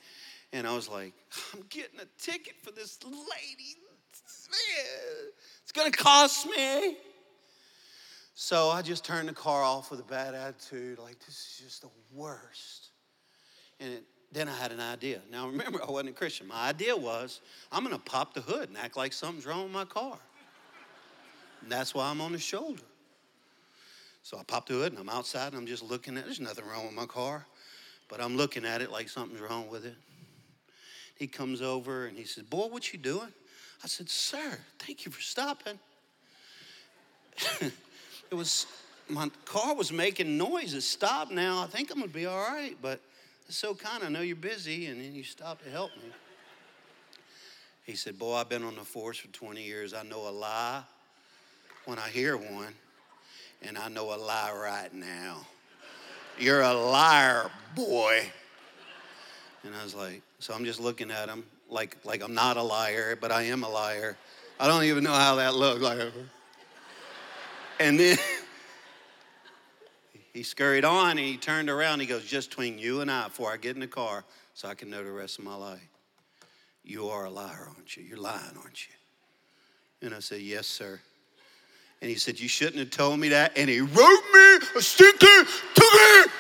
and 0.53 0.67
I 0.67 0.75
was 0.75 0.89
like, 0.89 1.13
"I'm 1.53 1.63
getting 1.69 2.01
a 2.01 2.07
ticket 2.19 2.55
for 2.63 2.71
this 2.71 2.99
lady. 3.05 3.77
It's 5.63 5.73
gonna 5.73 5.91
cost 5.91 6.47
me." 6.47 6.97
So 8.35 8.71
I 8.71 8.83
just 8.83 9.05
turned 9.05 9.29
the 9.29 9.33
car 9.33 9.63
off 9.63 9.91
with 9.91 10.01
a 10.01 10.05
bad 10.05 10.35
attitude, 10.35 10.99
like 10.99 11.19
this 11.21 11.37
is 11.37 11.61
just 11.63 11.83
the 11.83 11.91
worst. 12.13 12.84
And 13.85 13.93
it, 13.93 14.05
then 14.33 14.49
I 14.49 14.57
had 14.57 14.73
an 14.73 14.81
idea. 14.81 15.21
Now 15.31 15.47
remember, 15.51 15.81
I 15.87 15.91
wasn't 15.91 16.11
a 16.11 16.13
Christian. 16.13 16.49
My 16.49 16.69
idea 16.69 16.97
was 16.97 17.41
I'm 17.71 17.85
gonna 17.85 17.99
pop 17.99 18.35
the 18.35 18.41
hood 18.41 18.71
and 18.71 18.79
act 18.79 18.97
like 18.97 19.13
something's 19.13 19.47
wrong 19.47 19.65
with 19.65 19.73
my 19.73 19.85
car. 19.85 20.17
And 21.61 21.71
that's 21.71 21.95
why 21.95 22.11
I'm 22.11 22.21
on 22.21 22.33
the 22.33 22.39
shoulder. 22.39 22.83
So 24.23 24.39
I 24.39 24.43
popped 24.43 24.69
the 24.69 24.75
hood 24.75 24.93
and 24.93 24.99
I'm 24.99 25.11
outside 25.11 25.49
and 25.49 25.57
I'm 25.57 25.67
just 25.67 25.83
looking 25.83 26.17
at 26.17 26.21
it. 26.21 26.25
There's 26.25 26.41
nothing 26.41 26.65
wrong 26.67 26.87
with 26.87 26.95
my 26.95 27.05
car, 27.05 27.47
but 28.09 28.23
I'm 28.23 28.37
looking 28.37 28.65
at 28.65 28.81
it 28.81 28.91
like 28.91 29.09
something's 29.09 29.41
wrong 29.41 29.69
with 29.69 29.85
it. 29.85 29.97
He 31.17 31.27
comes 31.27 31.61
over 31.61 32.07
and 32.07 32.17
he 32.17 32.25
says, 32.25 32.45
Boy, 32.45 32.67
what 32.67 32.93
you 32.93 32.99
doing? 32.99 33.33
I 33.83 33.87
said, 33.87 34.09
Sir, 34.09 34.59
thank 34.79 35.05
you 35.05 35.13
for 35.13 35.21
stopping. 35.21 35.79
it 37.61 38.35
was 38.35 38.67
my 39.09 39.31
car 39.45 39.75
was 39.75 39.93
making 39.93 40.39
noise. 40.39 40.73
It 40.73 40.83
stopped 40.83 41.31
now. 41.31 41.63
I 41.63 41.67
think 41.67 41.91
I'm 41.91 41.99
gonna 41.99 42.11
be 42.11 42.27
all 42.27 42.39
right, 42.39 42.77
but 42.81 43.01
so 43.49 43.75
kind. 43.75 44.03
I 44.05 44.09
know 44.09 44.21
you're 44.21 44.37
busy, 44.37 44.87
and 44.87 45.01
then 45.01 45.15
you 45.15 45.23
stopped 45.23 45.65
to 45.65 45.71
help 45.71 45.91
me. 45.97 46.11
He 47.85 47.97
said, 47.97 48.19
Boy, 48.19 48.37
I've 48.37 48.49
been 48.49 48.65
on 48.65 48.77
the 48.77 48.83
force 48.83 49.19
for 49.19 49.29
20 49.29 49.63
years. 49.63 49.93
I 49.93 50.03
know 50.03 50.29
a 50.29 50.31
lie 50.31 50.83
when 51.85 51.99
I 51.99 52.09
hear 52.09 52.37
one, 52.37 52.75
and 53.63 53.77
I 53.77 53.89
know 53.89 54.15
a 54.15 54.17
lie 54.17 54.53
right 54.53 54.93
now. 54.95 55.47
You're 56.39 56.63
a 56.63 56.73
liar, 56.73 57.51
boy. 57.77 58.27
And 59.65 59.75
I 59.75 59.85
was 59.85 59.95
like, 59.95 60.23
so 60.39 60.53
I'm 60.55 60.65
just 60.65 60.81
looking 60.81 61.11
at 61.11 61.29
him 61.29 61.45
like, 61.69 61.97
like 62.05 62.23
I'm 62.23 62.35
not 62.35 62.57
a 62.57 62.63
liar, 62.63 63.17
but 63.21 63.33
I 63.33 63.43
am 63.45 63.63
a 63.65 63.69
liar. 63.69 64.17
I 64.59 64.67
don't 64.67 64.85
even 64.85 65.05
know 65.05 65.13
how 65.13 65.37
that 65.37 65.55
looked. 65.55 65.83
Like, 65.83 66.13
and 67.81 67.99
then 67.99 68.19
he 70.35 70.43
scurried 70.43 70.85
on 70.85 71.11
and 71.11 71.21
he 71.21 71.37
turned 71.37 71.71
around. 71.71 72.01
He 72.01 72.07
goes, 72.07 72.25
Just 72.25 72.51
between 72.51 72.77
you 72.77 73.01
and 73.01 73.11
I, 73.11 73.29
before 73.29 73.53
I 73.53 73.57
get 73.57 73.77
in 73.77 73.81
the 73.81 73.87
car, 73.87 74.25
so 74.53 74.69
I 74.69 74.75
can 74.75 74.91
know 74.91 75.03
the 75.03 75.13
rest 75.13 75.39
of 75.39 75.45
my 75.45 75.55
life. 75.55 75.89
You 76.83 77.09
are 77.09 77.25
a 77.25 77.31
liar, 77.31 77.69
aren't 77.75 77.97
you? 77.97 78.03
You're 78.03 78.19
lying, 78.19 78.43
aren't 78.61 78.87
you? 78.87 78.95
And 80.03 80.15
I 80.15 80.19
said, 80.19 80.41
Yes, 80.41 80.67
sir. 80.67 81.01
And 82.03 82.11
he 82.11 82.17
said, 82.17 82.41
You 82.41 82.49
shouldn't 82.49 82.79
have 82.79 82.91
told 82.91 83.21
me 83.21 83.29
that. 83.29 83.57
And 83.57 83.71
he 83.71 83.81
wrote 83.81 84.23
me 84.35 84.59
a 84.77 84.83
sticker 84.83 85.45
ticket. 85.75 86.33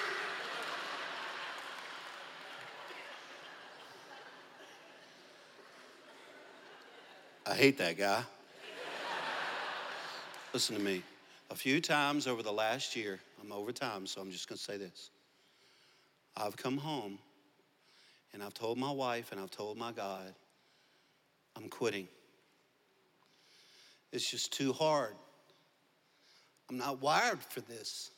I 7.46 7.54
hate 7.54 7.78
that 7.78 7.96
guy. 7.96 8.24
Listen 10.52 10.74
to 10.76 10.82
me 10.82 11.02
a 11.50 11.54
few 11.54 11.80
times 11.80 12.26
over 12.26 12.42
the 12.42 12.52
last 12.52 12.96
year, 12.96 13.20
I'm 13.44 13.52
over 13.52 13.72
time, 13.72 14.06
so 14.06 14.20
I'm 14.20 14.30
just 14.30 14.48
going 14.48 14.56
to 14.56 14.64
say 14.64 14.78
this. 14.78 15.10
I've 16.36 16.56
come 16.56 16.78
home 16.78 17.18
and 18.32 18.42
I've 18.42 18.54
told 18.54 18.78
my 18.78 18.90
wife 18.90 19.32
and 19.32 19.40
I've 19.40 19.50
told 19.50 19.76
my 19.76 19.92
God, 19.92 20.34
I'm 21.54 21.68
quitting. 21.68 22.08
It's 24.12 24.30
just 24.30 24.52
too 24.52 24.72
hard. 24.72 25.14
I'm 26.70 26.78
not 26.78 27.02
wired 27.02 27.42
for 27.42 27.60
this. 27.60 28.10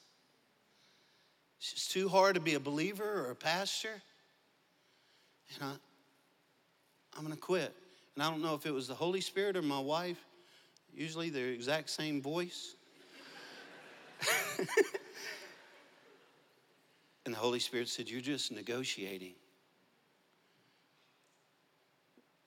It's 1.59 1.72
just 1.72 1.91
too 1.91 2.09
hard 2.09 2.37
to 2.37 2.41
be 2.41 2.55
a 2.55 2.61
believer 2.61 3.27
or 3.27 3.31
a 3.31 3.35
pastor. 3.35 4.01
And 5.55 5.64
I, 5.64 5.72
I'm 7.16 7.24
going 7.24 7.35
to 7.35 7.41
quit. 7.41 7.74
And 8.14 8.22
I 8.22 8.31
don't 8.31 8.43
know 8.43 8.55
if 8.55 8.64
it 8.64 8.72
was 8.72 8.87
the 8.87 8.95
Holy 8.95 9.20
Spirit 9.20 9.57
or 9.57 9.62
my 9.62 9.81
wife, 9.81 10.24
usually 10.95 11.31
the 11.31 11.43
exact 11.43 11.91
same 11.91 12.22
voice. 12.22 12.77
and 17.27 17.35
the 17.35 17.39
Holy 17.39 17.59
Spirit 17.59 17.89
said, 17.89 18.09
You're 18.09 18.20
just 18.20 18.53
negotiating. 18.53 19.35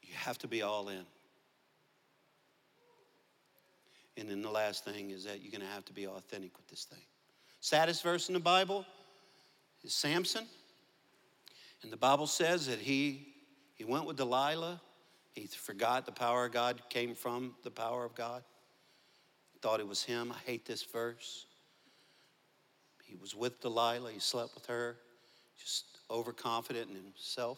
You 0.02 0.14
have 0.16 0.38
to 0.40 0.48
be 0.48 0.62
all 0.62 0.88
in. 0.88 1.06
And 4.18 4.30
then 4.30 4.42
the 4.42 4.50
last 4.50 4.84
thing 4.84 5.12
is 5.12 5.26
that 5.26 5.42
you're 5.42 5.52
going 5.52 5.62
to 5.62 5.74
have 5.74 5.86
to 5.86 5.94
be 5.94 6.08
authentic 6.08 6.58
with 6.58 6.68
this 6.68 6.86
thing. 6.86 7.00
Saddest 7.60 8.04
verse 8.04 8.30
in 8.30 8.34
the 8.34 8.40
Bible 8.40 8.86
is 9.84 9.94
Samson. 9.94 10.46
And 11.84 11.92
the 11.92 11.98
Bible 11.98 12.28
says 12.28 12.68
that 12.68 12.80
he, 12.80 13.28
he 13.76 13.84
went 13.84 14.06
with 14.06 14.18
Delilah. 14.18 14.82
He 15.34 15.48
forgot 15.48 16.06
the 16.06 16.12
power 16.12 16.46
of 16.46 16.52
God 16.52 16.82
came 16.90 17.16
from 17.16 17.54
the 17.64 17.72
power 17.72 18.04
of 18.04 18.16
God. 18.16 18.44
Thought 19.62 19.82
it 19.82 19.88
was 19.88 20.04
him. 20.04 20.34
I 20.34 20.50
hate 20.50 20.66
this 20.66 20.84
verse. 20.84 21.46
He 23.10 23.16
was 23.16 23.36
with 23.36 23.60
Delilah, 23.60 24.12
he 24.12 24.20
slept 24.20 24.54
with 24.54 24.68
her, 24.68 24.96
just 25.60 25.86
overconfident 26.12 26.92
in 26.92 26.96
himself. 26.96 27.58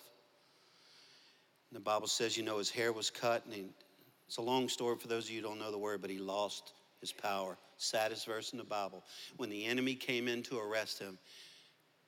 And 1.70 1.76
the 1.76 1.84
Bible 1.84 2.08
says, 2.08 2.38
you 2.38 2.44
know, 2.44 2.58
his 2.58 2.70
hair 2.70 2.94
was 2.94 3.10
cut, 3.10 3.44
and 3.46 3.54
he, 3.54 3.66
it's 4.28 4.38
a 4.38 4.42
long 4.42 4.70
story 4.70 4.96
for 4.96 5.10
those 5.10 5.26
of 5.26 5.32
you 5.32 5.42
who 5.42 5.48
don't 5.50 5.60
know 5.60 5.70
the 5.70 5.78
word, 5.78 6.02
but 6.02 6.10
he 6.10 6.20
lost 6.20 6.72
his 7.02 7.12
power. 7.12 7.58
Saddest 7.78 8.26
verse 8.26 8.54
in 8.54 8.60
the 8.60 8.64
Bible. 8.64 9.04
When 9.36 9.50
the 9.50 9.66
enemy 9.66 9.94
came 9.94 10.30
in 10.30 10.42
to 10.44 10.58
arrest 10.58 11.00
him, 11.00 11.18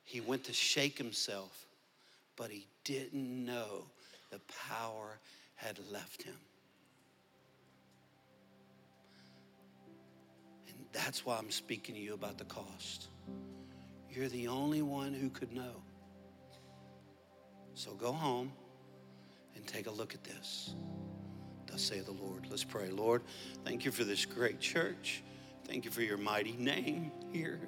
he 0.04 0.22
went 0.22 0.44
to 0.44 0.54
shake 0.54 0.96
himself, 0.96 1.66
but 2.36 2.50
he 2.50 2.66
didn't 2.84 3.44
know 3.44 3.84
the 4.30 4.40
power 4.70 5.18
had 5.54 5.78
left 5.92 6.22
him. 6.22 6.36
And 10.68 10.76
That's 10.94 11.26
why 11.26 11.36
I'm 11.36 11.50
speaking 11.50 11.94
to 11.94 12.00
you 12.00 12.14
about 12.14 12.38
the 12.38 12.44
cost. 12.44 13.08
You're 14.14 14.28
the 14.28 14.46
only 14.46 14.80
one 14.80 15.12
who 15.12 15.28
could 15.28 15.52
know. 15.52 15.82
So 17.74 17.94
go 17.94 18.12
home 18.12 18.52
and 19.56 19.66
take 19.66 19.88
a 19.88 19.90
look 19.90 20.14
at 20.14 20.22
this. 20.22 20.74
Thus 21.66 21.82
say 21.82 21.98
the 21.98 22.12
Lord. 22.12 22.46
Let's 22.48 22.62
pray. 22.62 22.90
Lord, 22.90 23.22
thank 23.64 23.84
you 23.84 23.90
for 23.90 24.04
this 24.04 24.24
great 24.24 24.60
church. 24.60 25.24
Thank 25.64 25.84
you 25.84 25.90
for 25.90 26.02
your 26.02 26.18
mighty 26.18 26.52
name 26.52 27.10
here. 27.32 27.58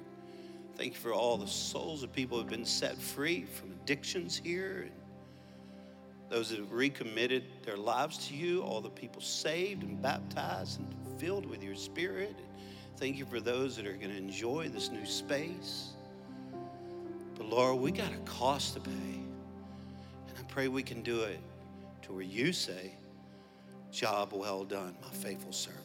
Thank 0.77 0.93
you 0.93 0.99
for 0.99 1.11
all 1.11 1.35
the 1.35 1.47
souls 1.47 2.03
of 2.03 2.13
people 2.13 2.37
who 2.37 2.43
have 2.43 2.51
been 2.51 2.63
set 2.63 2.97
free 2.97 3.43
from 3.43 3.71
addictions 3.71 4.37
here. 4.41 4.83
And 4.83 4.91
those 6.29 6.51
that 6.51 6.59
have 6.59 6.71
recommitted 6.71 7.43
their 7.65 7.77
lives 7.77 8.29
to 8.29 8.35
you, 8.35 8.61
all 8.61 8.79
the 8.79 8.89
people 8.89 9.21
saved 9.21 9.83
and 9.83 10.01
baptized 10.01 10.79
and 10.79 11.19
filled 11.19 11.45
with 11.45 11.61
your 11.61 11.75
spirit. 11.75 12.35
Thank 12.95 13.17
you 13.17 13.25
for 13.25 13.41
those 13.41 13.75
that 13.75 13.85
are 13.85 13.93
going 13.93 14.11
to 14.11 14.17
enjoy 14.17 14.69
this 14.69 14.89
new 14.89 15.05
space. 15.05 15.96
But 17.37 17.49
Lord, 17.49 17.79
we 17.79 17.91
got 17.91 18.11
a 18.11 18.17
cost 18.25 18.73
to 18.73 18.79
pay. 18.79 18.91
And 18.91 20.37
I 20.39 20.43
pray 20.47 20.67
we 20.67 20.83
can 20.83 21.03
do 21.03 21.21
it 21.21 21.39
to 22.03 22.11
where 22.13 22.23
you 22.23 22.51
say, 22.51 22.93
Job 23.91 24.33
well 24.33 24.63
done, 24.63 24.95
my 25.01 25.09
faithful 25.09 25.53
servant. 25.53 25.83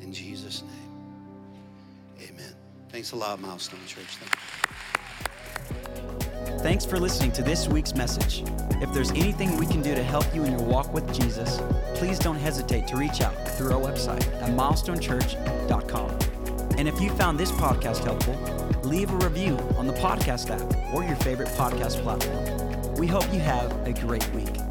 In 0.00 0.12
Jesus' 0.12 0.62
name, 0.62 2.28
amen. 2.28 2.54
Thanks 2.88 3.12
a 3.12 3.16
lot, 3.16 3.40
Milestone 3.40 3.84
Church. 3.86 4.06
Thank. 4.06 4.34
Thanks 6.60 6.84
for 6.86 6.98
listening 6.98 7.32
to 7.32 7.42
this 7.42 7.68
week's 7.68 7.94
message. 7.94 8.42
If 8.80 8.92
there's 8.94 9.10
anything 9.10 9.56
we 9.56 9.66
can 9.66 9.82
do 9.82 9.94
to 9.94 10.02
help 10.02 10.34
you 10.34 10.44
in 10.44 10.52
your 10.52 10.62
walk 10.62 10.92
with 10.94 11.12
Jesus, 11.12 11.60
please 11.94 12.18
don't 12.18 12.38
hesitate 12.38 12.86
to 12.88 12.96
reach 12.96 13.20
out 13.20 13.34
through 13.48 13.72
our 13.74 13.80
website 13.80 14.24
at 14.40 14.50
milestonechurch.com. 14.50 16.10
And 16.78 16.88
if 16.88 17.00
you 17.00 17.10
found 17.10 17.38
this 17.38 17.52
podcast 17.52 18.04
helpful, 18.04 18.34
leave 18.84 19.10
a 19.10 19.16
review 19.16 19.56
on 19.76 19.86
the 19.86 19.92
podcast 19.94 20.50
app 20.50 20.94
or 20.94 21.04
your 21.04 21.16
favorite 21.16 21.48
podcast 21.50 22.02
platform. 22.02 22.94
We 22.96 23.06
hope 23.06 23.24
you 23.32 23.40
have 23.40 23.70
a 23.86 23.92
great 23.92 24.28
week. 24.32 24.63